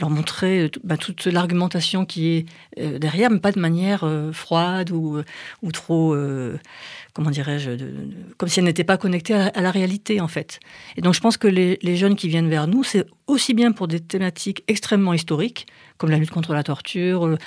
leur 0.01 0.11
montrer 0.11 0.63
euh, 0.63 0.71
bah, 0.85 0.97
toute 0.97 1.27
l'argumentation 1.27 2.05
qui 2.05 2.29
est 2.29 2.47
derrière, 2.99 3.31
mais 3.31 3.41
pas 3.41 3.53
de 3.53 3.59
manière 3.59 4.05
froide 4.33 4.91
ou, 4.91 5.23
ou 5.63 5.73
trop, 5.73 6.15
comment 7.15 7.31
dirais-je, 7.31 7.71
comme 8.37 8.51
si 8.51 8.59
elle 8.59 8.67
n'était 8.67 8.85
pas 8.85 8.99
connectée 8.99 9.33
à, 9.33 9.61
la 9.61 9.71
réalité 9.71 10.21
en 10.21 10.29
fait. 10.29 10.61
Et 10.97 11.01
donc 11.01 11.15
je 11.15 11.21
pense 11.21 11.39
que 11.39 11.49
les 11.49 11.97
jeunes 11.97 12.17
qui 12.17 12.29
viennent 12.29 12.51
vers 12.51 12.67
nous, 12.67 12.85
c'est 12.85 13.07
aussi 13.27 13.55
bien 13.55 13.73
pour 13.73 13.89
des 13.89 14.01
thématiques 14.01 14.63
extrêmement 14.69 15.15
historiques, 15.15 15.67
comme 15.99 16.11
la 16.11 16.19
lutte 16.19 16.31
contre 16.31 16.53
la 16.53 16.63
torture, 16.63 17.27
euh, 17.27 17.39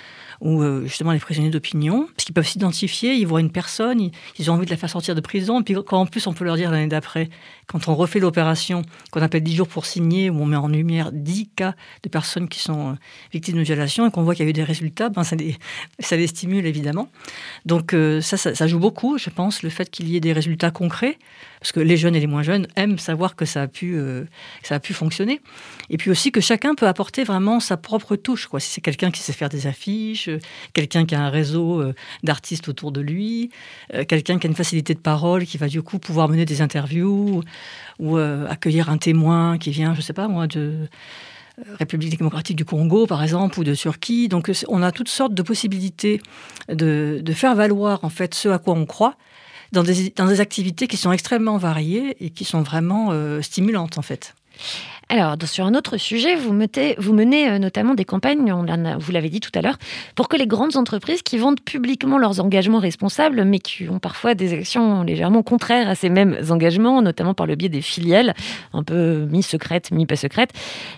ou 0.42 0.62
euh, 0.62 0.86
justement 0.86 1.12
les 1.12 1.20
prisonniers 1.20 1.50
d'opinion, 1.50 2.08
parce 2.16 2.26
qu'ils 2.26 2.34
peuvent 2.34 2.48
s'identifier, 2.48 3.14
ils 3.14 3.28
voient 3.28 3.42
une 3.42 3.52
personne, 3.52 4.10
ils, 4.38 4.52
ont 4.52 4.54
envie 4.54 4.66
de 4.66 4.72
la 4.72 4.78
faire 4.78 4.90
sortir 4.90 5.16
de 5.16 5.22
prison, 5.22 5.62
et 5.62 5.64
puis 5.64 5.76
quand 5.86 6.00
en 6.00 6.06
plus 6.06 6.28
on 6.28 6.34
peut 6.34 6.46
leur 6.46 6.56
dire 6.56 6.72
l'année 6.72 6.88
d'après, 6.88 7.30
quand 7.68 7.88
on 7.88 7.96
refait 7.96 8.20
l'opération 8.20 8.84
qu'on 9.12 9.22
appelle 9.22 9.44
10 9.44 9.56
jours 9.56 9.68
pour 9.68 9.86
signer, 9.86 10.30
où 10.30 10.42
on 10.42 10.46
met 10.46 10.56
en 10.56 10.68
lumière 10.68 11.12
10 11.12 11.50
cas 11.56 11.76
de 12.04 12.10
personnes 12.10 12.48
qui 12.48 12.60
sont 12.60 12.92
euh, 12.92 12.94
victimes 13.34 13.58
de 13.58 13.64
violation, 13.64 14.08
et 14.08 14.12
qu'on 14.12 14.24
voit 14.24 14.36
qu'il 14.36 14.46
y 14.46 14.48
a 14.48 14.50
eu 14.50 14.54
des 14.54 14.64
résultats, 14.64 15.10
ben 15.10 15.24
ça, 15.24 15.36
les, 15.36 16.28
stimule 16.28 16.66
évidemment. 16.66 17.10
Donc 17.66 17.96
ça, 18.22 18.38
ça, 18.38 18.56
ça 18.56 18.68
joue 18.68 18.80
beaucoup, 18.80 19.18
je 19.18 19.30
pense, 19.30 19.64
le 19.64 19.70
fait 19.70 19.90
qu'il 19.90 20.10
y 20.10 20.16
ait 20.16 20.20
des 20.20 20.34
résultats 20.34 20.72
concrets, 20.72 21.18
parce 21.60 21.72
que 21.72 21.80
les 21.80 21.98
jeunes 21.98 22.16
et 22.16 22.20
les 22.20 22.28
moins 22.28 22.44
jeunes 22.44 22.68
aiment 22.76 22.98
savoir 22.98 23.36
que 23.36 23.46
ça 23.46 23.64
a 23.64 23.68
pu, 23.68 23.96
euh, 23.96 24.24
ça 24.64 24.76
a 24.76 24.80
pu 24.80 24.94
fonctionner. 24.94 25.42
Et 25.90 25.98
puis 25.98 26.10
aussi 26.10 26.32
que 26.32 26.40
chacun 26.40 26.74
peut 26.74 26.88
apporter 26.88 27.24
vraiment 27.24 27.60
sa 27.60 27.76
propre 27.76 28.16
touche. 28.16 28.48
Si 28.60 28.72
c'est 28.72 28.82
quelqu'un 28.82 29.12
qui 29.12 29.22
sait 29.22 29.34
faire 29.34 29.50
des 29.50 29.68
affiches, 29.68 30.30
euh, 30.30 30.40
quelqu'un 30.74 31.06
qui 31.06 31.16
a 31.16 31.22
un 31.22 31.30
réseau 31.30 31.82
euh, 31.82 31.94
d'artistes 32.24 32.70
autour 32.70 32.92
de 32.92 33.02
lui, 33.02 33.50
quelqu'un 34.08 34.40
qui 34.40 34.48
a 34.48 34.50
une 34.50 34.56
facilité 34.56 34.94
de 34.94 35.00
parole, 35.00 35.46
qui 35.46 35.58
va 35.58 35.68
du 35.68 35.82
coup 35.82 36.00
pouvoir 36.00 36.30
mener 36.30 36.46
des 36.46 36.62
interviews 36.62 37.44
ou 38.00 38.18
accueillir 38.18 38.90
un 38.90 38.98
témoin 38.98 39.58
qui 39.58 39.72
vient, 39.72 39.94
je 39.94 40.02
sais 40.02 40.14
pas 40.14 40.28
moi, 40.28 40.48
de 40.48 40.88
République 41.78 42.18
démocratique 42.18 42.56
du 42.56 42.66
Congo, 42.66 43.06
par 43.06 43.24
exemple, 43.24 43.60
ou 43.60 43.64
de 43.64 43.76
Turquie. 43.76 44.28
Donc, 44.28 44.52
on 44.68 44.82
a 44.82 44.92
toutes 44.92 45.10
sortes 45.10 45.34
de 45.34 45.42
possibilités 45.42 46.22
de, 46.70 47.20
de 47.22 47.34
faire 47.34 47.56
valoir 47.56 48.04
en 48.04 48.10
fait 48.10 48.34
ce 48.34 48.50
à 48.50 48.60
quoi 48.60 48.74
on 48.76 48.86
croit. 48.86 49.16
Dans 49.72 49.84
des, 49.84 50.10
dans 50.16 50.28
des 50.28 50.40
activités 50.40 50.88
qui 50.88 50.98
sont 50.98 51.12
extrêmement 51.12 51.58
variées 51.58 52.16
et 52.24 52.30
qui 52.30 52.46
sont 52.46 52.62
vraiment 52.62 53.10
euh, 53.12 53.42
stimulantes 53.42 53.98
en 53.98 54.02
fait. 54.02 54.36
Alors, 55.12 55.36
sur 55.46 55.66
un 55.66 55.74
autre 55.74 55.98
sujet, 55.98 56.36
vous, 56.36 56.54
menez 56.54 57.50
euh, 57.50 57.58
notamment 57.58 57.96
des 57.96 58.06
campagnes, 58.06 58.54
vous 59.00 59.12
l'avez 59.12 59.30
dit 59.30 59.40
tout 59.40 59.50
à 59.56 59.62
l'heure, 59.62 59.80
pour 60.14 60.30
que 60.30 60.38
les 60.38 60.46
grandes 60.46 60.76
entreprises 60.76 61.24
qui 61.24 61.40
vendent 61.40 61.60
publiquement 61.60 62.20
leurs 62.20 62.40
engagements 62.40 62.78
responsables, 62.78 63.44
mais 63.44 63.58
qui 63.58 63.90
ont 63.90 63.98
parfois 63.98 64.36
des 64.36 64.54
actions 64.54 65.02
légèrement 65.02 65.42
contraires 65.42 65.90
à 65.90 65.96
ces 65.96 66.10
mêmes 66.10 66.38
engagements, 66.52 67.02
notamment 67.02 67.34
par 67.34 67.48
le 67.48 67.56
biais 67.56 67.70
des 67.70 67.82
filiales, 67.82 68.36
un 68.72 68.84
peu 68.84 69.26
mi-secrètes, 69.32 69.90
mi-pas 69.90 70.16
secrètes, 70.16 70.52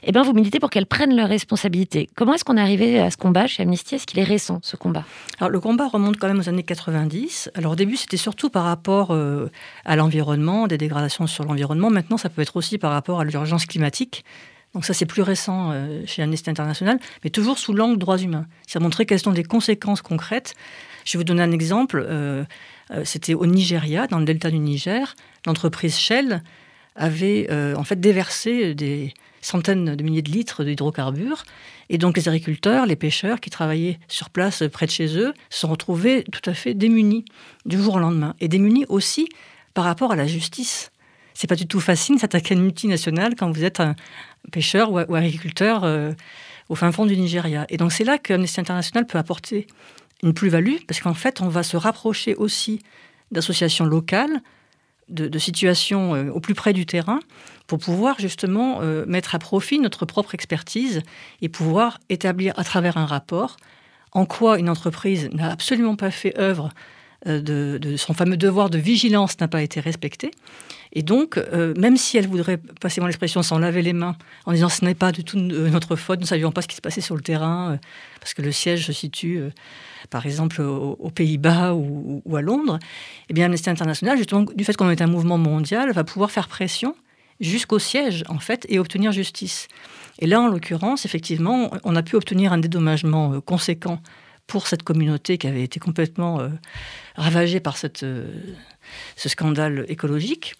eh 0.04 0.12
bien, 0.12 0.24
vous 0.24 0.34
militez 0.34 0.60
pour 0.60 0.70
qu'elles 0.70 0.86
prennent 0.86 1.16
leurs 1.16 1.30
responsabilités. 1.30 2.10
Comment 2.14 2.34
est-ce 2.34 2.44
qu'on 2.44 2.58
est 2.58 2.62
arrivé 2.62 3.00
à 3.00 3.12
ce 3.12 3.18
combat 3.18 3.48
chez 3.48 3.64
Amnesty? 3.64 3.96
Est-ce 3.96 4.06
qu'il 4.06 4.20
est 4.20 4.26
récent, 4.26 4.60
ce 4.62 4.76
combat? 4.76 5.06
Alors 5.40 5.50
le 5.50 5.60
combat 5.60 5.88
remonte 5.88 6.18
quand 6.18 6.28
même 6.28 6.40
aux 6.40 6.50
années 6.50 6.64
90. 6.64 7.52
Alors 7.56 7.72
au 7.72 7.76
début 7.76 7.96
c'était 7.96 8.18
surtout 8.18 8.50
par 8.50 8.64
rapport 8.66 9.12
euh, 9.12 9.50
à 9.86 9.96
l'environnement, 9.96 10.68
des 10.68 10.78
dégradations 10.78 11.28
sur 11.28 11.46
l'environnement. 11.46 11.90
Maintenant 11.90 12.18
ça 12.18 12.30
peut 12.30 12.42
être 12.42 12.58
aussi 12.58 12.78
par 12.78 12.92
rapport 12.92 13.22
à 13.22 13.24
l'urgence 13.24 13.66
climatique. 13.66 14.01
Donc 14.74 14.86
ça 14.86 14.94
c'est 14.94 15.06
plus 15.06 15.22
récent 15.22 15.72
euh, 15.72 16.04
chez 16.06 16.22
Amnesty 16.22 16.50
International, 16.50 17.00
mais 17.24 17.30
toujours 17.30 17.58
sous 17.58 17.74
l'angle 17.74 17.98
droits 17.98 18.18
humains. 18.18 18.46
Ça 18.68 18.80
a 18.80 18.82
montré 18.82 19.06
quelles 19.06 19.20
sont 19.20 19.32
les 19.32 19.44
conséquences 19.44 20.02
concrètes. 20.02 20.56
Je 21.06 21.14
vais 21.14 21.20
vous 21.20 21.24
donner 21.26 21.44
un 21.44 21.52
exemple. 21.52 22.06
Euh, 22.08 22.44
euh, 22.92 23.02
c'était 23.06 23.34
au 23.34 23.46
Nigeria, 23.46 24.08
dans 24.08 24.20
le 24.20 24.26
delta 24.26 24.50
du 24.50 24.60
Niger. 24.60 25.16
L'entreprise 25.46 25.98
Shell 25.98 26.44
avait 26.96 27.48
en 27.76 27.86
fait 27.86 28.02
déversé 28.02 28.76
des 28.76 29.14
centaines 29.40 29.96
de 29.96 30.04
milliers 30.04 30.22
de 30.22 30.30
litres 30.30 30.66
d'hydrocarbures. 30.66 31.46
Et 31.90 31.98
donc 31.98 32.18
les 32.18 32.28
agriculteurs, 32.28 32.86
les 32.86 32.98
pêcheurs 32.98 33.40
qui 33.40 33.50
travaillaient 33.50 33.98
sur 34.10 34.30
place 34.30 34.64
près 34.72 34.88
de 34.88 34.92
chez 34.92 35.18
eux 35.18 35.34
se 35.50 35.60
sont 35.62 35.70
retrouvés 35.70 36.26
tout 36.26 36.48
à 36.50 36.54
fait 36.54 36.74
démunis 36.74 37.24
du 37.66 37.78
jour 37.82 37.96
au 37.96 38.00
lendemain. 38.00 38.36
Et 38.42 38.50
démunis 38.50 38.86
aussi 38.90 39.30
par 39.74 39.86
rapport 39.86 40.12
à 40.12 40.16
la 40.18 40.28
justice. 40.28 40.92
C'est 41.34 41.48
pas 41.48 41.56
du 41.56 41.68
tout 41.68 41.80
facile 41.80 42.20
s'attaquer 42.20 42.54
à 42.54 42.58
une 42.58 42.64
multinationale 42.64 43.36
quand 43.36 43.52
vous 43.52 43.64
êtes 43.64 43.80
un 43.80 43.96
pêcheur 44.52 44.92
ou, 44.92 44.98
agriculteur 44.98 45.84
euh, 45.84 46.14
au 46.70 46.76
fin 46.76 46.92
fond 46.92 47.06
du 47.06 47.18
Nigeria. 47.18 47.66
Et 47.70 47.78
donc 47.78 47.92
c'est 47.92 48.04
là 48.04 48.18
que 48.18 48.34
Amnesty 48.34 48.60
International 48.60 49.06
peut 49.06 49.18
apporter 49.18 49.68
une 50.24 50.34
plus-value, 50.34 50.78
parce 50.88 51.00
qu'en 51.00 51.14
fait 51.14 51.42
on 51.42 51.48
va 51.48 51.64
se 51.64 51.78
rapprocher 51.78 52.36
aussi 52.36 52.82
d'associations 53.32 53.86
locales, 53.86 54.42
de, 55.10 55.40
situations 55.40 56.16
euh, 56.16 56.30
au 56.30 56.40
plus 56.40 56.54
près 56.54 56.74
du 56.74 56.86
terrain, 56.86 57.20
pour 57.68 57.80
pouvoir 57.80 58.20
justement 58.20 58.80
euh, 58.82 59.06
mettre 59.08 59.36
à 59.36 59.40
profit 59.40 59.80
notre 59.80 60.06
propre 60.06 60.36
expertise 60.36 61.02
et 61.42 61.50
pouvoir 61.50 62.00
établir 62.10 62.54
à 62.58 62.64
travers 62.64 62.98
un 62.98 63.06
rapport 63.06 63.58
en 64.14 64.26
quoi 64.26 64.60
une 64.60 64.70
entreprise 64.70 65.30
n'a 65.32 65.52
absolument 65.52 65.96
pas 65.96 66.12
fait 66.12 66.38
œuvre 66.38 66.70
de, 67.26 67.78
de 67.80 67.98
son 67.98 68.14
fameux 68.14 68.38
devoir 68.38 68.70
de 68.70 68.78
vigilance 68.78 69.40
n'a 69.40 69.48
pas 69.48 69.62
été 69.62 69.80
respecté. 69.80 70.32
Et 70.94 71.04
donc, 71.04 71.38
euh, 71.38 71.74
même 71.78 71.96
si 71.96 72.18
elle 72.18 72.28
voudrait, 72.28 72.58
passez-moi 72.82 73.08
l'expression, 73.08 73.44
s'en 73.44 73.60
laver 73.60 73.82
les 73.82 73.94
mains 73.94 74.18
en 74.46 74.52
disant 74.52 74.68
ce 74.70 74.84
n'est 74.84 74.96
pas 74.96 75.12
du 75.12 75.24
tout 75.24 75.38
euh, 75.38 75.70
notre 75.70 75.96
faute, 75.96 76.20
nous 76.20 76.24
ne 76.24 76.28
savions 76.28 76.52
pas 76.52 76.62
ce 76.62 76.68
qui 76.68 76.76
se 76.76 76.82
passait 76.82 77.00
sur 77.02 77.16
le 77.16 77.22
terrain, 77.22 77.72
euh, 77.74 77.78
parce 78.20 78.34
que 78.34 78.42
le 78.42 78.52
siège 78.52 78.86
se 78.88 78.92
situe, 78.92 79.38
euh, 79.38 79.50
par 80.10 80.26
exemple, 80.26 80.62
au- 80.62 80.98
aux, 81.00 81.10
Pays-Bas 81.10 81.74
ou, 81.74 82.22
à 82.36 82.42
Londres, 82.42 82.78
eh 83.30 83.34
bien, 83.34 83.46
Amnesty 83.46 83.70
International, 83.70 84.18
justement, 84.18 84.42
du 84.42 84.64
fait 84.66 84.76
qu'on 84.76 84.90
est 84.90 85.02
un 85.02 85.08
mouvement 85.08 85.38
mondial, 85.38 85.92
va 85.94 86.04
pouvoir 86.04 86.30
faire 86.30 86.50
pression 86.50 86.96
jusqu'au 87.40 87.80
siège, 87.80 88.24
en 88.28 88.40
fait, 88.40 88.66
et 88.68 88.78
obtenir 88.78 89.12
justice. 89.14 89.68
Et 90.20 90.28
là, 90.28 90.42
en 90.42 90.48
l'occurrence, 90.48 91.06
effectivement, 91.06 91.72
on 91.86 91.96
a 91.96 92.04
pu 92.04 92.16
obtenir 92.18 92.52
un 92.52 92.58
dédommagement 92.58 93.34
euh, 93.34 93.40
conséquent 93.40 94.00
pour 94.52 94.68
cette 94.68 94.84
communauté 94.84 95.38
qui 95.38 95.48
avait 95.48 95.64
été 95.64 95.80
complètement 95.80 96.42
euh, 96.42 96.50
ravagée 97.16 97.62
par 97.62 97.76
euh, 98.04 98.26
ce 99.16 99.30
scandale 99.30 99.86
écologique. 99.88 100.56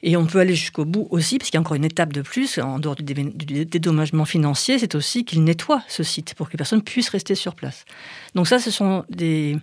Et 0.00 0.16
on 0.16 0.26
peut 0.26 0.38
aller 0.38 0.54
jusqu'au 0.54 0.84
bout 0.84 1.08
aussi, 1.10 1.38
parce 1.38 1.50
qu'il 1.50 1.56
y 1.56 1.60
a 1.60 1.64
encore 1.66 1.74
une 1.74 1.84
étape 1.84 2.12
de 2.12 2.22
plus, 2.22 2.58
en 2.58 2.78
dehors 2.78 2.94
du, 2.94 3.02
dé- 3.02 3.14
du 3.24 3.64
dédommagement 3.64 4.26
financier, 4.26 4.78
c'est 4.78 4.94
aussi 4.94 5.24
qu'il 5.24 5.42
nettoie 5.42 5.82
ce 5.88 6.02
site 6.04 6.34
pour 6.34 6.46
que 6.46 6.52
les 6.52 6.58
personnes 6.58 6.82
puissent 6.82 7.08
rester 7.08 7.34
sur 7.34 7.54
place. 7.54 7.84
Donc 8.36 8.46
ça, 8.46 8.58
ce 8.60 8.70
sont 8.70 9.04
des, 9.08 9.56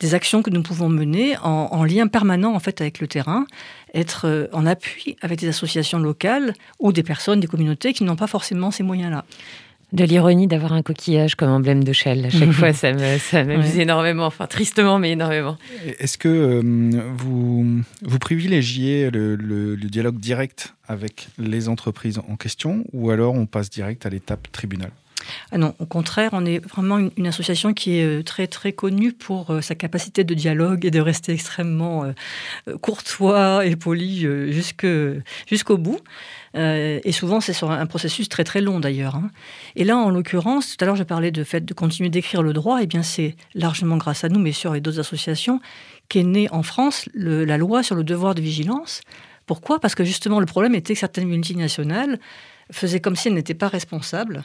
des 0.00 0.14
actions 0.14 0.42
que 0.42 0.50
nous 0.50 0.62
pouvons 0.62 0.88
mener 0.88 1.36
en, 1.38 1.68
en 1.78 1.84
lien 1.84 2.06
permanent 2.06 2.54
en 2.54 2.60
fait 2.60 2.80
avec 2.80 2.98
le 3.00 3.08
terrain, 3.08 3.44
être 3.92 4.26
euh, 4.26 4.46
en 4.52 4.64
appui 4.64 5.16
avec 5.20 5.40
des 5.40 5.48
associations 5.48 5.98
locales 5.98 6.54
ou 6.78 6.92
des 6.92 7.02
personnes, 7.02 7.40
des 7.40 7.48
communautés 7.48 7.92
qui 7.92 8.04
n'ont 8.04 8.16
pas 8.16 8.28
forcément 8.28 8.70
ces 8.70 8.84
moyens-là. 8.84 9.24
De 9.94 10.04
l'ironie 10.04 10.46
d'avoir 10.48 10.72
un 10.72 10.82
coquillage 10.82 11.36
comme 11.36 11.50
emblème 11.50 11.84
de 11.84 11.92
Shell. 11.92 12.26
À 12.26 12.30
chaque 12.30 12.50
fois, 12.60 12.72
ça 12.72 12.92
m'amuse 12.92 13.74
Ouais. 13.76 13.82
énormément. 13.82 14.26
Enfin, 14.26 14.46
tristement, 14.46 14.98
mais 14.98 15.12
énormément. 15.12 15.56
Est-ce 16.00 16.18
que 16.18 16.28
euh, 16.28 17.00
vous, 17.16 17.80
vous 18.02 18.18
privilégiez 18.18 19.10
le, 19.10 19.36
le- 19.36 19.76
le 19.76 19.88
dialogue 19.88 20.18
direct 20.18 20.74
avec 20.88 21.28
les 21.38 21.68
entreprises 21.68 22.18
en 22.28 22.34
question 22.36 22.84
ou 22.92 23.10
alors 23.10 23.34
on 23.34 23.46
passe 23.46 23.70
direct 23.70 24.04
à 24.04 24.10
l'étape 24.10 24.50
tribunal? 24.52 24.90
Ah 25.52 25.58
non, 25.58 25.74
au 25.78 25.86
contraire, 25.86 26.30
on 26.32 26.44
est 26.44 26.58
vraiment 26.58 26.98
une, 26.98 27.26
association 27.26 27.72
qui 27.74 27.98
est 27.98 28.04
euh, 28.04 28.22
très 28.22 28.46
très 28.46 28.72
connue 28.72 29.12
pour 29.12 29.50
euh, 29.50 29.60
sa 29.60 29.74
capacité 29.74 30.24
de 30.24 30.34
dialogue 30.34 30.84
et 30.84 30.90
de 30.90 31.00
rester 31.00 31.32
extrêmement 31.32 32.04
euh, 32.04 32.76
courtois 32.78 33.66
et 33.66 33.76
poli 33.76 34.26
jusqu'au 34.50 35.78
bout. 35.78 36.00
Et 36.54 37.12
souvent, 37.12 37.40
c'est 37.40 37.52
sur 37.52 37.70
un, 37.70 37.86
processus 37.86 38.28
très 38.28 38.44
très 38.44 38.60
long 38.60 38.78
d'ailleurs. 38.78 39.16
hein. 39.16 39.30
Et 39.74 39.84
là, 39.84 39.96
en 39.96 40.10
l'occurrence, 40.10 40.76
tout 40.76 40.84
à 40.84 40.86
l'heure, 40.86 40.96
je 40.96 41.02
parlais 41.02 41.32
de 41.32 41.42
fait 41.42 41.64
de 41.64 41.74
continuer 41.74 42.10
d'écrire 42.10 42.42
le 42.42 42.52
droit. 42.52 42.82
Et 42.82 42.86
bien, 42.86 43.02
c'est 43.02 43.34
largement 43.54 43.96
grâce 43.96 44.22
à 44.22 44.28
nous, 44.28 44.38
mais 44.38 44.52
sur 44.52 44.74
et 44.74 44.80
d'autres 44.80 45.00
associations, 45.00 45.60
qu'est 46.08 46.22
née 46.22 46.48
en 46.52 46.62
France 46.62 47.08
la 47.14 47.58
loi 47.58 47.82
sur 47.82 47.96
le 47.96 48.04
devoir 48.04 48.34
de 48.34 48.40
vigilance. 48.40 49.00
Pourquoi? 49.46 49.80
Parce 49.80 49.94
que 49.94 50.04
justement, 50.04 50.40
le 50.40 50.46
problème 50.46 50.74
était 50.74 50.94
que 50.94 51.00
certaines 51.00 51.28
multinationales 51.28 52.18
faisaient 52.70 53.00
comme 53.00 53.16
si 53.16 53.28
elles 53.28 53.34
n'étaient 53.34 53.54
pas 53.54 53.68
responsables 53.68 54.44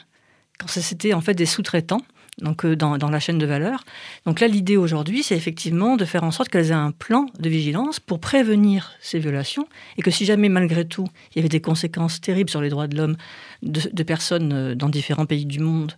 quand 0.60 0.68
c'était 0.68 1.14
en 1.14 1.20
fait 1.20 1.34
des 1.34 1.46
sous-traitants 1.46 2.02
donc 2.40 2.64
euh, 2.64 2.76
dans, 2.76 2.96
la 2.96 3.20
chaîne 3.20 3.38
de 3.38 3.46
valeur. 3.46 3.84
Donc 4.26 4.40
là, 4.40 4.48
l'idée 4.48 4.76
aujourd'hui, 4.76 5.22
c'est 5.22 5.36
effectivement 5.36 5.96
de 5.96 6.04
faire 6.04 6.24
en 6.24 6.30
sorte 6.30 6.48
qu'elles 6.48 6.70
aient 6.70 6.72
un 6.72 6.92
plan 6.92 7.26
de 7.38 7.48
vigilance 7.48 8.00
pour 8.00 8.18
prévenir 8.18 8.92
ces 9.00 9.18
violations 9.18 9.66
et 9.98 10.02
que 10.02 10.10
si 10.10 10.24
jamais, 10.24 10.48
malgré 10.48 10.84
tout, 10.84 11.06
il 11.30 11.36
y 11.36 11.38
avait 11.40 11.48
des 11.48 11.60
conséquences 11.60 12.20
terribles 12.20 12.50
sur 12.50 12.60
les 12.60 12.68
droits 12.68 12.86
de 12.86 12.96
l'homme 12.96 13.16
de, 13.62 13.82
de 13.92 14.02
personnes 14.02 14.52
euh, 14.52 14.74
dans 14.74 14.88
différents 14.88 15.26
pays 15.26 15.46
du 15.46 15.60
monde 15.60 15.92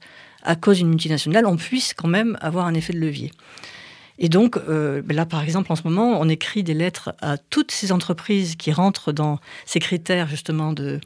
à 0.44 0.56
cause 0.56 0.78
d'une 0.78 0.88
multinationale, 0.88 1.46
on 1.46 1.56
puisse 1.56 1.94
quand 1.94 2.08
même 2.08 2.36
avoir 2.40 2.66
un 2.66 2.74
effet 2.74 2.92
de 2.92 2.98
levier. 2.98 3.30
Et 4.18 4.28
donc, 4.28 4.56
euh, 4.56 5.02
là, 5.08 5.26
par 5.26 5.42
exemple, 5.42 5.72
en 5.72 5.76
ce 5.76 5.82
moment, 5.84 6.20
on 6.20 6.28
écrit 6.28 6.62
des 6.62 6.74
lettres 6.74 7.14
à 7.20 7.38
toutes 7.38 7.70
ces 7.72 7.92
entreprises 7.92 8.56
qui 8.56 8.70
rentrent 8.72 9.12
dans 9.12 9.38
ces 9.64 9.80
critères, 9.80 10.28
justement, 10.28 10.72
de, 10.72 11.00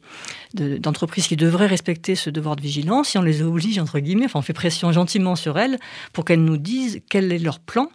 de- 0.54 0.76
d'entreprises 0.76 1.26
qui 1.26 1.36
devraient 1.36 1.66
respecter 1.66 2.14
ce 2.14 2.30
devoir 2.30 2.56
de 2.56 2.62
vigilance. 2.62 3.08
Si 3.10 3.18
on 3.18 3.22
les 3.22 3.42
oblige, 3.42 3.78
entre 3.78 3.98
guillemets, 4.00 4.26
enfin, 4.26 4.40
on 4.40 4.42
fait 4.42 4.52
pression 4.52 4.92
gentiment 4.92 5.36
sur 5.36 5.58
elles 5.58 5.78
pour 6.12 6.24
qu'elles 6.24 6.44
nous 6.44 6.56
disent 6.58 7.00
quel 7.08 7.32
est 7.32 7.38
leur 7.38 7.60
plan 7.60 7.88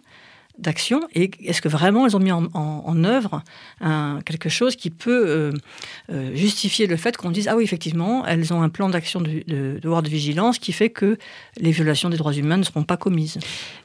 d'action 0.58 1.00
et 1.14 1.30
est-ce 1.44 1.62
que 1.62 1.68
vraiment 1.68 2.06
elles 2.06 2.16
ont 2.16 2.20
mis 2.20 2.32
en, 2.32 3.04
œuvre 3.04 3.42
quelque 4.24 4.48
chose 4.48 4.76
qui 4.76 4.90
peut 4.90 5.24
euh, 5.26 5.52
euh, 6.10 6.34
justifier 6.34 6.86
le 6.86 6.96
fait 6.96 7.16
qu'on 7.16 7.30
dise 7.30 7.48
ah 7.48 7.56
oui 7.56 7.64
effectivement 7.64 8.24
elles 8.26 8.52
ont 8.52 8.62
un 8.62 8.68
plan 8.68 8.88
d'action 8.88 9.20
de, 9.20 9.42
de 9.46 9.78
devoir 9.80 10.02
de 10.02 10.08
vigilance 10.08 10.58
qui 10.58 10.72
fait 10.72 10.90
que 10.90 11.16
les 11.58 11.70
violations 11.70 12.10
des 12.10 12.16
droits 12.16 12.34
humains 12.34 12.58
ne 12.58 12.62
seront 12.62 12.84
pas 12.84 12.96
commises. 12.96 13.38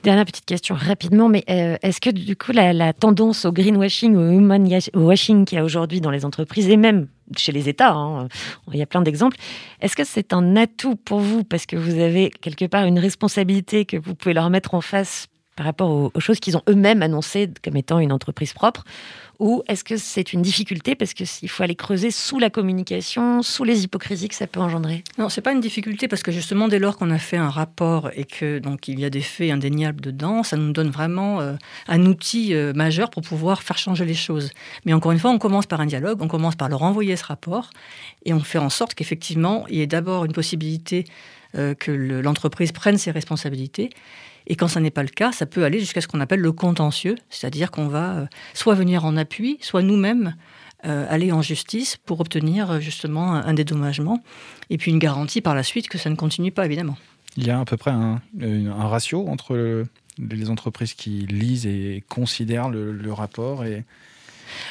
Dernière 0.03 0.25
petite 0.25 0.45
question 0.45 0.75
rapidement, 0.75 1.29
mais 1.29 1.43
euh, 1.49 1.75
est-ce 1.81 1.99
que 2.01 2.09
du 2.09 2.35
coup 2.35 2.51
la, 2.51 2.93
tendance 2.93 3.45
au 3.45 3.51
greenwashing, 3.51 4.15
au 4.15 4.29
human 4.31 4.67
washing 4.93 5.45
qu'il 5.45 5.57
y 5.57 5.61
a 5.61 5.63
aujourd'hui 5.63 6.01
dans 6.01 6.11
les 6.11 6.25
entreprises 6.25 6.69
et 6.69 6.77
même 6.77 7.07
chez 7.35 7.51
les 7.51 7.67
États, 7.67 7.91
hein, 7.91 8.27
il 8.71 8.79
y 8.79 8.81
a 8.81 8.85
plein 8.85 9.01
d'exemples, 9.01 9.37
est-ce 9.81 9.95
que 9.95 10.05
c'est 10.05 10.33
un 10.33 10.55
atout 10.55 10.95
pour 10.95 11.19
vous? 11.19 11.43
Parce 11.43 11.65
que 11.65 11.75
vous 11.75 11.99
avez 11.99 12.29
quelque 12.29 12.65
part 12.65 12.85
une 12.85 12.99
responsabilité 12.99 13.85
que 13.85 13.97
vous 13.97 14.15
pouvez 14.15 14.33
leur 14.33 14.49
mettre 14.49 14.73
en 14.73 14.81
face 14.81 15.27
par 15.57 15.65
rapport 15.65 15.89
aux, 15.89 16.19
choses 16.19 16.39
qu'ils 16.39 16.55
ont 16.55 16.61
eux-mêmes 16.69 17.01
annoncées 17.01 17.49
comme 17.63 17.75
étant 17.75 17.99
une 17.99 18.13
entreprise 18.13 18.53
propre 18.53 18.85
ou 19.39 19.63
est-ce 19.67 19.83
que 19.83 19.97
c'est 19.97 20.33
une 20.33 20.41
difficulté 20.41 20.95
parce 20.95 21.13
qu'il 21.13 21.49
faut 21.49 21.61
aller 21.61 21.75
creuser 21.75 22.09
sous 22.09 22.39
la 22.39 22.49
communication, 22.49 23.43
sous 23.43 23.63
les 23.63 23.83
hypocrisies 23.83 24.29
que 24.29 24.35
ça 24.35 24.47
peut 24.47 24.59
engendrer? 24.59 25.03
Non, 25.19 25.29
c'est 25.29 25.41
pas 25.41 25.51
une 25.51 25.59
difficulté 25.59 26.07
parce 26.07 26.23
que 26.23 26.31
justement, 26.31 26.67
dès 26.67 26.79
lors 26.79 26.97
qu'on 26.97 27.11
a 27.11 27.19
fait 27.19 27.37
un 27.37 27.49
rapport 27.49 28.09
et 28.15 28.23
que 28.23 28.57
donc 28.59 28.87
il 28.87 28.99
y 28.99 29.05
a 29.05 29.09
des 29.09 29.21
faits 29.21 29.51
indéniables 29.51 30.01
dedans, 30.01 30.41
ça 30.43 30.57
nous 30.57 30.71
donne 30.71 30.89
vraiment 30.89 31.39
euh, 31.39 31.53
un 31.87 32.05
outil 32.05 32.53
euh, 32.53 32.73
majeur 32.73 33.09
pour 33.09 33.21
pouvoir 33.21 33.61
faire 33.61 33.77
changer 33.77 34.05
les 34.05 34.15
choses. 34.15 34.49
Mais 34.85 34.93
encore 34.93 35.11
une 35.11 35.19
fois, 35.19 35.31
on 35.31 35.39
commence 35.39 35.67
par 35.67 35.81
un 35.81 35.85
dialogue, 35.85 36.19
on 36.21 36.27
commence 36.27 36.55
par 36.55 36.69
leur 36.69 36.81
envoyer 36.81 37.15
ce 37.15 37.25
rapport 37.25 37.69
et 38.25 38.33
on 38.33 38.39
fait 38.39 38.59
en 38.59 38.69
sorte 38.69 38.95
qu'effectivement, 38.95 39.65
il 39.69 39.77
y 39.77 39.81
ait 39.81 39.87
d'abord 39.87 40.25
une 40.25 40.33
possibilité 40.33 41.05
euh, 41.55 41.75
que 41.75 41.91
le- 41.91 42.21
l'entreprise 42.21 42.71
prenne 42.71 42.97
ses 42.97 43.11
responsabilités. 43.11 43.89
Et 44.47 44.55
quand 44.55 44.67
ça 44.67 44.79
n'est 44.79 44.91
pas 44.91 45.03
le 45.03 45.09
cas, 45.09 45.31
ça 45.31 45.45
peut 45.45 45.63
aller 45.65 45.79
jusqu'à 45.79 46.01
ce 46.01 46.07
qu'on 46.07 46.21
appelle 46.21 46.39
le 46.39 46.51
contentieux, 46.53 47.15
c'est-à-dire 47.29 47.69
qu'on 47.69 47.87
va 47.87 48.15
euh, 48.15 48.25
soit 48.53 48.75
venir 48.75 49.03
en 49.05 49.17
appui, 49.17 49.57
soit 49.61 49.81
nous-mêmes 49.81 50.35
euh, 50.85 51.05
aller 51.09 51.31
en 51.31 51.41
justice 51.41 51.97
pour 51.97 52.19
obtenir 52.21 52.71
euh, 52.71 52.79
justement 52.79 53.33
un, 53.33 53.53
dédommagement 53.53 54.21
et 54.69 54.77
puis 54.77 54.91
une 54.91 54.99
garantie 54.99 55.41
par 55.41 55.53
la 55.55 55.63
suite 55.63 55.89
que 55.89 55.97
ça 55.97 56.09
ne 56.09 56.15
continue 56.15 56.51
pas, 56.51 56.65
évidemment. 56.65 56.97
Il 57.35 57.45
y 57.45 57.49
a 57.51 57.59
à 57.59 57.65
peu 57.65 57.77
près 57.77 57.91
un, 57.91 58.21
ratio 58.73 59.27
entre 59.27 59.55
le- 59.55 59.85
les 60.17 60.49
entreprises 60.49 60.93
qui 60.93 61.27
lisent 61.27 61.65
et 61.67 62.03
considèrent 62.09 62.69
le, 62.69 62.91
le 62.91 63.13
rapport 63.13 63.65
et 63.65 63.83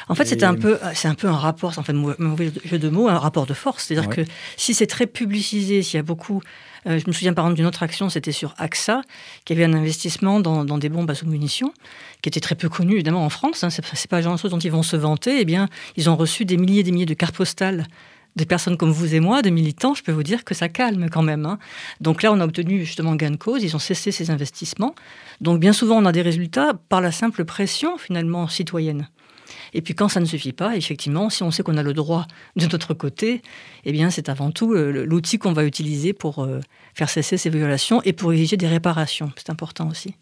En 0.09 0.15
fait, 0.15 0.25
c'est 0.25 0.43
un 0.43 0.55
peu, 0.55 0.79
c'est 0.93 1.07
un 1.07 1.13
peu 1.15 1.27
un 1.27 1.37
rapport, 1.37 1.73
c'est 1.73 1.79
en 1.79 1.83
fait 1.83 1.93
un 1.93 2.15
mauvais 2.17 2.51
jeu 2.65 2.79
de 2.79 2.89
mots, 2.89 3.07
un 3.07 3.19
rapport 3.19 3.45
de 3.45 3.53
force. 3.53 3.85
C'est-à-dire 3.85 4.09
Ouais. 4.09 4.25
que 4.25 4.31
si 4.57 4.73
c'est 4.73 4.87
très 4.87 5.05
publicisé, 5.07 5.83
s'il 5.83 5.97
y 5.97 5.99
a 5.99 6.03
beaucoup, 6.03 6.41
euh, 6.87 6.99
je 6.99 7.07
me 7.07 7.13
souviens 7.13 7.33
par 7.33 7.45
exemple 7.45 7.57
d'une 7.57 7.65
autre 7.65 7.83
action, 7.83 8.09
c'était 8.09 8.31
sur 8.31 8.53
AXA, 8.57 9.01
qui 9.45 9.53
avait 9.53 9.65
un 9.65 9.73
investissement 9.73 10.39
dans, 10.39 10.77
des 10.77 10.89
bombes 10.89 11.09
à 11.09 11.15
sous-munitions, 11.15 11.73
qui 12.21 12.29
était 12.29 12.39
très 12.39 12.55
peu 12.55 12.69
connu 12.69 12.93
évidemment 12.93 13.25
en 13.25 13.29
France. 13.29 13.63
Hein, 13.63 13.69
c'est 13.69 14.09
pas 14.09 14.21
genre 14.21 14.33
de 14.35 14.39
chose 14.39 14.51
dont 14.51 14.59
ils 14.59 14.71
vont 14.71 14.83
se 14.83 14.95
vanter. 14.95 15.39
Eh 15.41 15.45
bien, 15.45 15.67
ils 15.95 16.09
ont 16.09 16.15
reçu 16.15 16.45
des 16.45 16.57
milliers 16.57 16.79
et 16.79 16.83
des 16.83 16.91
milliers 16.91 17.05
de 17.05 17.13
cartes 17.13 17.35
postales 17.35 17.87
des 18.37 18.45
personnes 18.45 18.77
comme 18.77 18.91
vous 18.91 19.15
et 19.15 19.19
moi, 19.19 19.41
des 19.41 19.49
militants, 19.51 19.95
je 19.95 20.03
peux 20.03 20.11
vous 20.11 20.23
dire 20.23 20.45
que 20.45 20.53
ça 20.53 20.69
calme 20.69 21.09
quand 21.09 21.23
même. 21.23 21.45
hein. 21.45 21.57
Donc 22.01 22.21
là, 22.21 22.31
on 22.31 22.39
a 22.39 22.45
obtenu 22.45 22.85
justement 22.85 23.15
gain 23.15 23.31
de 23.31 23.35
cause, 23.35 23.63
ils 23.63 23.75
ont 23.75 23.79
cessé 23.79 24.11
ces 24.11 24.29
investissements. 24.29 24.93
Donc 25.41 25.59
bien 25.59 25.73
souvent, 25.73 25.97
on 25.97 26.05
a 26.05 26.11
des 26.11 26.21
résultats 26.21 26.73
par 26.87 27.01
la 27.01 27.11
simple 27.11 27.45
pression 27.45 27.97
finalement 27.97 28.47
citoyenne. 28.47 29.09
Et 29.73 29.81
puis 29.81 29.95
quand 29.95 30.09
ça 30.09 30.19
ne 30.19 30.25
suffit 30.25 30.53
pas, 30.53 30.75
effectivement, 30.75 31.29
si 31.29 31.43
on 31.43 31.51
sait 31.51 31.63
qu'on 31.63 31.77
a 31.77 31.83
le 31.83 31.93
droit 31.93 32.25
de 32.55 32.65
notre 32.67 32.93
côté, 32.93 33.41
eh 33.85 33.91
bien 33.91 34.09
c'est 34.09 34.29
avant 34.29 34.51
tout 34.51 34.73
euh, 34.73 35.05
l'outil 35.05 35.37
qu'on 35.37 35.53
va 35.53 35.63
utiliser 35.63 36.13
pour 36.13 36.43
euh, 36.43 36.59
faire 36.93 37.09
cesser 37.09 37.37
ces 37.37 37.49
violations 37.49 38.01
et 38.03 38.13
pour 38.13 38.33
exiger 38.33 38.57
des 38.57 38.67
réparations. 38.67 39.31
C'est 39.35 39.49
important 39.49 39.89
aussi. 39.89 40.15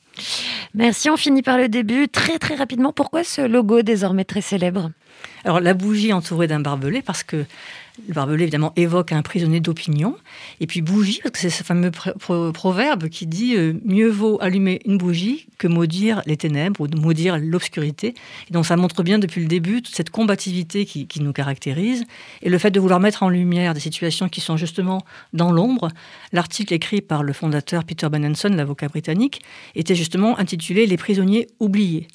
Merci, 0.73 1.09
on 1.09 1.17
finit 1.17 1.41
par 1.41 1.57
le 1.57 1.67
début. 1.67 2.07
Très 2.07 2.39
très 2.39 2.55
rapidement, 2.55 2.93
pourquoi 2.93 3.23
ce 3.23 3.41
logo 3.41 3.81
désormais 3.81 4.25
très 4.25 4.41
célèbre? 4.41 4.91
Alors 5.43 5.59
la 5.59 5.73
bougie 5.73 6.13
entourée 6.13 6.47
d'un 6.47 6.59
barbelé, 6.59 7.01
parce 7.01 7.23
que 7.23 7.45
le 8.07 8.13
barbelé 8.13 8.43
évidemment 8.43 8.73
évoque 8.75 9.11
un 9.11 9.21
prisonnier 9.21 9.59
d'opinion, 9.59 10.15
et 10.59 10.67
puis 10.67 10.81
bougie, 10.81 11.19
parce 11.23 11.31
que 11.33 11.39
c'est 11.39 11.49
ce 11.49 11.63
fameux 11.63 11.89
pr- 11.89 12.17
pro- 12.17 12.51
proverbe 12.51 13.09
qui 13.09 13.25
dit 13.25 13.55
euh, 13.55 13.73
mieux 13.85 14.09
vaut 14.09 14.37
allumer 14.41 14.81
une 14.85 14.97
bougie 14.97 15.47
que 15.57 15.67
maudire 15.67 16.21
les 16.25 16.37
ténèbres 16.37 16.81
ou 16.81 16.87
maudire 16.99 17.37
l'obscurité. 17.37 18.13
Donc 18.51 18.65
ça 18.65 18.75
montre 18.75 19.01
bien 19.03 19.19
depuis 19.19 19.41
le 19.41 19.47
début 19.47 19.81
toute 19.81 19.95
cette 19.95 20.09
combativité 20.09 20.85
qui, 20.85 21.07
qui 21.07 21.21
nous 21.21 21.33
caractérise, 21.33 22.03
et 22.41 22.49
le 22.49 22.57
fait 22.57 22.71
de 22.71 22.79
vouloir 22.79 22.99
mettre 22.99 23.23
en 23.23 23.29
lumière 23.29 23.73
des 23.73 23.79
situations 23.79 24.29
qui 24.29 24.41
sont 24.41 24.57
justement 24.57 25.05
dans 25.33 25.51
l'ombre. 25.51 25.89
L'article 26.33 26.73
écrit 26.73 27.01
par 27.01 27.23
le 27.23 27.33
fondateur 27.33 27.83
Peter 27.83 28.09
Benenson, 28.09 28.49
l'avocat 28.49 28.87
britannique, 28.87 29.41
était 29.75 29.95
justement 29.95 30.37
intitulé 30.37 30.85
Les 30.85 30.97
prisonniers 30.97 31.47
oubliés. 31.59 32.07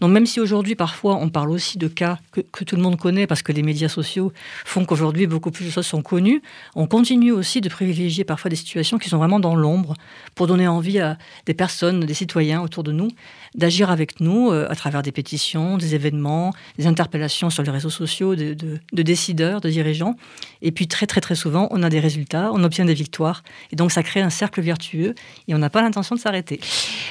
Donc 0.00 0.10
même 0.10 0.26
si 0.26 0.40
aujourd'hui 0.40 0.74
parfois 0.74 1.16
on 1.16 1.28
parle 1.30 1.50
aussi 1.50 1.78
de 1.78 1.88
cas 1.88 2.18
que, 2.32 2.64
tout 2.64 2.76
le 2.76 2.82
monde 2.82 2.98
connaît 2.98 3.26
parce 3.26 3.42
que 3.42 3.52
les 3.52 3.62
médias 3.62 3.88
sociaux 3.88 4.32
font 4.64 4.84
qu'aujourd'hui 4.84 5.26
beaucoup 5.26 5.50
plus 5.50 5.64
de 5.64 5.70
choses 5.70 5.86
sont 5.86 6.02
connues, 6.02 6.42
on 6.74 6.86
continue 6.86 7.32
aussi 7.32 7.60
de 7.60 7.68
privilégier 7.68 8.24
parfois 8.24 8.48
des 8.48 8.56
situations 8.56 8.98
qui 8.98 9.08
sont 9.08 9.18
vraiment 9.18 9.40
dans 9.40 9.54
l'ombre 9.54 9.94
pour 10.34 10.46
donner 10.46 10.68
envie 10.68 10.98
à 10.98 11.16
des 11.46 11.54
personnes, 11.54 12.00
des 12.00 12.14
citoyens 12.14 12.60
autour 12.62 12.82
de 12.82 12.92
nous 12.92 13.08
d'agir 13.56 13.90
avec 13.90 14.20
nous 14.20 14.50
euh, 14.50 14.66
à 14.70 14.74
travers 14.76 15.02
des 15.02 15.12
pétitions, 15.12 15.76
des 15.78 15.94
événements, 15.94 16.52
des 16.78 16.86
interpellations 16.86 17.50
sur 17.50 17.62
les 17.62 17.70
réseaux 17.70 17.90
sociaux 17.90 18.36
de, 18.36 18.54
de- 18.54 18.78
de 18.92 19.02
décideurs, 19.02 19.60
de 19.60 19.68
dirigeants. 19.70 20.14
Et 20.62 20.70
puis 20.72 20.86
très 20.88 21.06
très 21.06 21.20
très 21.20 21.34
souvent 21.34 21.68
on 21.70 21.82
a 21.82 21.88
des 21.88 22.00
résultats, 22.00 22.50
on 22.52 22.62
obtient 22.64 22.84
des 22.84 22.94
victoires 22.94 23.42
et 23.72 23.76
donc 23.76 23.90
ça 23.92 24.02
crée 24.02 24.20
un 24.20 24.30
cercle 24.30 24.60
vertueux 24.60 25.14
et 25.48 25.54
on 25.54 25.58
n'a 25.58 25.70
pas 25.70 25.82
l'intention 25.82 26.14
de 26.14 26.20
s'arrêter. 26.20 26.60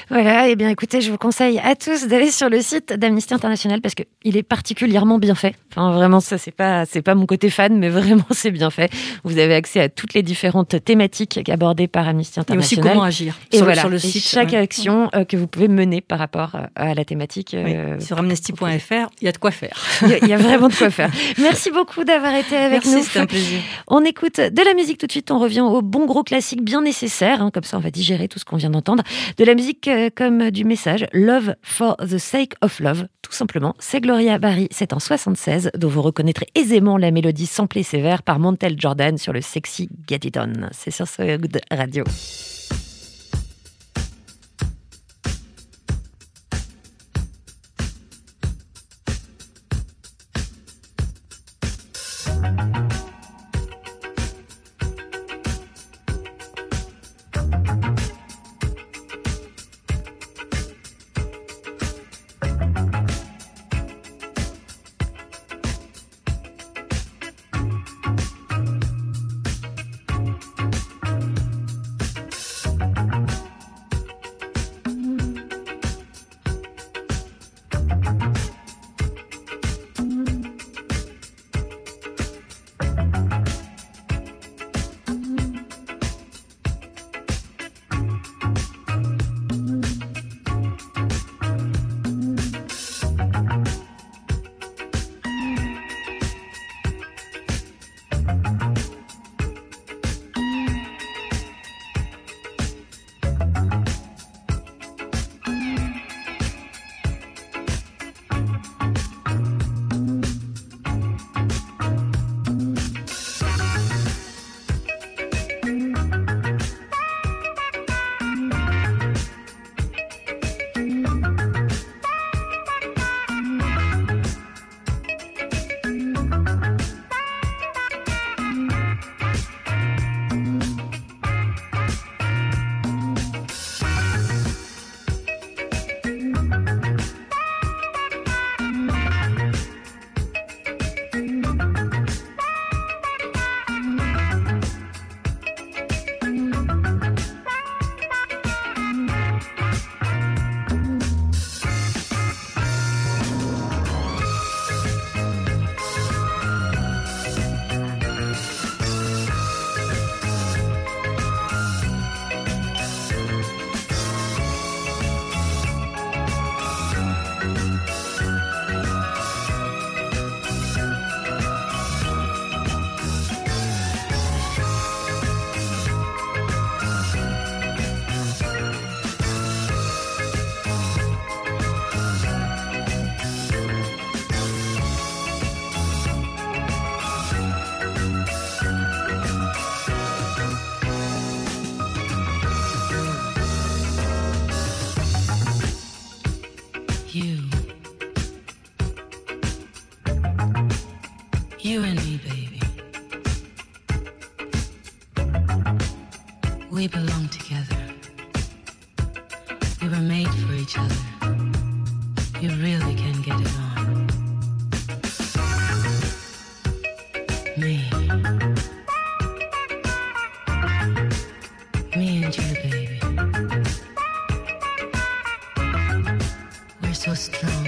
Voilà, 0.08 0.48
et 0.48 0.56
bien 0.56 0.68
écoutez, 0.68 1.00
je 1.00 1.10
vous 1.10 1.18
conseille 1.18 1.58
à 1.58 1.74
tous 1.74 2.06
d'aller 2.06 2.30
sur 2.30 2.48
le 2.48 2.60
site 2.60 2.92
d'Amnesty 2.92 3.34
International 3.34 3.80
parce 3.80 3.94
qu'il 3.94 4.36
est 4.36 4.42
particulièrement 4.42 5.18
bien 5.18 5.34
fait. 5.34 5.54
Enfin, 5.72 5.92
vraiment, 5.92 6.20
ça, 6.20 6.38
c'est 6.38 6.50
pas, 6.52 6.86
c'est 6.86 7.02
pas 7.02 7.14
mon 7.14 7.26
côté 7.26 7.50
fan, 7.50 7.76
mais 7.78 7.88
vraiment, 7.90 8.24
c'est 8.30 8.50
bien 8.50 8.70
fait. 8.70 8.90
Vous 9.24 9.38
avez 9.38 9.54
accès 9.54 9.80
à 9.80 9.88
toutes 9.88 10.14
les 10.14 10.22
différentes 10.22 10.82
thématiques 10.84 11.48
abordées 11.48 11.88
par 11.88 12.06
Amnesty 12.08 12.38
Et 12.38 12.42
aussi 12.42 12.52
International. 12.52 12.92
comment 12.92 13.02
agir 13.02 13.38
Et 13.52 13.56
sur, 13.56 13.64
le- 13.66 13.72
voilà, 13.72 13.80
sur 13.82 13.90
le 13.90 13.96
et 13.96 14.00
site. 14.00 14.22
chaque 14.24 14.50
ouais. 14.52 14.58
action 14.58 15.10
euh, 15.14 15.24
que 15.24 15.36
vous 15.36 15.46
pouvez 15.46 15.68
mener 15.68 16.00
par 16.00 16.18
rapport 16.18 16.35
à 16.74 16.94
la 16.94 17.04
thématique. 17.04 17.56
Oui, 17.58 17.74
euh, 17.74 18.00
sur 18.00 18.18
amnesty.fr, 18.18 19.08
il 19.20 19.24
y 19.24 19.28
a 19.28 19.32
de 19.32 19.38
quoi 19.38 19.50
faire. 19.50 19.76
Il 20.02 20.28
y, 20.28 20.32
a- 20.32 20.36
vraiment 20.36 20.68
de 20.68 20.74
quoi 20.74 20.90
faire. 20.90 21.10
Merci 21.38 21.70
beaucoup 21.70 22.04
d'avoir 22.04 22.34
été 22.34 22.56
avec 22.56 22.84
Merci, 22.84 22.94
nous. 22.96 23.02
c'était 23.02 23.18
un 23.20 23.26
plaisir. 23.26 23.60
On 23.88 24.04
écoute 24.04 24.40
de 24.40 24.62
la 24.64 24.74
musique 24.74 24.98
tout 24.98 25.06
de 25.06 25.12
suite. 25.12 25.30
On 25.30 25.38
revient 25.38 25.60
au 25.60 25.82
bon 25.82 26.06
gros 26.06 26.22
classique 26.22 26.62
bien 26.62 26.82
nécessaire. 26.82 27.42
hein, 27.42 27.50
comme 27.52 27.64
ça, 27.64 27.76
on 27.76 27.80
va 27.80 27.90
digérer 27.90 28.28
tout 28.28 28.38
ce 28.38 28.44
qu'on 28.44 28.56
vient 28.56 28.70
d'entendre. 28.70 29.02
De 29.36 29.44
la 29.44 29.54
musique 29.54 29.88
euh, 29.88 30.10
comme 30.14 30.50
du 30.50 30.64
message. 30.64 31.06
Love 31.12 31.54
for 31.62 31.96
the 31.98 32.18
sake 32.18 32.54
of 32.62 32.78
love. 32.80 33.06
Tout 33.22 33.32
simplement. 33.32 33.74
C'est 33.78 34.00
Gloria 34.00 34.38
Barry. 34.38 34.68
C'est 34.70 34.92
en 34.92 35.00
76, 35.00 35.70
dont 35.76 35.88
vous 35.88 36.02
reconnaîtrez 36.02 36.46
aisément 36.54 36.96
la 36.98 37.10
mélodie 37.10 37.46
samplée 37.46 37.82
sévère 37.82 38.22
par 38.22 38.38
Montel 38.38 38.76
Jordan 38.78 39.18
sur 39.18 39.32
le 39.32 39.40
sexy 39.40 39.88
Get 40.08 40.20
It 40.24 40.36
On. 40.36 40.52
C'est 40.72 40.90
sur 40.92 41.08
So 41.08 41.22
Good 41.24 41.60
Radio. 41.70 42.04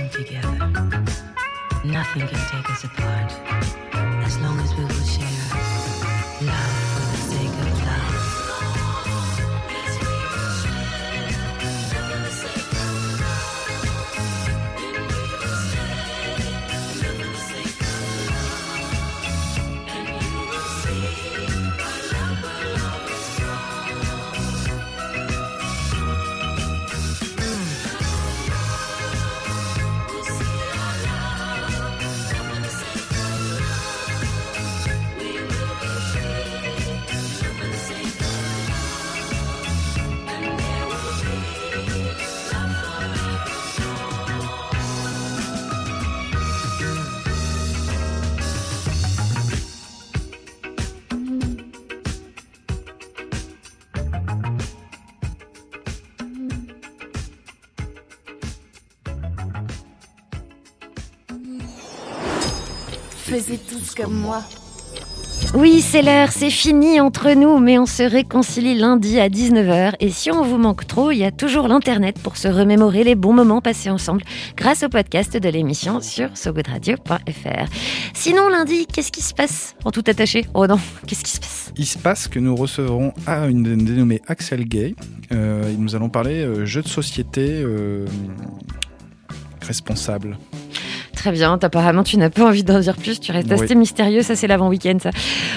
Together. 0.09 0.49
Nothing 1.85 2.27
can 2.27 2.41
take 2.51 2.71
us 2.71 2.85
apart. 2.85 3.33
As 4.25 4.39
long 4.39 4.59
as 4.61 4.75
we 4.75 4.85
will 4.85 5.05
share 5.05 5.29
love 6.43 6.78
tous 63.79 63.95
comme 63.95 64.15
moi. 64.15 64.43
Oui, 65.55 65.81
c'est 65.81 66.03
l'heure, 66.03 66.31
c'est 66.31 66.51
fini 66.51 67.01
entre 67.01 67.31
nous, 67.31 67.59
mais 67.59 67.79
on 67.79 67.87
se 67.87 68.03
réconcilie 68.03 68.77
lundi 68.77 69.19
à 69.21 69.29
19h. 69.29 69.95
Et 70.01 70.11
si 70.11 70.31
on 70.31 70.43
vous 70.43 70.59
manque 70.59 70.87
trop, 70.87 71.11
il 71.11 71.19
y 71.19 71.25
a 71.25 71.31
toujours 71.31 71.69
l'Internet 71.69 72.19
pour 72.21 72.37
se 72.37 72.49
remémorer 72.49 73.05
les 73.05 73.15
bons 73.15 73.33
moments 73.33 73.61
passés 73.61 73.89
ensemble 73.89 74.23
grâce 74.57 74.83
au 74.83 74.89
podcast 74.89 75.37
de 75.37 75.49
l'émission 75.49 76.01
sur 76.01 76.37
sogoodradio.fr. 76.37 77.67
Sinon, 78.15 78.49
lundi, 78.49 78.87
qu'est-ce 78.87 79.13
qui 79.13 79.23
se 79.23 79.33
passe 79.33 79.75
En 79.85 79.91
tout 79.91 80.05
attaché? 80.07 80.45
Oh 80.55 80.67
non, 80.67 80.79
qu'est-ce 81.07 81.25
qui 81.25 81.31
se 81.31 81.41
passe? 81.41 81.73
Il 81.77 81.87
se 81.87 81.99
passe 81.99 82.29
que 82.29 82.41
nous 82.41 82.57
recevrons 82.57 83.13
à 83.27 83.47
une 83.47 83.63
dénommée 83.63 84.21
Axel 84.27 84.65
Gay. 84.65 84.97
Euh, 85.33 85.73
nous 85.79 85.95
allons 85.95 86.09
parler 86.09 86.43
euh, 86.43 86.67
jeux 86.67 86.83
de 86.83 86.89
société 86.89 87.63
euh, 87.63 88.07
responsable. 89.63 90.37
Très 91.19 91.33
bien, 91.33 91.59
apparemment 91.61 92.05
tu 92.05 92.17
n'as 92.17 92.31
pas 92.31 92.45
envie 92.45 92.63
d'en 92.63 92.79
dire 92.79 92.97
plus, 92.97 93.19
tu 93.19 93.33
restes 93.33 93.49
Oui. 93.51 93.61
assez 93.61 93.75
mystérieux, 93.75 94.23
ça 94.23 94.37
c'est 94.37 94.47
l'avant-week-end 94.47 94.99
ça. 95.03 95.11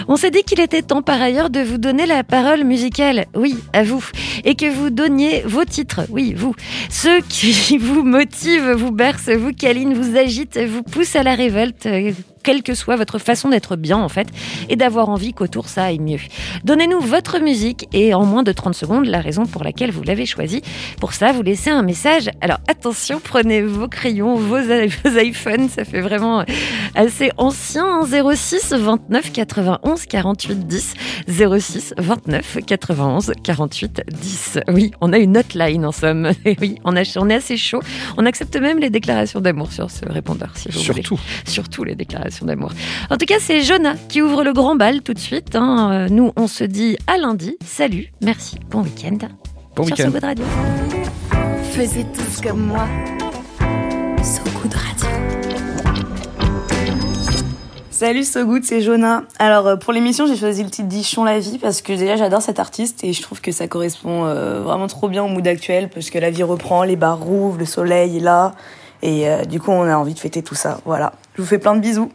On 0.08 0.16
s'est 0.16 0.32
dit 0.32 0.42
qu'il 0.42 0.60
était 0.60 0.82
temps 0.82 1.04
par 1.04 1.22
ailleurs 1.22 1.52
de 1.52 1.60
vous 1.60 1.78
donner 1.78 2.08
la 2.08 2.24
parole 2.24 2.64
musicale, 2.64 3.26
oui, 3.36 3.56
à 3.72 3.84
vous, 3.84 4.04
et 4.44 4.56
que 4.56 4.66
vous 4.66 4.90
donniez 4.90 5.44
vos 5.46 5.64
titres, 5.64 6.02
oui, 6.10 6.34
vous. 6.36 6.56
Ceux 6.90 7.20
qui 7.30 7.78
vous 7.78 8.02
motivent, 8.02 8.72
vous 8.72 8.92
bercent, 8.92 9.30
vous 9.30 9.54
câlinent, 9.54 9.94
vous 9.94 10.18
agitent, 10.18 10.58
vous 10.58 10.82
poussent 10.82 11.16
à 11.16 11.22
la 11.22 11.36
révolte, 11.36 11.86
euh, 11.86 12.12
quelle 12.44 12.64
que 12.64 12.74
soit 12.76 12.96
votre 12.96 13.20
façon 13.20 13.50
d'être 13.50 13.76
bien 13.76 13.98
en 13.98 14.10
fait, 14.10 14.28
et 14.70 14.76
d'avoir 14.76 15.10
envie 15.10 15.34
qu'autour 15.34 15.68
ça 15.70 15.86
aille 15.86 16.00
mieux. 16.00 16.18
Donnez-nous 16.64 17.00
votre 17.00 17.40
musique 17.40 17.88
et 17.94 18.14
en 18.14 18.26
moins 18.26 18.44
de 18.44 18.52
30 18.52 18.74
secondes 18.76 19.06
la 19.06 19.22
raison 19.22 19.46
pour 19.46 19.64
laquelle 19.64 19.92
vous 19.92 20.04
l'avez 20.04 20.26
choisie. 20.26 20.62
Pour 21.00 21.14
ça, 21.14 21.32
vous 21.32 21.42
laissez 21.42 21.70
un 21.70 21.82
message. 21.84 22.30
Alors 22.42 22.58
attention, 22.68 23.20
prenez 23.24 23.62
vos 23.62 23.88
crayons, 23.88 24.36
vos, 24.36 24.58
iPhones, 25.20 25.70
ça 25.70 25.86
fait 25.86 26.02
vraiment 26.02 26.44
assez 26.96 27.32
ancien. 27.38 28.02
hein. 28.02 28.34
06 28.36 28.74
29 28.74 29.32
91 29.32 30.06
48 30.06 30.68
10. 30.68 30.94
06 31.28 31.94
29 31.98 32.58
91 32.66 33.32
48 33.44 34.02
10. 34.10 34.60
Oui, 34.70 34.92
on 35.02 35.14
a 35.14 35.18
une 35.18 35.38
hotline 35.38 35.86
en 35.86 35.92
somme. 35.92 36.32
Et 36.46 36.56
oui, 36.60 36.76
on, 36.84 36.96
a, 36.96 37.04
on 37.18 37.30
est 37.30 37.36
assez 37.36 37.58
chaud. 37.58 37.82
On 38.18 38.26
accepte 38.26 38.56
même 38.58 38.80
les 38.80 38.90
déclarations 38.90 39.42
d'amour 39.42 39.72
sur 39.72 39.90
ce 39.92 40.06
répondeur, 40.06 40.52
si 40.56 40.70
vous 40.70 40.80
voulez. 40.82 41.04
Surtout. 41.04 41.20
Surtout 41.46 41.84
les 41.84 41.96
déclarations 41.96 42.31
d'amour. 42.46 42.72
En 43.10 43.18
tout 43.18 43.26
cas, 43.26 43.36
c'est 43.40 43.62
Jonah 43.62 43.96
qui 44.10 44.22
ouvre 44.22 44.44
le 44.44 44.54
grand 44.54 44.76
bal 44.76 45.02
tout 45.02 45.14
de 45.14 45.20
suite. 45.20 45.56
hein. 45.56 45.92
Euh, 45.92 46.08
Nous, 46.10 46.32
on 46.36 46.48
se 46.48 46.64
dit 46.64 46.98
à 47.08 47.18
lundi. 47.18 47.56
Salut, 47.66 48.12
merci, 48.22 48.58
bon 48.70 48.82
week-end. 48.82 49.18
Bon 49.76 49.84
sur 49.86 49.96
week-end. 49.96 50.10
Good 50.12 50.24
Radio. 50.24 50.46
Tous 52.14 52.42
comme 52.42 52.66
moi. 52.68 52.86
So 54.24 54.42
Good 54.62 54.74
Radio. 54.74 55.08
Salut 57.90 58.24
So 58.24 58.46
Good, 58.46 58.64
c'est 58.64 58.82
Jonah. 58.82 59.24
Alors 59.38 59.68
euh, 59.68 59.76
pour 59.76 59.94
l'émission, 59.94 60.26
j'ai 60.26 60.36
choisi 60.36 60.64
le 60.64 60.70
titre 60.72 60.88
d'Ichon 60.88 61.24
la 61.24 61.40
vie 61.40 61.60
parce 61.60 61.82
que 61.84 61.94
déjà 61.94 62.16
j'adore 62.16 62.42
cet 62.42 62.60
artiste 62.60 63.04
et 63.04 63.14
je 63.14 63.22
trouve 63.22 63.42
que 63.42 63.52
ça 63.52 63.68
correspond 63.68 64.26
euh, 64.26 64.62
vraiment 64.62 64.88
trop 64.88 65.08
bien 65.08 65.24
au 65.24 65.28
mood 65.28 65.48
actuel 65.48 65.88
parce 65.90 66.10
que 66.10 66.18
la 66.18 66.32
vie 66.32 66.42
reprend, 66.44 66.84
les 66.84 66.96
bars 66.96 67.20
rouvrent, 67.20 67.60
le 67.60 67.66
soleil 67.66 68.18
est 68.18 68.22
là 68.22 68.54
et 69.02 69.30
euh, 69.30 69.44
du 69.44 69.60
coup 69.60 69.72
on 69.72 69.84
a 69.84 69.96
envie 69.96 70.14
de 70.14 70.20
fêter 70.20 70.44
tout 70.44 70.56
ça. 70.56 70.80
Voilà. 70.86 71.14
Je 71.36 71.42
vous 71.42 71.48
fais 71.48 71.60
plein 71.60 71.76
de 71.76 71.82
bisous. 71.82 72.12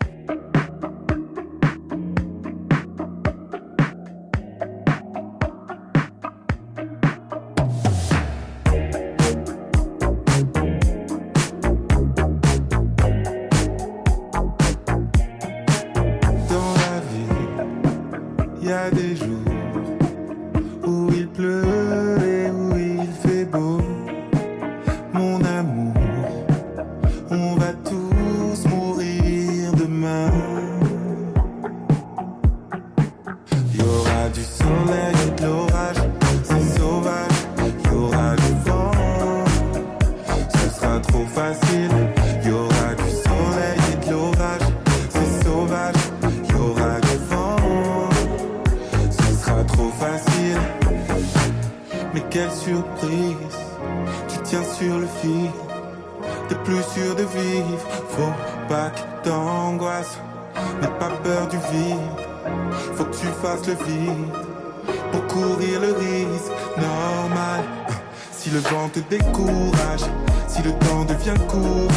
Faut 62.96 63.04
que 63.04 63.16
tu 63.16 63.26
fasses 63.42 63.66
le 63.66 63.74
vide 63.84 64.32
pour 65.12 65.26
courir 65.26 65.80
le 65.80 65.92
risque 65.92 66.52
normal. 66.78 67.60
Si 68.32 68.48
le 68.50 68.60
vent 68.60 68.88
te 68.88 69.00
décourage, 69.00 70.06
si 70.48 70.62
le 70.62 70.72
temps 70.72 71.04
devient 71.04 71.38
court, 71.46 71.90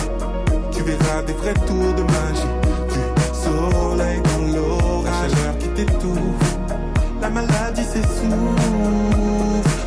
tu 0.71 0.83
verras 0.83 1.21
des 1.23 1.33
vrais 1.33 1.53
tours 1.53 1.93
de 1.95 2.03
magie. 2.03 2.53
Du 2.89 2.99
soleil 3.33 4.21
dans 4.29 4.45
l'orage, 4.55 5.31
la 5.45 5.53
qui 5.53 5.67
t'étouffe, 5.69 6.57
la 7.21 7.29
maladie 7.29 7.83
s'essouffle. 7.83 8.29